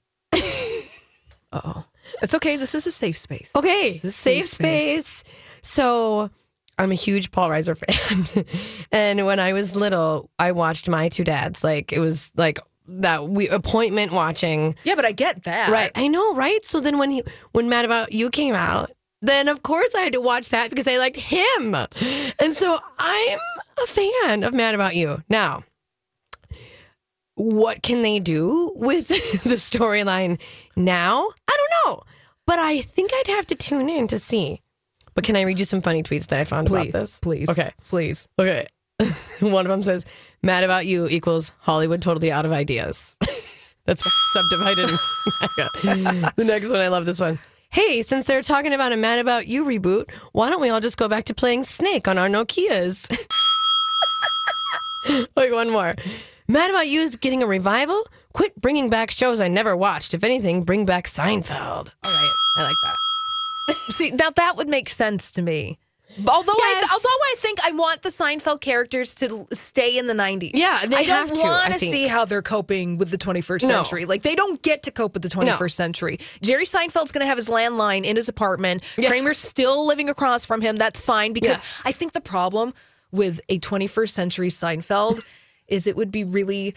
oh. 1.53 1.84
It's 2.22 2.34
okay. 2.34 2.57
This 2.57 2.74
is 2.74 2.86
a 2.86 2.91
safe 2.91 3.18
space. 3.18 3.53
Okay, 3.55 3.93
This 3.93 4.05
is 4.05 4.16
safe 4.16 4.47
space. 4.47 5.24
So 5.62 6.30
I'm 6.79 6.93
a 6.93 6.97
huge 6.97 7.31
Paul 7.31 7.51
Reiser 7.51 7.76
fan. 7.76 8.45
and 8.93 9.26
when 9.26 9.41
I 9.41 9.53
was 9.53 9.74
little, 9.74 10.31
I 10.39 10.53
watched 10.53 10.89
My 10.89 11.09
Two 11.09 11.24
Dads. 11.24 11.64
Like 11.64 11.93
it 11.93 11.99
was 11.99 12.31
like 12.37 12.59
that 12.87 13.29
we 13.29 13.49
appointment 13.49 14.12
watching. 14.12 14.76
Yeah, 14.85 14.95
but 14.95 15.05
I 15.05 15.12
get 15.12 15.45
that. 15.45 15.70
Right. 15.70 15.91
I 15.95 16.09
know, 16.09 16.35
right? 16.35 16.64
So 16.64 16.81
then 16.81 16.99
when 16.99 17.11
he 17.11 17.22
when 17.53 17.68
Mad 17.68 17.85
About 17.85 18.12
You 18.12 18.31
came 18.31 18.55
out, 18.55 18.91
then 19.20 19.49
of 19.49 19.62
course 19.62 19.95
I 19.95 20.01
had 20.01 20.12
to 20.12 20.20
watch 20.20 20.51
that 20.51 20.70
because 20.70 20.89
I 20.89 20.99
liked 20.99 21.16
him. 21.16 21.74
And 22.39 22.55
so 22.55 22.79
I'm 22.99 23.39
a 23.83 23.87
fan 23.87 24.45
of 24.45 24.55
Mad 24.55 24.74
About 24.74 24.95
You. 24.95 25.22
Now, 25.29 25.64
what 27.35 27.83
can 27.83 28.03
they 28.03 28.18
do 28.20 28.72
with 28.76 29.09
the 29.45 29.57
storyline 29.57 30.41
now? 30.76 31.29
I 31.49 31.57
don't 31.57 31.72
know. 31.87 32.03
But 32.47 32.59
I 32.59 32.81
think 32.81 33.11
I'd 33.12 33.26
have 33.29 33.47
to 33.49 33.55
tune 33.55 33.89
in 33.91 34.09
to 34.09 34.18
see. 34.18 34.62
But 35.18 35.24
can 35.24 35.34
I 35.34 35.42
read 35.42 35.58
you 35.58 35.64
some 35.64 35.80
funny 35.80 36.04
tweets 36.04 36.28
that 36.28 36.38
I 36.38 36.44
found 36.44 36.68
Please, 36.68 36.90
about 36.90 37.00
this? 37.00 37.18
please, 37.18 37.50
Okay. 37.50 37.72
please. 37.88 38.28
Okay. 38.38 38.68
One 39.40 39.66
of 39.66 39.68
them 39.68 39.82
says, 39.82 40.04
Mad 40.44 40.62
About 40.62 40.86
You 40.86 41.08
equals 41.08 41.50
Hollywood 41.58 42.00
totally 42.00 42.30
out 42.30 42.46
of 42.46 42.52
ideas. 42.52 43.16
That's 43.84 44.06
subdivided. 44.32 44.90
the 46.36 46.44
next 46.44 46.70
one, 46.70 46.78
I 46.78 46.86
love 46.86 47.04
this 47.04 47.18
one. 47.20 47.40
Hey, 47.70 48.02
since 48.02 48.28
they're 48.28 48.42
talking 48.42 48.72
about 48.72 48.92
a 48.92 48.96
Mad 48.96 49.18
About 49.18 49.48
You 49.48 49.64
reboot, 49.64 50.08
why 50.30 50.50
don't 50.50 50.60
we 50.60 50.68
all 50.68 50.78
just 50.78 50.96
go 50.96 51.08
back 51.08 51.24
to 51.24 51.34
playing 51.34 51.64
Snake 51.64 52.06
on 52.06 52.16
our 52.16 52.28
Nokias? 52.28 53.10
Wait, 55.36 55.52
one 55.52 55.68
more. 55.70 55.94
Mad 56.46 56.70
About 56.70 56.86
You 56.86 57.00
is 57.00 57.16
getting 57.16 57.42
a 57.42 57.46
revival? 57.48 58.06
Quit 58.34 58.54
bringing 58.60 58.88
back 58.88 59.10
shows 59.10 59.40
I 59.40 59.48
never 59.48 59.76
watched. 59.76 60.14
If 60.14 60.22
anything, 60.22 60.62
bring 60.62 60.84
back 60.86 61.06
Seinfeld. 61.06 61.88
All 62.04 62.12
right, 62.12 62.32
I 62.58 62.62
like 62.62 62.76
that. 62.84 62.96
See, 63.90 64.10
now 64.10 64.30
that 64.30 64.56
would 64.56 64.68
make 64.68 64.88
sense 64.88 65.32
to 65.32 65.42
me. 65.42 65.78
Although 66.26 66.52
I, 66.52 66.74
Yes. 66.80 66.90
although 66.90 67.08
I 67.08 67.34
think 67.38 67.58
I 67.62 67.70
want 67.72 68.02
the 68.02 68.08
Seinfeld 68.08 68.60
characters 68.60 69.14
to 69.16 69.46
stay 69.52 69.96
in 69.98 70.06
the 70.08 70.14
'90s. 70.14 70.50
Yeah, 70.54 70.84
they 70.86 70.96
I 70.96 71.04
don't 71.04 71.30
want 71.38 71.72
to 71.74 71.78
see 71.78 72.06
how 72.08 72.24
they're 72.24 72.42
coping 72.42 72.96
with 72.98 73.10
the 73.10 73.18
21st 73.18 73.62
No. 73.68 73.68
century. 73.68 74.04
Like 74.04 74.22
they 74.22 74.34
don't 74.34 74.60
get 74.62 74.82
to 74.84 74.90
cope 74.90 75.12
with 75.14 75.22
the 75.22 75.28
21st 75.28 75.72
century. 75.72 76.18
Jerry 76.42 76.64
Seinfeld's 76.64 77.12
going 77.12 77.20
to 77.20 77.26
have 77.26 77.36
his 77.36 77.48
landline 77.48 78.04
in 78.04 78.16
his 78.16 78.28
apartment. 78.28 78.82
Yes. 78.96 79.10
Kramer's 79.10 79.38
still 79.38 79.86
living 79.86 80.08
across 80.08 80.44
from 80.44 80.60
him. 80.60 80.74
That's 80.76 81.00
fine 81.00 81.32
because 81.34 81.58
Yes. 81.58 81.82
I 81.84 81.92
think 81.92 82.12
the 82.14 82.20
problem 82.22 82.74
with 83.12 83.40
a 83.48 83.58
21st 83.60 84.10
century 84.10 84.48
Seinfeld 84.48 85.22
is 85.68 85.86
it 85.86 85.94
would 85.94 86.10
be 86.10 86.24
really 86.24 86.74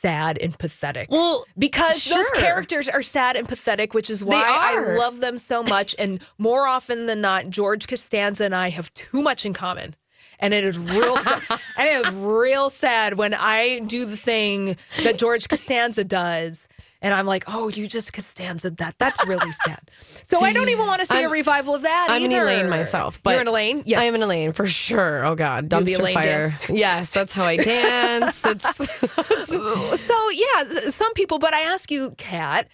sad 0.00 0.38
and 0.38 0.58
pathetic. 0.58 1.10
Well, 1.10 1.44
because 1.58 2.04
those 2.04 2.30
characters 2.30 2.88
are 2.88 3.02
sad 3.02 3.36
and 3.36 3.48
pathetic, 3.48 3.94
which 3.94 4.10
is 4.10 4.24
why 4.24 4.42
I 4.46 4.96
love 4.96 5.20
them 5.20 5.38
so 5.38 5.62
much. 5.62 5.94
And 5.98 6.22
more 6.38 6.66
often 6.66 7.06
than 7.06 7.20
not, 7.20 7.50
George 7.50 7.86
Costanza 7.86 8.44
and 8.44 8.54
I 8.54 8.70
have 8.70 8.92
too 8.94 9.22
much 9.22 9.44
in 9.44 9.52
common. 9.52 9.94
And 10.38 10.54
it 10.54 10.64
is 10.64 10.78
real 10.78 11.16
sad. 11.18 11.42
and 11.78 11.88
it 11.88 12.06
is 12.06 12.12
real 12.14 12.70
sad 12.70 13.18
when 13.18 13.34
I 13.34 13.80
do 13.80 14.06
the 14.06 14.16
thing 14.16 14.76
that 15.02 15.18
George 15.18 15.48
Costanza 15.48 16.02
does. 16.02 16.66
And 17.02 17.14
I'm 17.14 17.24
like, 17.24 17.44
oh, 17.48 17.68
you 17.70 17.88
just 17.88 18.12
Costanza 18.12 18.70
that. 18.72 18.96
That's 18.98 19.26
really 19.26 19.52
sad. 19.52 19.80
So 20.30 20.42
I 20.42 20.52
don't 20.52 20.68
even 20.68 20.86
want 20.86 21.00
to 21.00 21.06
see 21.06 21.16
a 21.16 21.22
I'm- 21.22 21.32
revival 21.32 21.74
of 21.74 21.82
that 21.82 22.06
I'm 22.08 22.22
an 22.22 22.30
either. 22.30 22.42
Elaine 22.42 22.68
myself. 22.70 23.20
But 23.20 23.32
You're 23.32 23.40
an 23.40 23.48
Elaine? 23.48 23.82
Yes. 23.84 23.98
I 24.00 24.04
am 24.04 24.14
an 24.14 24.22
Elaine 24.22 24.52
for 24.52 24.64
sure. 24.64 25.24
Oh 25.24 25.34
God, 25.34 25.68
Do 25.68 25.80
the 25.82 25.92
dumpster 25.94 25.98
Elaine 25.98 26.14
fire. 26.14 26.48
dance. 26.50 26.68
Yes, 26.70 27.10
that's 27.10 27.32
how 27.32 27.44
I 27.46 27.56
dance. 27.64 28.46
It's 28.46 30.00
so 30.00 30.30
yeah, 30.30 30.64
some 30.90 31.12
people. 31.14 31.38
But 31.40 31.52
I 31.52 31.62
ask 31.62 31.90
you, 31.90 32.12
Kat, 32.16 32.68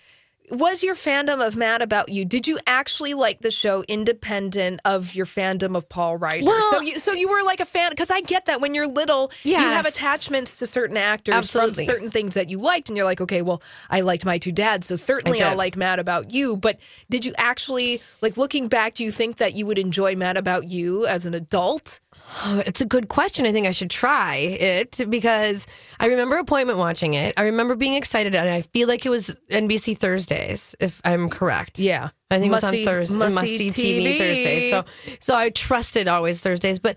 was 0.50 0.82
your 0.82 0.94
fandom 0.94 1.46
of 1.46 1.56
Mad 1.56 1.82
About 1.82 2.08
You? 2.08 2.24
Did 2.24 2.46
you 2.46 2.58
actually 2.66 3.14
like 3.14 3.40
the 3.40 3.50
show 3.50 3.82
independent 3.88 4.80
of 4.84 5.14
your 5.14 5.26
fandom 5.26 5.76
of 5.76 5.88
Paul 5.88 6.18
Reiser? 6.18 6.46
Well- 6.46 6.72
so 6.72 6.80
you 6.80 6.98
so 6.98 7.12
you 7.12 7.28
were 7.28 7.42
like 7.42 7.60
a 7.60 7.64
fan 7.64 7.90
because 7.90 8.10
I 8.10 8.20
get 8.20 8.46
that 8.46 8.60
when 8.60 8.74
you're 8.74 8.86
little, 8.88 9.30
you 9.42 9.56
have 9.56 9.86
attachments 9.86 10.58
to 10.58 10.66
certain 10.66 10.96
actors 10.96 11.34
Absolutely. 11.34 11.84
from 11.86 11.94
certain 11.94 12.10
things 12.10 12.34
that 12.34 12.48
you 12.50 12.58
liked, 12.58 12.88
and 12.88 12.96
you're 12.96 13.06
like, 13.06 13.20
okay, 13.20 13.42
well, 13.42 13.62
I 13.90 14.00
liked 14.00 14.24
my 14.24 14.38
two 14.38 14.52
dads, 14.52 14.86
so 14.86 14.96
certainly 14.96 15.42
I 15.42 15.50
I'll 15.50 15.56
like 15.56 15.76
Mad 15.76 15.98
About 15.98 16.30
You. 16.32 16.56
But 16.56 16.78
did 17.10 17.24
you 17.24 17.32
actually 17.38 18.00
like 18.20 18.36
looking 18.36 18.68
back? 18.68 18.94
Do 18.94 19.04
you 19.04 19.12
think 19.12 19.36
that 19.36 19.54
you 19.54 19.66
would 19.66 19.78
enjoy 19.78 20.16
Mad 20.16 20.36
About 20.36 20.66
You 20.66 21.06
as 21.06 21.26
an 21.26 21.34
adult? 21.34 22.00
Oh, 22.44 22.62
it's 22.66 22.80
a 22.80 22.86
good 22.86 23.08
question. 23.08 23.46
I 23.46 23.52
think 23.52 23.66
I 23.66 23.70
should 23.70 23.90
try 23.90 24.36
it 24.36 25.00
because 25.08 25.66
I 26.00 26.06
remember 26.06 26.36
appointment 26.38 26.78
watching 26.78 27.14
it. 27.14 27.34
I 27.36 27.42
remember 27.42 27.74
being 27.76 27.94
excited, 27.94 28.34
and 28.34 28.48
I 28.48 28.62
feel 28.62 28.88
like 28.88 29.06
it 29.06 29.10
was 29.10 29.36
NBC 29.50 29.96
Thursdays, 30.36 30.74
if 30.80 31.00
I'm 31.04 31.28
correct. 31.30 31.78
Yeah. 31.78 32.10
I 32.30 32.38
think 32.38 32.50
Must-see- 32.52 32.78
it 32.78 32.80
was 32.80 32.88
on 32.88 32.94
Thursday, 32.94 33.18
must-see 33.18 33.64
must 33.64 33.74
see 33.74 34.00
TV, 34.00 34.02
TV. 34.04 34.18
Thursdays. 34.18 34.70
So, 34.70 34.84
so 35.20 35.34
I 35.34 35.50
trusted 35.50 36.08
always 36.08 36.40
Thursdays, 36.40 36.78
but. 36.78 36.96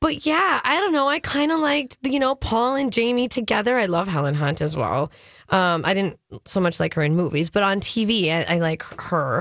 But 0.00 0.24
yeah, 0.24 0.62
I 0.64 0.80
don't 0.80 0.94
know. 0.94 1.08
I 1.08 1.18
kind 1.18 1.52
of 1.52 1.60
liked, 1.60 1.98
you 2.00 2.18
know, 2.18 2.34
Paul 2.34 2.74
and 2.76 2.90
Jamie 2.90 3.28
together. 3.28 3.76
I 3.76 3.84
love 3.84 4.08
Helen 4.08 4.34
Hunt 4.34 4.62
as 4.62 4.74
well. 4.74 5.12
Um, 5.50 5.82
I 5.84 5.92
didn't 5.92 6.18
so 6.46 6.58
much 6.58 6.80
like 6.80 6.94
her 6.94 7.02
in 7.02 7.16
movies, 7.16 7.50
but 7.50 7.62
on 7.62 7.80
TV, 7.80 8.30
I, 8.32 8.54
I 8.54 8.58
like 8.60 8.82
her. 8.82 9.40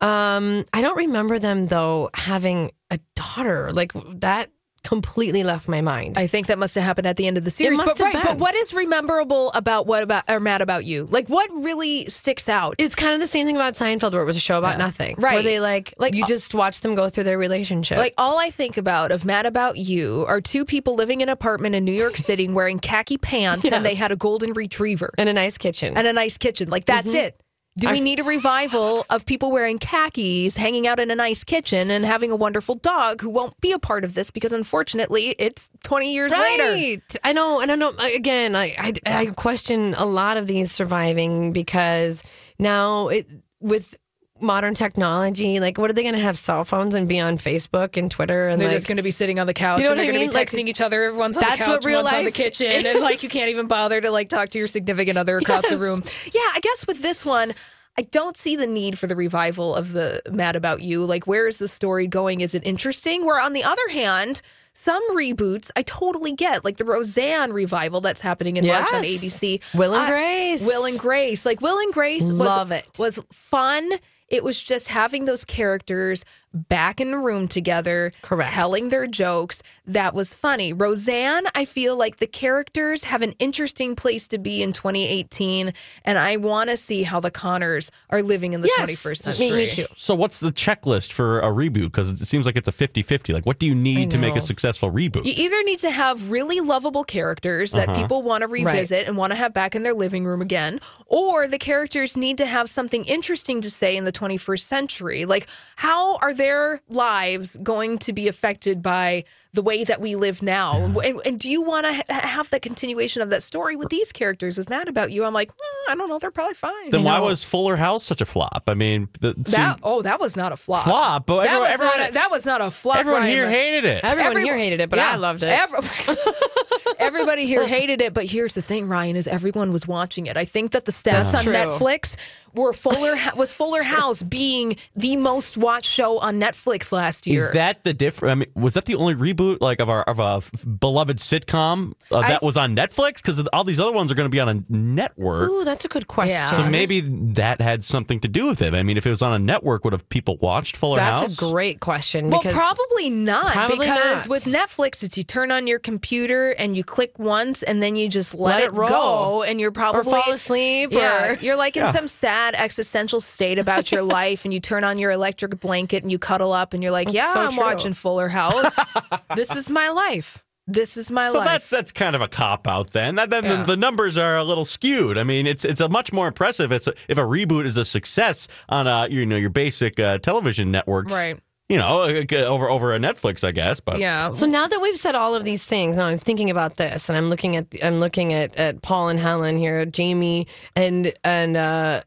Um, 0.00 0.64
I 0.72 0.80
don't 0.80 0.96
remember 0.96 1.38
them 1.38 1.66
though 1.66 2.08
having 2.14 2.70
a 2.90 2.98
daughter. 3.16 3.70
Like 3.74 3.92
that 4.20 4.50
completely 4.88 5.44
left 5.44 5.68
my 5.68 5.80
mind. 5.82 6.16
I 6.16 6.26
think 6.26 6.46
that 6.46 6.58
must 6.58 6.74
have 6.74 6.82
happened 6.82 7.06
at 7.06 7.16
the 7.16 7.26
end 7.26 7.36
of 7.36 7.44
the 7.44 7.50
series. 7.50 7.76
must 7.78 7.98
but 7.98 8.04
right, 8.04 8.24
but 8.24 8.38
what 8.38 8.54
is 8.54 8.72
rememberable 8.72 9.52
about 9.52 9.86
what 9.86 10.02
about 10.02 10.24
or 10.28 10.40
mad 10.40 10.62
about 10.62 10.84
you? 10.86 11.04
Like 11.04 11.28
what 11.28 11.48
really 11.52 12.06
sticks 12.08 12.48
out? 12.48 12.74
It's 12.78 12.94
kind 12.94 13.12
of 13.14 13.20
the 13.20 13.26
same 13.26 13.46
thing 13.46 13.56
about 13.56 13.74
Seinfeld, 13.74 14.12
where 14.12 14.22
it 14.22 14.26
was 14.26 14.36
a 14.36 14.40
show 14.40 14.58
about 14.58 14.78
nothing. 14.78 15.14
Right. 15.18 15.34
Where 15.34 15.42
they 15.42 15.60
like, 15.60 15.94
Like, 15.98 16.14
you 16.14 16.24
uh, 16.24 16.26
just 16.26 16.54
watch 16.54 16.80
them 16.80 16.94
go 16.94 17.08
through 17.08 17.24
their 17.24 17.38
relationship. 17.38 17.98
Like 17.98 18.14
all 18.18 18.38
I 18.38 18.50
think 18.50 18.76
about 18.76 19.12
of 19.12 19.24
Mad 19.24 19.44
About 19.46 19.76
You 19.76 20.24
are 20.26 20.40
two 20.40 20.64
people 20.64 20.94
living 20.94 21.20
in 21.20 21.28
an 21.28 21.32
apartment 21.32 21.74
in 21.74 21.84
New 21.84 21.92
York 21.92 22.16
City 22.28 22.48
wearing 22.48 22.78
khaki 22.78 23.18
pants 23.18 23.70
and 23.70 23.84
they 23.84 23.94
had 23.94 24.10
a 24.10 24.16
golden 24.16 24.54
retriever 24.54 25.10
in 25.18 25.28
a 25.28 25.32
nice 25.34 25.58
kitchen. 25.58 25.96
and 25.96 26.06
a 26.06 26.12
nice 26.14 26.38
kitchen. 26.38 26.70
Like 26.70 26.86
that's 26.86 27.12
Mhm. 27.14 27.24
it. 27.24 27.40
Do 27.78 27.90
we 27.90 28.00
need 28.00 28.18
a 28.18 28.24
revival 28.24 29.06
of 29.08 29.24
people 29.24 29.52
wearing 29.52 29.78
khakis, 29.78 30.56
hanging 30.56 30.86
out 30.86 30.98
in 30.98 31.10
a 31.10 31.14
nice 31.14 31.44
kitchen, 31.44 31.90
and 31.90 32.04
having 32.04 32.32
a 32.32 32.36
wonderful 32.36 32.74
dog 32.74 33.20
who 33.20 33.30
won't 33.30 33.60
be 33.60 33.70
a 33.72 33.78
part 33.78 34.02
of 34.02 34.14
this 34.14 34.30
because 34.30 34.52
unfortunately 34.52 35.34
it's 35.38 35.70
20 35.84 36.12
years 36.12 36.32
later? 36.32 36.72
Right. 36.72 37.16
I 37.22 37.32
know. 37.32 37.60
And 37.60 37.70
I 37.70 37.76
know, 37.76 37.90
uh, 37.90 38.08
again, 38.14 38.56
I, 38.56 38.74
I, 38.76 38.92
I 39.06 39.26
question 39.26 39.94
a 39.94 40.06
lot 40.06 40.36
of 40.36 40.46
these 40.48 40.72
surviving 40.72 41.52
because 41.52 42.22
now 42.58 43.08
it, 43.08 43.28
with 43.60 43.96
modern 44.40 44.74
technology, 44.74 45.60
like, 45.60 45.78
what 45.78 45.90
are 45.90 45.92
they 45.92 46.02
going 46.02 46.14
to 46.14 46.20
have 46.20 46.36
cell 46.38 46.64
phones 46.64 46.94
and 46.94 47.08
be 47.08 47.18
on 47.20 47.38
Facebook 47.38 47.96
and 47.96 48.10
Twitter? 48.10 48.48
And 48.48 48.60
They're 48.60 48.68
like, 48.68 48.76
just 48.76 48.86
going 48.88 48.96
to 48.96 49.02
be 49.02 49.10
sitting 49.10 49.38
on 49.38 49.46
the 49.46 49.54
couch 49.54 49.78
You 49.80 49.84
know 49.84 49.90
and 49.92 49.98
they're 50.00 50.04
I 50.04 50.06
going 50.08 50.14
to 50.14 50.20
mean? 50.20 50.30
be 50.30 50.36
Like, 50.36 50.48
texting 50.48 50.68
each 50.68 50.80
other. 50.80 51.04
Everyone's 51.04 51.36
on 51.36 51.42
the 51.42 51.48
that's 51.48 51.58
couch, 51.62 51.68
what 51.68 51.84
real 51.84 52.02
one's 52.02 52.14
on 52.14 52.24
the 52.24 52.30
kitchen, 52.30 52.86
and 52.86 53.00
like 53.02 53.22
you 53.22 53.28
can't 53.28 53.50
even 53.50 53.66
bother 53.66 54.00
to 54.00 54.10
like 54.10 54.28
talk 54.28 54.48
to 54.50 54.58
your 54.58 54.68
significant 54.68 55.18
other 55.18 55.38
across 55.38 55.68
the 55.68 55.76
room. 55.76 56.02
Yeah, 56.32 56.40
I 56.54 56.60
guess 56.60 56.86
with 56.86 57.02
this 57.02 57.24
one, 57.26 57.54
I 57.96 58.02
don't 58.02 58.36
see 58.36 58.54
the 58.56 58.66
need 58.66 58.98
for 58.98 59.06
the 59.08 59.16
revival 59.16 59.74
of 59.74 59.92
the 59.92 60.22
Mad 60.30 60.54
About 60.56 60.82
You. 60.82 61.04
Like, 61.04 61.26
where 61.26 61.48
is 61.48 61.56
the 61.56 61.66
story 61.68 62.06
going? 62.06 62.40
Is 62.40 62.54
it 62.54 62.64
interesting? 62.66 63.26
Where 63.26 63.40
on 63.40 63.54
the 63.54 63.64
other 63.64 63.88
hand, 63.90 64.40
some 64.72 65.02
reboots 65.16 65.72
I 65.74 65.82
totally 65.82 66.32
get, 66.32 66.64
like 66.64 66.76
the 66.76 66.84
Roseanne 66.84 67.52
revival 67.52 68.00
that's 68.00 68.20
happening 68.20 68.56
in 68.56 68.64
March 68.68 68.92
on 68.92 69.02
Yes. 69.02 69.24
ABC. 69.24 69.60
Will 69.74 69.92
and 69.96 70.06
Grace. 70.06 70.64
Will 70.64 70.84
and 70.84 70.96
Grace. 70.96 71.44
Like 71.44 71.60
Will 71.60 71.78
and 71.80 71.92
Grace 71.92 72.30
was, 72.30 72.38
Love 72.38 72.70
it. 72.70 72.86
was 72.98 73.20
fun. 73.32 73.90
It 74.28 74.44
was 74.44 74.62
just 74.62 74.88
having 74.88 75.24
those 75.24 75.44
characters 75.44 76.24
back 76.54 77.00
in 77.00 77.10
the 77.10 77.18
room 77.18 77.48
together, 77.48 78.12
Correct. 78.22 78.52
telling 78.52 78.88
their 78.88 79.06
jokes. 79.06 79.62
That 79.86 80.14
was 80.14 80.34
funny. 80.34 80.72
Roseanne, 80.72 81.44
I 81.54 81.64
feel 81.64 81.96
like 81.96 82.16
the 82.16 82.26
characters 82.26 83.04
have 83.04 83.22
an 83.22 83.32
interesting 83.38 83.94
place 83.96 84.26
to 84.28 84.38
be 84.38 84.62
in 84.62 84.72
2018, 84.72 85.72
and 86.04 86.18
I 86.18 86.36
want 86.36 86.70
to 86.70 86.76
see 86.76 87.02
how 87.02 87.20
the 87.20 87.30
Connors 87.30 87.90
are 88.10 88.22
living 88.22 88.52
in 88.52 88.60
the 88.62 88.68
Yes. 88.68 88.78
21st 88.78 89.22
century. 89.22 89.50
me 89.50 89.66
too. 89.70 89.86
So, 89.96 90.14
what's 90.14 90.40
the 90.40 90.50
checklist 90.50 91.12
for 91.12 91.40
a 91.40 91.48
reboot? 91.50 91.84
Because 91.84 92.10
it 92.20 92.26
seems 92.26 92.46
like 92.46 92.56
it's 92.56 92.68
a 92.68 92.72
50 92.72 93.02
50. 93.02 93.32
Like, 93.32 93.46
what 93.46 93.58
do 93.58 93.66
you 93.66 93.74
need 93.74 94.10
to 94.10 94.18
make 94.18 94.36
a 94.36 94.40
successful 94.40 94.90
reboot? 94.90 95.24
You 95.24 95.34
either 95.36 95.62
need 95.64 95.78
to 95.80 95.90
have 95.90 96.30
really 96.30 96.60
lovable 96.60 97.04
characters 97.04 97.72
that 97.72 97.88
Uh-huh. 97.88 98.00
people 98.00 98.22
want 98.22 98.42
to 98.42 98.48
revisit 98.48 99.06
and 99.06 99.16
want 99.16 99.32
to 99.32 99.36
have 99.36 99.52
back 99.54 99.74
in 99.74 99.82
their 99.82 99.94
living 99.94 100.24
room 100.24 100.40
again, 100.42 100.80
or 101.06 101.46
the 101.46 101.58
characters 101.58 102.16
need 102.16 102.38
to 102.38 102.46
have 102.46 102.68
something 102.70 103.04
interesting 103.04 103.60
to 103.60 103.70
say 103.70 103.96
in 103.96 104.04
the 104.04 104.12
21st 104.12 104.66
century. 104.66 105.24
Like, 105.24 105.46
how 105.76 106.16
are 106.18 106.34
their 106.38 106.80
lives 106.88 107.56
going 107.58 107.98
to 107.98 108.14
be 108.14 108.28
affected 108.28 108.82
by 108.82 109.24
the 109.54 109.62
way 109.62 109.82
that 109.84 110.00
we 110.00 110.14
live 110.14 110.42
now. 110.42 110.76
And, 111.02 111.20
and 111.24 111.38
do 111.40 111.48
you 111.50 111.62
want 111.62 111.86
to 111.86 111.94
ha- 111.94 112.02
have 112.28 112.50
that 112.50 112.60
continuation 112.62 113.22
of 113.22 113.30
that 113.30 113.42
story 113.42 113.76
with 113.76 113.88
these 113.88 114.12
characters? 114.12 114.58
With 114.58 114.68
Mad 114.68 114.88
About 114.88 115.10
You, 115.10 115.24
I'm 115.24 115.32
like, 115.32 115.50
"Hmm, 115.56 115.90
I 115.92 115.94
don't 115.94 116.08
know, 116.08 116.18
they're 116.18 116.30
probably 116.30 116.54
fine. 116.54 116.90
Then 116.90 117.00
You 117.00 117.06
why 117.06 117.16
know? 117.18 117.24
was 117.24 117.42
Fuller 117.44 117.76
House 117.76 118.04
such 118.04 118.20
a 118.20 118.26
flop? 118.26 118.64
I 118.68 118.74
mean, 118.74 119.08
the, 119.20 119.32
that? 119.52 119.80
Oh, 119.82 120.02
that 120.02 120.20
was 120.20 120.36
not 120.36 120.52
a 120.52 120.56
flop. 120.56 120.84
Flop, 120.84 121.26
but 121.26 121.44
that, 121.44 121.46
everyone- 121.46 121.62
was 121.62 121.72
everyone- 121.72 121.98
not 121.98 122.10
a, 122.10 122.12
that 122.12 122.30
was 122.30 122.46
not 122.46 122.60
a 122.60 122.70
flop. 122.70 122.98
everyone 122.98 123.22
Ryan, 123.22 123.34
here 123.34 123.44
but- 123.46 123.52
hated 123.52 123.84
it. 123.86 124.04
Everyone 124.04 124.30
Every- 124.32 124.44
here 124.44 124.56
hated 124.58 124.80
it, 124.80 124.90
but 124.90 124.98
I 124.98 125.16
loved 125.16 125.42
it. 125.42 125.46
every- 125.46 125.78
everybody 126.98 127.46
here 127.46 127.66
hated 127.66 128.00
it, 128.00 128.14
but 128.14 128.26
here's 128.26 128.54
the 128.54 128.62
thing, 128.62 128.86
Ryan, 128.88 129.16
is 129.16 129.26
everyone 129.26 129.72
was 129.72 129.86
watching 129.88 130.26
it. 130.26 130.36
I 130.36 130.44
think 130.44 130.72
that 130.72 130.84
the 130.84 130.92
stats 130.92 131.32
That's 131.32 131.34
on 131.34 131.44
true. 131.44 131.52
Netflix 131.54 132.16
were 132.54 132.72
Fuller 132.72 133.14
was 133.36 133.52
Fuller 133.52 133.82
House 133.96 134.22
being 134.22 134.76
the 134.96 135.16
most 135.16 135.56
watched 135.56 135.90
show 135.90 136.18
on 136.18 136.40
Netflix 136.40 136.92
last 136.92 137.26
year. 137.26 137.44
Is 137.46 137.52
that 137.52 137.84
the 137.84 137.92
difference? 137.94 138.32
I 138.32 138.34
mean, 138.34 138.48
was 138.54 138.74
that 138.74 138.86
the 138.86 138.94
only 138.96 139.14
reboot 139.14 139.37
like 139.38 139.80
of 139.80 139.88
our 139.88 140.02
of 140.02 140.18
a 140.18 140.36
f- 140.36 140.50
beloved 140.80 141.18
sitcom 141.18 141.92
uh, 142.10 142.20
that 142.22 142.42
I- 142.42 142.46
was 142.46 142.56
on 142.56 142.74
Netflix? 142.76 143.16
Because 143.16 143.46
all 143.52 143.64
these 143.64 143.80
other 143.80 143.92
ones 143.92 144.10
are 144.10 144.14
going 144.14 144.26
to 144.26 144.30
be 144.34 144.40
on 144.40 144.48
a 144.48 144.62
network. 144.68 145.50
Ooh, 145.50 145.64
that's 145.64 145.84
a 145.84 145.88
good 145.88 146.06
question. 146.06 146.46
So 146.48 146.68
maybe 146.68 147.00
that 147.34 147.60
had 147.60 147.84
something 147.84 148.20
to 148.20 148.28
do 148.28 148.46
with 148.46 148.62
it. 148.62 148.74
I 148.74 148.82
mean, 148.82 148.96
if 148.96 149.06
it 149.06 149.10
was 149.10 149.22
on 149.22 149.32
a 149.32 149.38
network, 149.38 149.84
would 149.84 149.92
have 149.92 150.08
people 150.08 150.36
watched 150.40 150.76
Fuller 150.76 150.96
That's 150.96 151.20
House? 151.22 151.36
That's 151.36 151.42
a 151.42 151.52
great 151.52 151.80
question. 151.80 152.30
Well, 152.30 152.40
probably 152.42 153.10
not 153.10 153.52
Probably 153.52 153.78
because 153.78 154.26
not. 154.26 154.30
with 154.30 154.44
Netflix, 154.44 155.02
it's 155.02 155.16
you 155.16 155.22
turn 155.24 155.50
on 155.52 155.66
your 155.66 155.78
computer 155.78 156.50
and 156.50 156.76
you 156.76 156.84
click 156.84 157.18
once 157.18 157.62
and 157.62 157.82
then 157.82 157.96
you 157.96 158.08
just 158.08 158.34
let, 158.34 158.56
Let 158.56 158.62
it, 158.64 158.66
it 158.66 158.72
roll. 158.72 158.88
go 158.88 159.42
and 159.42 159.60
you're 159.60 159.72
probably 159.72 160.10
fall 160.10 160.32
asleep, 160.32 160.92
Yeah, 160.92 161.32
or- 161.32 161.34
you're 161.36 161.56
like 161.56 161.76
in 161.76 161.84
Yeah. 161.84 161.90
some 161.92 162.08
sad 162.08 162.54
existential 162.54 163.20
state 163.20 163.58
about 163.58 163.92
your 163.92 164.02
life 164.18 164.44
and 164.44 164.52
you 164.54 164.60
turn 164.60 164.84
on 164.84 164.98
your 164.98 165.10
electric 165.10 165.58
blanket 165.60 166.02
and 166.02 166.10
you 166.12 166.18
cuddle 166.18 166.52
up 166.52 166.74
and 166.74 166.82
you're 166.82 166.92
like, 166.92 167.06
That's 167.08 167.16
yeah, 167.16 167.32
so 167.34 167.40
I'm 167.40 167.52
true. 167.52 167.62
watching 167.62 167.92
Fuller 167.92 168.28
House. 168.28 168.78
this 169.36 169.54
is 169.56 169.70
my 169.70 169.88
life. 169.90 170.44
This 170.70 170.98
is 170.98 171.10
my 171.10 171.28
so 171.30 171.38
life. 171.38 171.46
So 171.46 171.52
that's 171.52 171.70
that's 171.70 171.92
kind 171.92 172.14
of 172.14 172.20
a 172.20 172.28
cop 172.28 172.68
out 172.68 172.90
then. 172.90 173.14
That, 173.14 173.30
then 173.30 173.44
Yeah. 173.44 173.56
the, 173.56 173.64
the 173.72 173.76
numbers 173.78 174.18
are 174.18 174.36
a 174.36 174.44
little 174.44 174.66
skewed. 174.66 175.16
I 175.16 175.22
mean, 175.22 175.46
it's 175.46 175.64
it's 175.64 175.80
a 175.80 175.88
much 175.88 176.12
more 176.12 176.28
impressive. 176.28 176.72
It's 176.72 176.86
a, 176.86 176.92
if 177.08 177.16
a 177.16 177.22
reboot 177.22 177.64
is 177.64 177.76
a 177.78 177.84
success 177.86 178.48
on 178.68 178.86
a 178.86 179.08
you 179.08 179.24
know 179.24 179.36
your 179.36 179.48
basic 179.50 179.98
uh, 179.98 180.18
television 180.18 180.70
networks, 180.70 181.14
Right. 181.14 181.38
You 181.70 181.76
know, 181.76 182.00
uh, 182.02 182.34
over 182.44 182.68
over 182.70 182.94
a 182.94 182.98
Netflix, 182.98 183.46
I 183.46 183.50
guess. 183.52 183.80
But 183.80 183.98
yeah. 183.98 184.30
So 184.30 184.46
now 184.46 184.66
that 184.66 184.80
we've 184.80 184.96
said 184.96 185.14
all 185.14 185.34
of 185.34 185.44
these 185.44 185.64
things, 185.66 185.96
now 185.96 186.06
I'm 186.06 186.16
thinking 186.16 186.48
about 186.50 186.76
this, 186.76 187.08
and 187.10 187.16
I'm 187.18 187.28
looking 187.30 187.56
at 187.56 187.66
I'm 187.82 188.00
looking 188.00 188.32
at, 188.32 188.56
at 188.56 188.80
Paul 188.82 189.08
and 189.10 189.20
Helen 189.20 189.56
here, 189.58 189.84
Jamie 189.84 190.46
and 190.76 191.12
and 191.24 191.56
uh, 191.58 192.02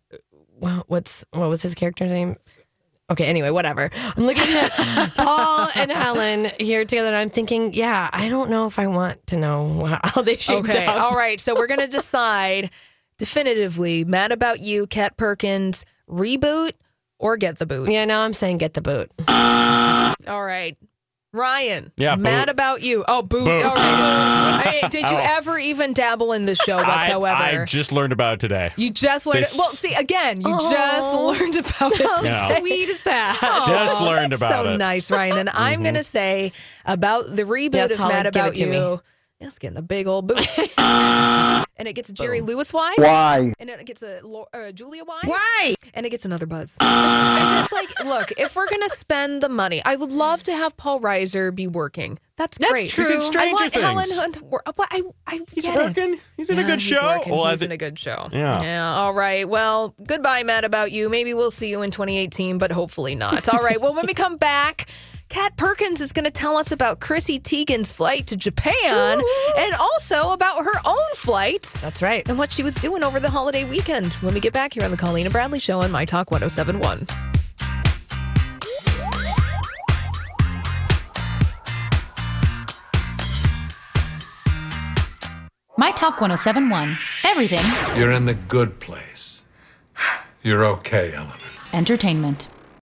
what's 0.88 1.26
what 1.32 1.50
was 1.50 1.62
his 1.62 1.76
character's 1.76 2.12
name? 2.12 2.36
Okay, 3.12 3.26
anyway, 3.26 3.50
whatever. 3.50 3.90
I'm 3.94 4.24
looking 4.26 4.56
at 4.56 4.70
Paul 5.16 5.70
and 5.76 5.92
Helen 5.92 6.50
here 6.60 6.86
together, 6.86 7.08
and 7.10 7.16
I'm 7.18 7.30
thinking, 7.30 7.74
yeah, 7.74 8.10
I 8.14 8.30
don't 8.30 8.50
know 8.50 8.68
if 8.68 8.80
I 8.80 8.88
want 8.88 9.26
to 9.28 9.38
know 9.38 9.86
how 10.04 10.22
they 10.22 10.38
shaped 10.38 10.70
Okay. 10.70 10.86
up. 10.86 11.02
All 11.02 11.16
right. 11.16 11.40
So 11.40 11.54
we're 11.54 11.68
going 11.68 11.82
to 11.82 11.88
decide 11.88 12.72
definitively 13.18 14.04
Mad 14.06 14.32
About 14.32 14.62
You, 14.62 14.88
Kat 14.88 15.18
Perkins, 15.18 15.86
reboot 16.10 16.72
or 17.20 17.38
get 17.38 17.60
the 17.60 17.66
boot. 17.66 17.90
Yeah, 17.90 18.06
now 18.06 18.22
I'm 18.22 18.34
saying 18.34 18.58
get 18.60 18.74
the 18.74 18.82
boot. 18.82 19.12
All 19.28 20.44
right. 20.44 20.78
Ryan, 21.34 21.94
Yeah, 21.96 22.16
mad 22.16 22.48
boot. 22.48 22.52
about 22.52 22.82
you. 22.82 23.06
Oh, 23.08 23.22
boot. 23.22 23.46
Boot. 23.46 23.64
All 23.66 23.74
right. 23.76 24.62
Hey, 24.82 24.88
did 24.90 25.10
you 25.10 25.16
Oh. 25.18 25.22
ever 25.38 25.58
even 25.58 25.94
dabble 25.94 26.34
in 26.34 26.46
the 26.46 26.56
show 26.56 26.78
I, 26.78 26.88
whatsoever? 26.88 27.62
I 27.62 27.66
just 27.66 27.92
learned 27.92 28.12
about 28.14 28.34
it 28.36 28.40
today. 28.42 28.72
you 28.76 28.90
just 28.90 29.26
learned 29.26 29.44
This- 29.44 29.54
it. 29.56 29.58
Well, 29.58 29.70
see, 29.70 29.94
again, 29.94 30.42
you 30.42 30.58
just 30.60 31.16
Oh. 31.16 31.28
learned 31.28 31.56
about 31.58 31.94
it. 31.94 32.02
How 32.06 32.22
Yeah. 32.24 32.60
sweet 32.60 32.90
is 32.90 33.04
that? 33.04 33.38
Just 33.68 34.02
learned 34.02 34.34
that's 34.34 34.42
about 34.42 34.66
so 34.66 34.74
it. 34.74 34.78
nice, 34.78 35.10
Ryan. 35.12 35.38
And 35.38 35.50
I'm 35.50 35.80
Mhm. 35.80 35.84
going 35.84 35.96
to 35.96 36.04
say 36.04 36.52
about 36.86 37.36
the 37.36 37.44
reboot 37.44 37.74
Yes, 37.76 37.92
of 37.92 37.98
Holly, 37.98 38.14
Mad 38.14 38.26
About 38.28 38.56
to 38.56 38.66
me. 38.66 38.76
You. 38.78 39.02
It's 39.42 39.58
getting 39.60 39.76
the 39.76 39.82
big 39.82 40.08
old 40.08 40.28
boot. 40.28 40.46
and 40.78 41.66
it 41.88 41.94
gets 41.94 42.10
a 42.10 42.14
Jerry 42.14 42.42
Lewis 42.42 42.72
why? 42.72 42.94
Why? 42.98 43.54
And 43.60 43.70
it 43.70 43.86
gets 43.86 44.04
a 44.04 44.22
uh, 44.54 44.72
Julia 44.72 45.04
why? 45.04 45.22
Why? 45.24 45.76
And 45.94 46.06
it 46.06 46.10
gets 46.12 46.26
another 46.26 46.46
buzz. 46.46 46.78
I'm 46.80 47.56
just 47.58 47.74
like, 47.74 48.04
look, 48.06 48.32
if 48.38 48.56
we're 48.56 48.70
gonna 48.70 48.90
spend 48.90 49.42
the 49.42 49.50
money, 49.50 49.82
I 49.84 49.96
would 49.96 50.12
love 50.12 50.44
to 50.44 50.54
have 50.54 50.78
Paul 50.78 51.00
Reiser 51.02 51.54
be 51.54 51.68
working. 51.68 52.20
That's 52.38 52.58
That's 52.58 52.72
great. 52.72 52.90
true. 52.90 53.04
He's 53.04 53.12
in 53.12 53.18
I 53.18 53.20
Stranger 53.20 53.54
want 53.56 53.74
Helen 53.74 54.06
Hunt. 54.12 54.34
to 54.36 54.44
work. 54.46 54.64
But 54.66 54.88
I, 54.92 55.02
I 55.28 55.40
He's 55.54 55.64
get 55.64 55.76
it. 55.76 55.84
working. 55.98 56.20
He's 56.38 56.50
in 56.50 56.58
a 56.60 56.64
good 56.64 56.80
he's 56.82 56.84
show. 56.84 57.04
working. 57.18 57.34
Well, 57.34 57.48
he's 57.52 57.60
thi- 57.60 57.66
in 57.66 57.72
a 57.72 57.78
good 57.78 58.00
show. 58.00 58.30
Yeah. 58.32 58.62
Yeah. 58.62 58.94
All 58.96 59.14
right. 59.14 59.48
Well, 59.48 59.94
goodbye, 60.06 60.42
Mad. 60.44 60.64
About 60.64 60.92
you. 60.92 61.08
Maybe 61.10 61.34
we'll 61.36 61.52
see 61.52 61.70
you 61.70 61.82
in 61.84 61.92
2018, 61.92 62.58
but 62.58 62.72
hopefully 62.72 63.14
not. 63.16 63.48
All 63.50 63.62
right. 63.64 63.80
Well, 63.80 63.94
when 63.94 64.06
we 64.08 64.14
come 64.14 64.38
back. 64.38 64.88
Kat 65.32 65.56
Perkins 65.56 66.02
is 66.02 66.12
going 66.12 66.26
to 66.26 66.32
tell 66.32 66.58
us 66.58 66.74
about 66.74 67.00
Chrissy 67.00 67.40
Teigen's 67.40 67.90
flight 67.90 68.28
to 68.28 68.36
Japan 68.36 69.22
and 69.58 69.74
also 69.76 70.32
about 70.34 70.58
her 70.66 70.74
own 70.86 70.98
flight 71.16 71.64
That's 71.82 72.02
right. 72.02 72.28
and 72.28 72.38
what 72.38 72.52
she 72.52 72.64
was 72.64 72.76
doing 72.76 73.02
over 73.02 73.18
the 73.18 73.30
holiday 73.30 73.64
weekend 73.64 74.16
when 74.16 74.34
we 74.34 74.42
get 74.42 74.52
back 74.52 74.74
here 74.74 74.84
on 74.84 74.92
the 74.92 74.98
Colleen 74.98 75.26
and 75.26 75.32
Bradley 75.32 75.60
Show 75.60 75.80
on 75.82 75.90
My 75.92 76.04
Talk 76.04 76.32
1071. 76.32 77.08
My 85.78 85.92
Talk 85.92 86.22
1071. 86.22 86.98
Everything 87.24 87.60
You're 87.98 88.12
in 88.12 88.26
the 88.26 88.34
good 88.34 88.80
place. 88.80 89.44
You're 90.44 90.66
okay, 90.66 91.14
Eleanor. 91.14 91.34
entertainment. 91.74 92.48